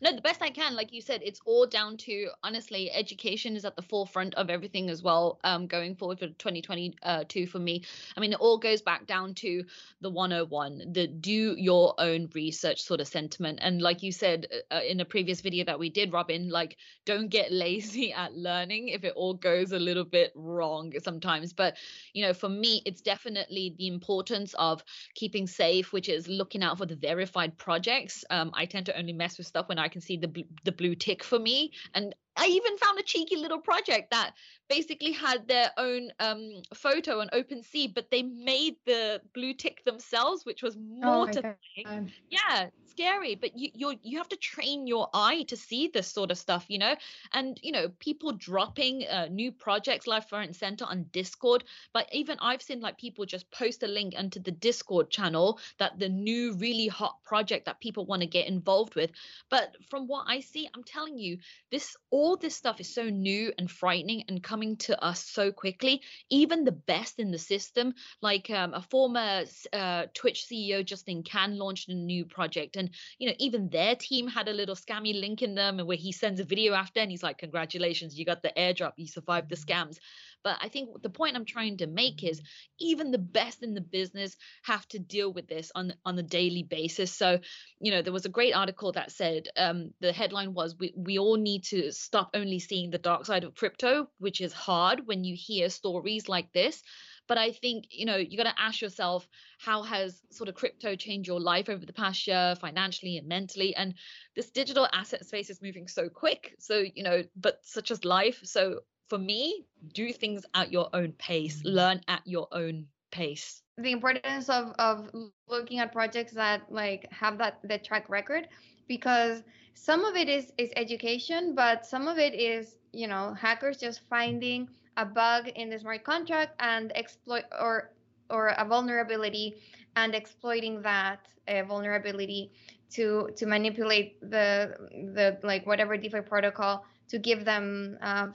No, 0.00 0.14
the 0.14 0.20
best 0.20 0.42
I 0.42 0.50
can, 0.50 0.74
like 0.74 0.92
you 0.92 1.00
said, 1.00 1.20
it's 1.24 1.40
all 1.44 1.66
down 1.66 1.96
to 1.98 2.28
honestly, 2.42 2.90
education 2.90 3.56
is 3.56 3.64
at 3.64 3.76
the 3.76 3.82
forefront 3.82 4.34
of 4.34 4.50
everything 4.50 4.90
as 4.90 5.02
well. 5.02 5.38
Um, 5.44 5.66
going 5.66 5.94
forward 5.94 6.18
for 6.18 6.28
2022 6.28 7.46
for 7.46 7.58
me, 7.58 7.84
I 8.16 8.20
mean, 8.20 8.32
it 8.32 8.40
all 8.40 8.58
goes 8.58 8.82
back 8.82 9.06
down 9.06 9.34
to 9.34 9.64
the 10.00 10.10
101, 10.10 10.92
the 10.92 11.06
do 11.06 11.54
your 11.56 11.94
own 11.98 12.28
research 12.34 12.82
sort 12.82 13.00
of 13.00 13.08
sentiment. 13.08 13.58
And 13.62 13.82
like 13.82 14.02
you 14.02 14.12
said 14.12 14.46
uh, 14.70 14.76
uh, 14.76 14.80
in 14.80 15.00
a 15.00 15.04
previous 15.04 15.40
video 15.40 15.64
that 15.64 15.78
we 15.78 15.90
did, 15.90 16.12
Robin, 16.12 16.48
like 16.48 16.76
don't 17.04 17.28
get 17.28 17.52
lazy 17.60 18.12
at 18.12 18.34
learning 18.34 18.88
if 18.88 19.04
it 19.04 19.12
all 19.16 19.34
goes 19.34 19.72
a 19.72 19.78
little 19.78 20.04
bit 20.04 20.32
wrong 20.34 20.92
sometimes. 21.02 21.52
But 21.52 21.76
you 22.12 22.24
know, 22.24 22.32
for 22.32 22.48
me, 22.48 22.82
it's 22.86 23.00
definitely 23.00 23.74
the 23.78 23.88
importance 23.88 24.54
of 24.58 24.82
keeping 25.14 25.46
safe, 25.46 25.92
which 25.92 26.08
is 26.08 26.28
looking 26.28 26.62
out 26.62 26.78
for 26.78 26.86
the 26.86 26.96
verified 26.96 27.56
projects. 27.58 28.24
Um, 28.30 28.50
I 28.54 28.66
tend 28.66 28.86
to 28.86 28.98
only 28.98 29.12
mess 29.12 29.38
with 29.38 29.46
stuff 29.46 29.59
stuff 29.60 29.68
when 29.68 29.78
I 29.78 29.88
can 29.88 30.00
see 30.00 30.16
the 30.16 30.44
the 30.64 30.72
blue 30.72 30.94
tick 30.94 31.22
for 31.24 31.38
me. 31.38 31.72
And 31.94 32.14
I 32.40 32.46
even 32.46 32.78
found 32.78 32.98
a 32.98 33.02
cheeky 33.02 33.36
little 33.36 33.58
project 33.58 34.10
that 34.12 34.32
basically 34.70 35.12
had 35.12 35.46
their 35.46 35.70
own 35.76 36.10
um, 36.20 36.62
photo 36.72 37.20
on 37.20 37.28
OpenSea, 37.34 37.94
but 37.94 38.10
they 38.10 38.22
made 38.22 38.76
the 38.86 39.20
blue 39.34 39.52
tick 39.52 39.84
themselves, 39.84 40.46
which 40.46 40.62
was 40.62 40.76
mortifying. 40.76 41.56
Oh 41.86 42.06
yeah, 42.30 42.68
scary. 42.86 43.34
But 43.34 43.58
you 43.58 43.70
you 43.74 43.98
you 44.02 44.18
have 44.18 44.28
to 44.28 44.36
train 44.36 44.86
your 44.86 45.08
eye 45.12 45.44
to 45.48 45.56
see 45.56 45.88
this 45.88 46.06
sort 46.06 46.30
of 46.30 46.38
stuff, 46.38 46.64
you 46.68 46.78
know. 46.78 46.94
And 47.32 47.58
you 47.62 47.72
know, 47.72 47.88
people 47.98 48.32
dropping 48.32 49.06
uh, 49.06 49.28
new 49.30 49.52
projects 49.52 50.06
right, 50.06 50.24
and 50.32 50.56
center 50.56 50.84
on 50.84 51.06
Discord. 51.12 51.64
But 51.92 52.08
even 52.12 52.38
I've 52.40 52.62
seen 52.62 52.80
like 52.80 52.96
people 52.96 53.26
just 53.26 53.50
post 53.50 53.82
a 53.82 53.88
link 53.88 54.14
into 54.14 54.38
the 54.38 54.50
Discord 54.50 55.10
channel 55.10 55.58
that 55.78 55.98
the 55.98 56.08
new 56.08 56.54
really 56.54 56.88
hot 56.88 57.22
project 57.22 57.66
that 57.66 57.80
people 57.80 58.06
want 58.06 58.22
to 58.22 58.26
get 58.26 58.46
involved 58.46 58.94
with. 58.94 59.10
But 59.50 59.76
from 59.90 60.06
what 60.06 60.24
I 60.28 60.40
see, 60.40 60.68
I'm 60.74 60.84
telling 60.84 61.18
you, 61.18 61.38
this 61.70 61.96
all 62.10 62.29
this 62.36 62.56
stuff 62.56 62.80
is 62.80 62.94
so 62.94 63.04
new 63.04 63.52
and 63.58 63.70
frightening 63.70 64.24
and 64.28 64.42
coming 64.42 64.76
to 64.76 65.02
us 65.02 65.24
so 65.24 65.50
quickly. 65.52 66.02
Even 66.28 66.64
the 66.64 66.72
best 66.72 67.18
in 67.18 67.30
the 67.30 67.38
system, 67.38 67.94
like 68.20 68.50
um, 68.50 68.74
a 68.74 68.82
former 68.82 69.44
uh, 69.72 70.06
Twitch 70.14 70.46
CEO, 70.50 70.84
Justin 70.84 71.22
Kan, 71.22 71.58
launched 71.58 71.88
a 71.88 71.94
new 71.94 72.24
project, 72.24 72.76
and 72.76 72.90
you 73.18 73.28
know 73.28 73.34
even 73.38 73.68
their 73.68 73.96
team 73.96 74.28
had 74.28 74.48
a 74.48 74.52
little 74.52 74.76
scammy 74.76 75.18
link 75.18 75.42
in 75.42 75.54
them, 75.54 75.78
where 75.78 75.96
he 75.96 76.12
sends 76.12 76.40
a 76.40 76.44
video 76.44 76.74
after, 76.74 77.00
and 77.00 77.10
he's 77.10 77.22
like, 77.22 77.38
"Congratulations, 77.38 78.18
you 78.18 78.24
got 78.24 78.42
the 78.42 78.52
airdrop, 78.56 78.92
you 78.96 79.06
survived 79.06 79.48
the 79.48 79.56
scams." 79.56 79.98
But 80.42 80.58
I 80.60 80.68
think 80.68 81.02
the 81.02 81.10
point 81.10 81.36
I'm 81.36 81.44
trying 81.44 81.78
to 81.78 81.86
make 81.86 82.24
is 82.24 82.40
even 82.78 83.10
the 83.10 83.18
best 83.18 83.62
in 83.62 83.74
the 83.74 83.80
business 83.80 84.36
have 84.62 84.86
to 84.88 84.98
deal 84.98 85.32
with 85.32 85.48
this 85.48 85.70
on 85.74 85.94
on 86.04 86.18
a 86.18 86.22
daily 86.22 86.62
basis. 86.62 87.14
So, 87.14 87.40
you 87.80 87.90
know, 87.90 88.02
there 88.02 88.12
was 88.12 88.24
a 88.24 88.30
great 88.30 88.54
article 88.54 88.92
that 88.92 89.12
said 89.12 89.48
um, 89.56 89.90
the 90.00 90.12
headline 90.12 90.54
was 90.54 90.76
we, 90.78 90.92
we 90.96 91.18
all 91.18 91.36
need 91.36 91.64
to 91.64 91.92
stop 91.92 92.30
only 92.34 92.58
seeing 92.58 92.90
the 92.90 92.98
dark 92.98 93.26
side 93.26 93.44
of 93.44 93.54
crypto, 93.54 94.08
which 94.18 94.40
is 94.40 94.52
hard 94.52 95.06
when 95.06 95.24
you 95.24 95.36
hear 95.38 95.68
stories 95.68 96.28
like 96.28 96.52
this. 96.52 96.82
But 97.28 97.38
i 97.38 97.52
think 97.52 97.84
you 97.90 98.06
know 98.06 98.16
you 98.16 98.36
got 98.36 98.50
to 98.50 98.60
ask 98.60 98.80
yourself 98.80 99.28
how 99.58 99.82
has 99.84 100.20
sort 100.32 100.48
of 100.48 100.56
crypto 100.56 100.96
changed 100.96 101.28
your 101.28 101.38
life 101.38 101.68
over 101.68 101.86
the 101.86 101.92
past 101.92 102.26
year 102.26 102.56
financially 102.60 103.18
and 103.18 103.28
mentally? 103.28 103.76
And 103.76 103.94
this 104.34 104.50
digital 104.50 104.88
asset 104.92 105.24
space 105.24 105.48
is 105.48 105.62
moving 105.62 105.86
so 105.86 106.08
quick 106.08 106.56
so 106.58 106.82
you 106.94 107.04
know 107.04 107.22
but 107.36 107.58
such 107.62 107.92
as 107.92 108.04
life. 108.04 108.40
So 108.42 108.80
for 109.10 109.18
me, 109.18 109.66
do 109.92 110.12
things 110.12 110.46
at 110.54 110.72
your 110.72 110.88
own 110.94 111.12
pace, 111.18 111.58
mm-hmm. 111.58 111.76
learn 111.76 112.00
at 112.08 112.22
your 112.24 112.48
own 112.52 112.86
pace. 113.10 113.62
The 113.76 113.90
importance 113.90 114.48
of 114.48 114.72
of 114.78 115.10
looking 115.48 115.80
at 115.80 115.92
projects 115.92 116.32
that 116.32 116.62
like 116.70 117.10
have 117.12 117.36
that 117.38 117.58
the 117.64 117.78
track 117.78 118.08
record 118.08 118.48
because 118.86 119.42
some 119.74 120.04
of 120.04 120.16
it 120.16 120.28
is 120.28 120.52
is 120.58 120.70
education, 120.76 121.54
but 121.54 121.84
some 121.84 122.08
of 122.08 122.18
it 122.18 122.34
is, 122.34 122.76
you 122.92 123.08
know, 123.08 123.34
hackers 123.34 123.78
just 123.78 124.00
finding 124.08 124.68
a 124.96 125.04
bug 125.04 125.48
in 125.48 125.70
the 125.70 125.78
smart 125.78 126.04
contract 126.04 126.54
and 126.60 126.92
exploit 126.96 127.44
or 127.60 127.92
or 128.28 128.48
a 128.58 128.64
vulnerability 128.64 129.56
and 129.96 130.14
exploiting 130.14 130.80
that 130.82 131.26
uh, 131.48 131.62
vulnerability 131.64 132.52
to 132.90 133.30
to 133.36 133.46
manipulate 133.46 134.20
the 134.20 134.74
the 135.14 135.38
like 135.42 135.66
whatever 135.66 135.96
DeFi 135.96 136.20
protocol 136.20 136.84
to 137.10 137.18
give 137.18 137.44
them 137.44 137.98
uh, 138.02 138.28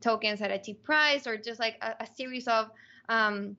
tokens 0.00 0.40
at 0.40 0.50
a 0.50 0.58
cheap 0.58 0.82
price 0.82 1.26
or 1.26 1.36
just 1.36 1.60
like 1.60 1.76
a, 1.82 1.94
a 2.00 2.06
series 2.06 2.48
of 2.48 2.70
um, 3.08 3.56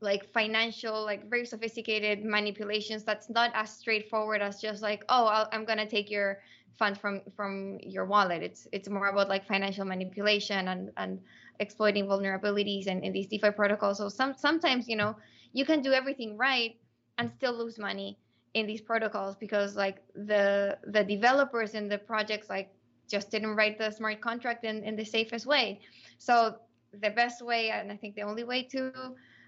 like 0.00 0.30
financial 0.32 1.04
like 1.04 1.28
very 1.30 1.46
sophisticated 1.46 2.24
manipulations 2.24 3.04
that's 3.04 3.30
not 3.30 3.50
as 3.54 3.70
straightforward 3.70 4.42
as 4.42 4.60
just 4.60 4.82
like 4.82 5.02
oh 5.08 5.26
i 5.26 5.46
am 5.52 5.64
gonna 5.64 5.86
take 5.86 6.10
your 6.10 6.38
fund 6.78 6.98
from 6.98 7.20
from 7.36 7.78
your 7.82 8.04
wallet. 8.04 8.42
It's 8.42 8.66
it's 8.72 8.88
more 8.88 9.08
about 9.08 9.28
like 9.28 9.46
financial 9.46 9.84
manipulation 9.84 10.68
and 10.68 10.90
and 10.96 11.20
exploiting 11.60 12.06
vulnerabilities 12.06 12.86
and 12.86 13.04
in 13.04 13.12
these 13.12 13.26
defi 13.26 13.50
protocols. 13.50 13.98
So 13.98 14.08
some 14.08 14.34
sometimes 14.36 14.88
you 14.88 14.96
know 14.96 15.16
you 15.52 15.64
can 15.64 15.82
do 15.82 15.92
everything 15.92 16.36
right 16.36 16.76
and 17.18 17.30
still 17.36 17.56
lose 17.56 17.78
money 17.78 18.18
in 18.54 18.66
these 18.66 18.80
protocols 18.80 19.36
because 19.36 19.76
like 19.76 20.02
the 20.14 20.78
the 20.86 21.04
developers 21.04 21.74
in 21.74 21.88
the 21.88 21.98
projects 21.98 22.48
like 22.48 22.70
just 23.08 23.30
didn't 23.30 23.54
write 23.56 23.78
the 23.78 23.90
smart 23.90 24.20
contract 24.20 24.64
in, 24.64 24.82
in 24.84 24.96
the 24.96 25.04
safest 25.04 25.46
way. 25.46 25.80
So 26.18 26.56
the 27.00 27.10
best 27.10 27.42
way 27.42 27.70
and 27.70 27.90
i 27.90 27.96
think 27.96 28.14
the 28.14 28.22
only 28.22 28.44
way 28.44 28.62
to 28.62 28.92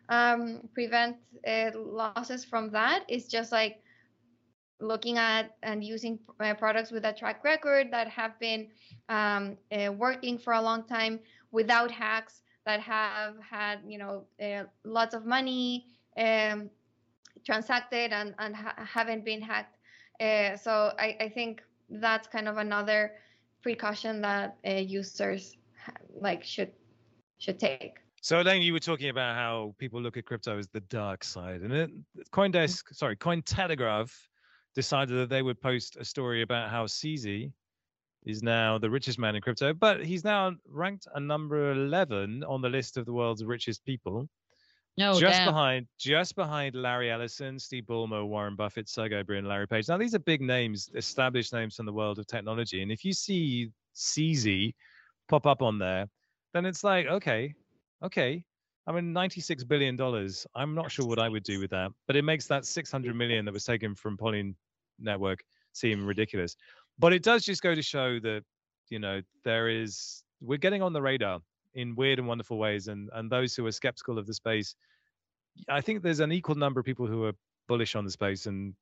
um, 0.09 0.61
prevent 0.73 1.17
uh, 1.49 1.71
losses 1.75 2.45
from 2.45 2.71
that 2.71 3.05
is 3.09 3.27
just 3.27 3.51
like 3.51 3.83
looking 4.81 5.19
at 5.19 5.57
and 5.65 5.83
using 5.83 6.19
uh, 6.39 6.55
products 6.55 6.93
with 6.93 7.05
a 7.05 7.13
track 7.13 7.43
record 7.43 7.89
that 7.91 8.07
have 8.07 8.39
been 8.39 8.69
um, 9.09 9.57
uh, 9.73 9.91
working 9.91 10.39
for 10.39 10.53
a 10.53 10.63
long 10.63 10.85
time 10.85 11.19
without 11.51 11.91
hacks 11.91 12.43
that 12.67 12.79
have 12.79 13.35
had 13.41 13.81
you 13.85 13.99
know 13.99 14.25
uh, 14.41 14.63
lots 14.85 15.13
of 15.13 15.27
money 15.27 15.87
um, 16.19 16.71
transacted 17.45 18.13
and, 18.13 18.33
and 18.39 18.55
ha- 18.55 18.75
haven't 18.77 19.25
been 19.25 19.41
hacked. 19.41 19.77
Uh, 20.21 20.57
so 20.57 20.93
I, 20.99 21.17
I, 21.21 21.29
think 21.29 21.63
that's 21.91 22.27
kind 22.27 22.49
of 22.49 22.57
another 22.57 23.13
precaution 23.63 24.21
that 24.23 24.57
uh, 24.67 24.73
users 24.73 25.57
like 26.21 26.45
should 26.45 26.73
should 27.39 27.59
take 27.59 27.99
so 28.27 28.41
Elaine, 28.41 28.61
you 28.61 28.73
were 28.73 28.81
talking 28.81 29.09
about 29.09 29.37
how 29.37 29.73
people 29.79 30.03
look 30.03 30.17
at 30.17 30.27
crypto 30.27 30.59
as 30.59 30.67
the 30.67 30.81
dark 30.81 31.23
side, 31.23 31.61
and 31.61 31.73
it, 31.73 31.91
CoinDesk, 32.33 32.83
mm-hmm. 32.83 32.95
sorry, 32.95 33.15
Cointelegraph 33.15 34.13
decided 34.75 35.17
that 35.17 35.29
they 35.29 35.43
would 35.43 35.61
post 35.61 35.97
a 35.97 36.05
story 36.05 36.43
about 36.43 36.69
how 36.69 36.87
CZ 36.87 37.53
is 38.25 38.43
now 38.43 38.79
the 38.79 38.91
richest 38.91 39.19
man 39.21 39.37
in 39.37 39.43
crypto, 39.43 39.73
but 39.73 40.05
he's 40.05 40.25
now 40.25 40.53
ranked 40.69 41.07
a 41.15 41.21
number 41.21 41.71
11 41.71 42.43
on 42.43 42.61
the 42.61 42.69
list 42.69 42.97
of 42.97 43.07
the 43.07 43.13
world's 43.13 43.45
richest 43.45 43.85
people. 43.85 44.29
No, 44.99 45.21
just 45.21 45.39
damn. 45.39 45.49
behind, 45.49 45.87
just 45.99 46.35
behind 46.37 46.75
Larry 46.75 47.11
Ellison, 47.11 47.59
Steve 47.59 47.85
Ballmer, 47.85 48.27
Warren 48.27 48.57
Buffett, 48.57 48.89
Sergey 48.89 49.23
Brin, 49.23 49.45
Larry 49.45 49.69
Page. 49.69 49.89
Now 49.89 49.99
these 49.99 50.15
are 50.15 50.21
big 50.21 50.41
names, 50.41 50.91
established 50.95 51.53
names 51.53 51.77
from 51.77 51.85
the 51.85 51.93
world 51.93 52.19
of 52.19 52.27
technology, 52.27 52.83
and 52.83 52.91
if 52.91 53.05
you 53.05 53.13
see 53.13 53.71
CZ 53.95 54.75
pop 55.29 55.47
up 55.47 55.61
on 55.61 55.79
there, 55.79 56.07
then 56.55 56.65
it's 56.65 56.83
like, 56.83 57.07
okay, 57.07 57.55
okay, 58.03 58.43
I 58.87 58.93
mean, 58.93 59.13
ninety-six 59.13 59.65
billion 59.65 59.97
dollars. 59.97 60.47
I'm 60.55 60.75
not 60.75 60.91
sure 60.91 61.07
what 61.07 61.19
I 61.19 61.29
would 61.29 61.43
do 61.43 61.61
with 61.61 61.71
that, 61.71 61.91
but 62.07 62.17
it 62.17 62.23
makes 62.23 62.47
that 62.47 62.65
six 62.65 62.91
hundred 62.91 63.17
million 63.17 63.45
that 63.45 63.53
was 63.53 63.65
taken 63.65 63.95
from 63.95 64.17
Polygon 64.17 64.55
Network 64.99 65.41
seem 65.73 66.07
ridiculous. 66.07 66.57
But 66.99 67.13
it 67.13 67.23
does 67.23 67.45
just 67.45 67.63
go 67.63 67.75
to 67.75 67.83
show 67.83 68.19
that 68.21 68.45
you 68.89 68.99
know 68.99 69.21
there 69.45 69.69
is 69.69 70.23
we're 70.41 70.59
getting 70.59 70.83
on 70.83 70.93
the 70.93 71.03
radar 71.03 71.41
in 71.77 71.95
weird 71.95 72.19
and 72.19 72.27
wonderful 72.27 72.59
ways, 72.59 72.89
and 72.89 73.09
and 73.15 73.31
those 73.31 73.55
who 73.55 73.65
are 73.67 73.73
skeptical 73.73 74.19
of 74.19 74.27
the 74.27 74.35
space, 74.35 74.75
I 75.69 75.81
think 75.81 76.03
there's 76.03 76.21
an 76.21 76.33
equal 76.33 76.57
number 76.57 76.81
of 76.81 76.87
people 76.87 77.07
who 77.07 77.25
are 77.25 77.33
bullish 77.69 77.95
on 77.95 78.05
the 78.05 78.11
space, 78.11 78.47
and 78.47 78.75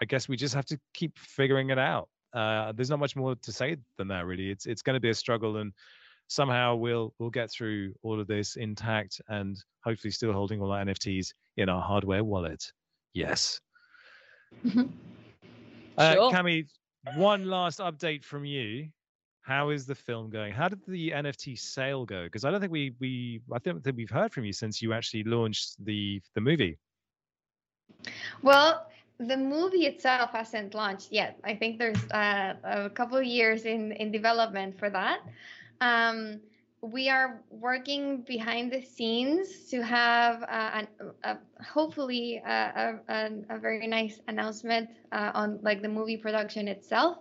I 0.00 0.04
guess 0.04 0.28
we 0.28 0.36
just 0.36 0.54
have 0.54 0.66
to 0.66 0.78
keep 0.94 1.16
figuring 1.18 1.70
it 1.70 1.78
out. 1.78 2.08
Uh, 2.34 2.72
there's 2.72 2.90
not 2.90 2.98
much 2.98 3.16
more 3.16 3.34
to 3.34 3.52
say 3.52 3.76
than 3.98 4.08
that, 4.08 4.26
really. 4.26 4.50
It's 4.50 4.66
it's 4.66 4.82
going 4.82 4.94
to 4.94 5.00
be 5.00 5.10
a 5.10 5.14
struggle, 5.14 5.58
and 5.58 5.72
somehow 6.28 6.76
we'll 6.76 7.12
we'll 7.18 7.30
get 7.30 7.50
through 7.50 7.92
all 8.02 8.20
of 8.20 8.26
this 8.26 8.56
intact 8.56 9.20
and 9.28 9.62
hopefully 9.84 10.10
still 10.10 10.32
holding 10.32 10.60
all 10.60 10.72
our 10.72 10.84
NFTs 10.84 11.32
in 11.56 11.68
our 11.68 11.82
hardware 11.82 12.24
wallet. 12.24 12.64
Yes. 13.14 13.60
Mm-hmm. 14.64 14.82
Uh, 15.98 16.12
sure. 16.14 16.32
Cami, 16.32 16.66
one 17.16 17.44
last 17.44 17.80
update 17.80 18.24
from 18.24 18.44
you. 18.44 18.88
How 19.42 19.70
is 19.70 19.86
the 19.86 19.94
film 19.94 20.30
going? 20.30 20.52
How 20.52 20.68
did 20.68 20.80
the 20.86 21.10
NFT 21.10 21.58
sale 21.58 22.04
go? 22.04 22.24
Because 22.24 22.44
I 22.44 22.50
don't 22.50 22.60
think 22.60 22.72
we 22.72 22.94
we 23.00 23.40
I 23.52 23.58
don't 23.58 23.82
think 23.82 23.96
we've 23.96 24.10
heard 24.10 24.32
from 24.32 24.44
you 24.44 24.52
since 24.52 24.82
you 24.82 24.92
actually 24.92 25.24
launched 25.24 25.84
the 25.84 26.20
the 26.34 26.40
movie. 26.40 26.78
Well, 28.42 28.86
the 29.18 29.36
movie 29.36 29.86
itself 29.86 30.30
hasn't 30.32 30.74
launched 30.74 31.08
yet. 31.10 31.38
I 31.44 31.54
think 31.54 31.78
there's 31.78 32.02
uh, 32.10 32.54
a 32.64 32.90
couple 32.90 33.20
years 33.22 33.64
in 33.64 33.92
in 33.92 34.12
development 34.12 34.78
for 34.78 34.90
that. 34.90 35.20
Um, 35.80 36.40
we 36.82 37.10
are 37.10 37.42
working 37.50 38.22
behind 38.22 38.72
the 38.72 38.80
scenes 38.80 39.66
to 39.70 39.82
have 39.82 40.42
uh, 40.44 40.70
an, 40.80 40.88
a, 41.24 41.36
hopefully 41.62 42.40
a, 42.44 42.98
a, 43.08 43.30
a, 43.50 43.58
very 43.58 43.86
nice 43.86 44.20
announcement 44.28 44.88
uh, 45.12 45.30
on 45.34 45.58
like 45.62 45.82
the 45.82 45.88
movie 45.88 46.16
production 46.16 46.68
itself. 46.68 47.18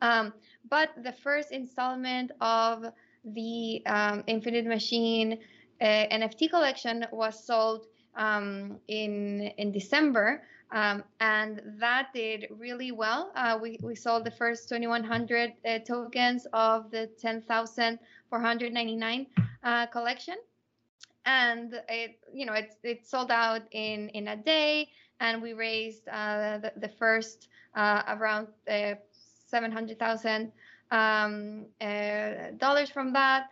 Um, 0.00 0.32
but 0.68 0.90
the 1.02 1.12
first 1.12 1.52
installment 1.52 2.32
of 2.40 2.86
the 3.24 3.84
um, 3.86 4.24
Infinite 4.26 4.66
Machine 4.66 5.38
uh, 5.80 5.84
NFT 5.84 6.50
collection 6.50 7.06
was 7.12 7.44
sold 7.44 7.86
um, 8.16 8.78
in 8.88 9.52
in 9.56 9.70
December. 9.72 10.42
Um, 10.72 11.02
and 11.18 11.60
that 11.78 12.12
did 12.14 12.46
really 12.50 12.92
well. 12.92 13.32
Uh, 13.34 13.58
we, 13.60 13.76
we 13.82 13.96
sold 13.96 14.24
the 14.24 14.30
first 14.30 14.68
2,100 14.68 15.52
uh, 15.64 15.80
tokens 15.80 16.46
of 16.52 16.92
the 16.92 17.10
10,499 17.20 19.26
uh, 19.64 19.86
collection. 19.86 20.36
And 21.26 21.74
it, 21.88 22.20
you 22.32 22.46
know, 22.46 22.52
it, 22.52 22.76
it 22.82 23.04
sold 23.06 23.32
out 23.32 23.62
in, 23.72 24.10
in 24.10 24.28
a 24.28 24.36
day, 24.36 24.90
and 25.18 25.42
we 25.42 25.54
raised 25.54 26.06
uh, 26.08 26.58
the, 26.58 26.72
the 26.76 26.88
first 26.88 27.48
uh, 27.74 28.02
around 29.52 29.72
uh, 29.72 29.96
700,000 29.96 30.52
um, 30.90 31.66
dollars 32.58 32.90
from 32.90 33.12
that. 33.12 33.50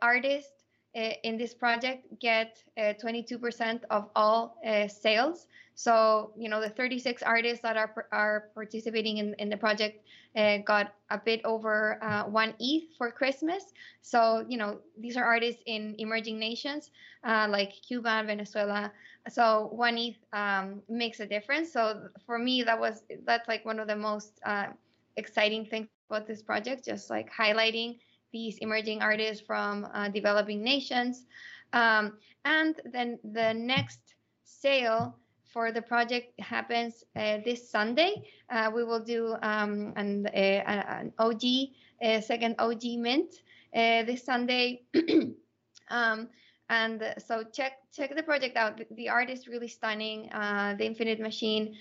artists 0.00 0.52
in 0.94 1.38
this 1.38 1.54
project 1.54 2.06
get 2.20 2.62
22% 2.76 3.80
of 3.90 4.10
all 4.14 4.56
sales. 4.88 5.46
So, 5.74 6.32
you 6.36 6.48
know, 6.48 6.60
the 6.60 6.68
36 6.68 7.22
artists 7.22 7.62
that 7.62 7.76
are 7.76 8.06
are 8.12 8.50
participating 8.54 9.18
in, 9.18 9.34
in 9.38 9.48
the 9.48 9.56
project 9.56 10.06
uh, 10.36 10.58
got 10.58 10.94
a 11.10 11.18
bit 11.18 11.40
over 11.44 12.02
uh, 12.02 12.24
one 12.24 12.54
ETH 12.58 12.94
for 12.98 13.10
Christmas. 13.10 13.72
So, 14.02 14.44
you 14.48 14.58
know, 14.58 14.80
these 14.98 15.16
are 15.16 15.24
artists 15.24 15.62
in 15.66 15.94
emerging 15.98 16.38
nations 16.38 16.90
uh, 17.24 17.46
like 17.48 17.72
Cuba, 17.86 18.22
Venezuela. 18.26 18.92
So, 19.28 19.68
one 19.72 19.96
ETH 19.96 20.16
um, 20.32 20.82
makes 20.88 21.20
a 21.20 21.26
difference. 21.26 21.72
So, 21.72 22.08
for 22.26 22.38
me, 22.38 22.62
that 22.64 22.78
was 22.78 23.02
that's 23.24 23.48
like 23.48 23.64
one 23.64 23.78
of 23.78 23.88
the 23.88 23.96
most 23.96 24.40
uh, 24.44 24.68
exciting 25.16 25.64
things 25.66 25.88
about 26.10 26.26
this 26.26 26.42
project, 26.42 26.84
just 26.84 27.10
like 27.10 27.30
highlighting 27.32 27.98
these 28.32 28.58
emerging 28.58 29.02
artists 29.02 29.44
from 29.44 29.86
uh, 29.94 30.08
developing 30.08 30.62
nations. 30.62 31.24
Um, 31.72 32.18
and 32.44 32.80
then 32.84 33.18
the 33.22 33.52
next 33.54 34.00
sale 34.44 35.16
for 35.52 35.70
the 35.70 35.82
project 35.82 36.38
happens 36.40 37.04
uh, 37.14 37.38
this 37.44 37.70
Sunday. 37.70 38.22
Uh, 38.50 38.70
we 38.74 38.84
will 38.84 39.00
do 39.00 39.36
um, 39.42 39.92
an, 39.96 40.26
uh, 40.26 40.38
an 40.38 41.12
OG, 41.18 41.42
second 42.22 42.54
OG 42.58 42.84
mint 42.98 43.34
uh, 43.74 44.02
this 44.04 44.24
Sunday. 44.24 44.82
um, 45.90 46.28
and 46.70 47.14
so 47.18 47.44
check 47.52 47.72
check 47.92 48.16
the 48.16 48.22
project 48.22 48.56
out. 48.56 48.78
The, 48.78 48.86
the 48.92 49.08
art 49.10 49.28
is 49.28 49.46
really 49.46 49.68
stunning. 49.68 50.30
Uh, 50.32 50.74
the 50.78 50.86
Infinite 50.86 51.20
Machine 51.20 51.76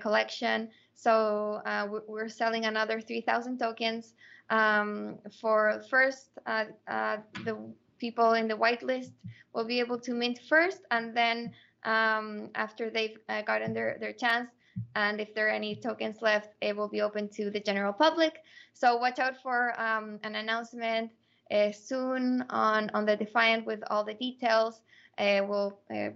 collection. 0.00 0.68
So 0.96 1.62
we're 2.08 2.28
selling 2.28 2.64
another 2.64 3.00
3,000 3.00 3.58
tokens 3.58 4.14
um, 4.50 5.18
for 5.40 5.82
first 5.90 6.30
the 6.46 7.56
people 7.98 8.34
in 8.34 8.48
the 8.48 8.54
whitelist 8.54 9.12
will 9.52 9.64
be 9.64 9.80
able 9.80 9.98
to 9.98 10.12
mint 10.12 10.38
first, 10.48 10.80
and 10.90 11.16
then 11.16 11.52
um, 11.84 12.50
after 12.54 12.90
they've 12.90 13.18
uh, 13.28 13.42
gotten 13.42 13.72
their, 13.72 13.96
their 14.00 14.12
chance. 14.12 14.50
And 14.94 15.20
if 15.20 15.34
there 15.34 15.46
are 15.46 15.50
any 15.50 15.74
tokens 15.74 16.20
left, 16.20 16.50
it 16.60 16.76
will 16.76 16.88
be 16.88 17.00
open 17.00 17.28
to 17.30 17.50
the 17.50 17.60
general 17.60 17.92
public. 17.92 18.42
So 18.74 18.96
watch 18.96 19.18
out 19.18 19.40
for 19.42 19.78
um, 19.80 20.18
an 20.22 20.34
announcement 20.34 21.10
uh, 21.50 21.72
soon 21.72 22.44
on, 22.50 22.90
on 22.92 23.06
the 23.06 23.16
Defiant 23.16 23.64
with 23.64 23.82
all 23.88 24.04
the 24.04 24.14
details. 24.14 24.82
Uh, 25.18 25.40
we'll 25.48 25.78
uh, 25.90 26.10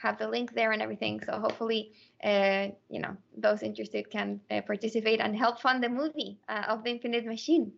have 0.00 0.18
the 0.18 0.28
link 0.28 0.54
there 0.54 0.72
and 0.72 0.82
everything. 0.82 1.20
So 1.24 1.32
hopefully, 1.38 1.92
uh, 2.22 2.68
you 2.90 3.00
know, 3.00 3.16
those 3.36 3.62
interested 3.62 4.10
can 4.10 4.40
uh, 4.50 4.60
participate 4.60 5.20
and 5.20 5.34
help 5.36 5.60
fund 5.60 5.82
the 5.82 5.88
movie 5.88 6.38
of 6.48 6.84
the 6.84 6.90
Infinite 6.90 7.24
Machine. 7.24 7.72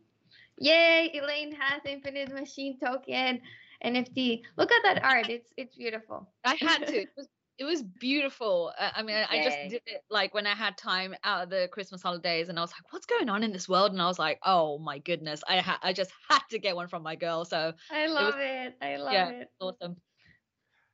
Yay! 0.58 1.10
Elaine 1.14 1.52
has 1.52 1.82
Infinite 1.84 2.32
Machine 2.32 2.78
token. 2.78 3.40
NFT. 3.84 4.42
Look 4.56 4.72
at 4.72 4.82
that 4.84 5.04
art. 5.04 5.28
It's 5.28 5.52
it's 5.56 5.76
beautiful. 5.76 6.28
I 6.44 6.54
had 6.54 6.86
to. 6.86 7.02
It 7.02 7.08
was 7.16 7.28
it 7.58 7.64
was 7.64 7.82
beautiful. 7.82 8.72
Uh, 8.78 8.90
I 8.94 9.02
mean, 9.02 9.16
I 9.16 9.42
just 9.42 9.58
did 9.68 9.82
it 9.86 10.02
like 10.10 10.34
when 10.34 10.46
I 10.46 10.54
had 10.54 10.76
time 10.76 11.14
out 11.24 11.42
of 11.42 11.50
the 11.50 11.68
Christmas 11.72 12.02
holidays, 12.02 12.48
and 12.48 12.58
I 12.58 12.62
was 12.62 12.72
like, 12.72 12.92
"What's 12.92 13.06
going 13.06 13.28
on 13.28 13.42
in 13.42 13.52
this 13.52 13.68
world?" 13.68 13.92
And 13.92 14.00
I 14.00 14.06
was 14.06 14.18
like, 14.18 14.38
"Oh 14.44 14.78
my 14.78 14.98
goodness, 14.98 15.42
I 15.48 15.58
ha- 15.58 15.80
I 15.82 15.92
just 15.92 16.10
had 16.28 16.42
to 16.50 16.58
get 16.58 16.76
one 16.76 16.88
from 16.88 17.02
my 17.02 17.16
girl." 17.16 17.44
So 17.44 17.72
I 17.90 18.06
love 18.06 18.34
it. 18.38 18.72
Was, 18.72 18.74
it. 18.80 18.84
I 18.84 18.96
love 18.96 19.12
yeah, 19.12 19.28
it. 19.30 19.50
Awesome. 19.60 19.96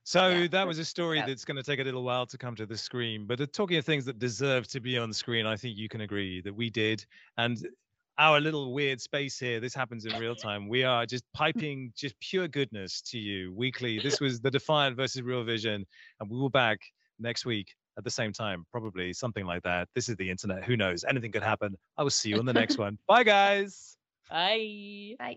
So 0.05 0.28
yeah. 0.28 0.46
that 0.48 0.66
was 0.66 0.78
a 0.78 0.84
story 0.84 1.18
yeah. 1.18 1.26
that's 1.26 1.44
going 1.44 1.57
to 1.57 1.62
take 1.62 1.78
a 1.80 1.84
little 1.84 2.03
while 2.03 2.26
to 2.26 2.38
come 2.38 2.57
to 2.57 2.66
the 2.66 2.76
screen. 2.76 3.24
But 3.26 3.40
uh, 3.40 3.46
talking 3.53 3.76
of 3.76 3.84
things 3.84 4.05
that 4.07 4.18
deserve 4.18 4.66
to 4.68 4.80
be 4.80 4.98
on 4.98 5.12
screen, 5.12 5.46
I 5.46 5.57
think 5.57 5.76
you 5.76 5.88
can 5.88 6.00
agree 6.00 6.40
that 6.42 6.55
we 6.55 6.70
did. 6.70 7.05
And 7.38 7.64
our 8.18 8.40
little 8.40 8.72
weird 8.72 9.00
space 9.00 9.38
here, 9.38 9.61
this 9.61 9.74
happens 9.74 10.05
in 10.05 10.18
real 10.18 10.34
time. 10.34 10.68
We 10.68 10.84
are 10.84 11.07
just 11.07 11.24
piping 11.32 11.92
just 11.96 12.18
pure 12.20 12.48
goodness 12.48 13.00
to 13.03 13.18
you 13.18 13.53
weekly. 13.55 14.00
This 14.00 14.20
was 14.20 14.40
the 14.40 14.50
Defiant 14.50 14.96
versus 14.96 15.22
Real 15.22 15.44
Vision. 15.44 15.86
And 16.20 16.30
we 16.30 16.36
will 16.36 16.50
back 16.50 16.80
next 17.18 17.46
week 17.46 17.74
at 17.96 18.05
the 18.05 18.11
same 18.11 18.32
time, 18.32 18.66
probably 18.70 19.12
something 19.12 19.46
like 19.46 19.62
that. 19.62 19.88
This 19.94 20.09
is 20.09 20.16
the 20.16 20.28
internet. 20.30 20.64
Who 20.64 20.76
knows? 20.76 21.05
Anything 21.05 21.32
could 21.32 21.42
happen. 21.42 21.76
I 21.96 22.03
will 22.03 22.11
see 22.11 22.30
you 22.30 22.38
on 22.38 22.46
the 22.46 22.53
next 22.53 22.78
one. 22.86 22.98
Bye, 23.07 23.24
guys. 23.24 23.96
Bye. 24.28 25.14
Bye. 25.18 25.36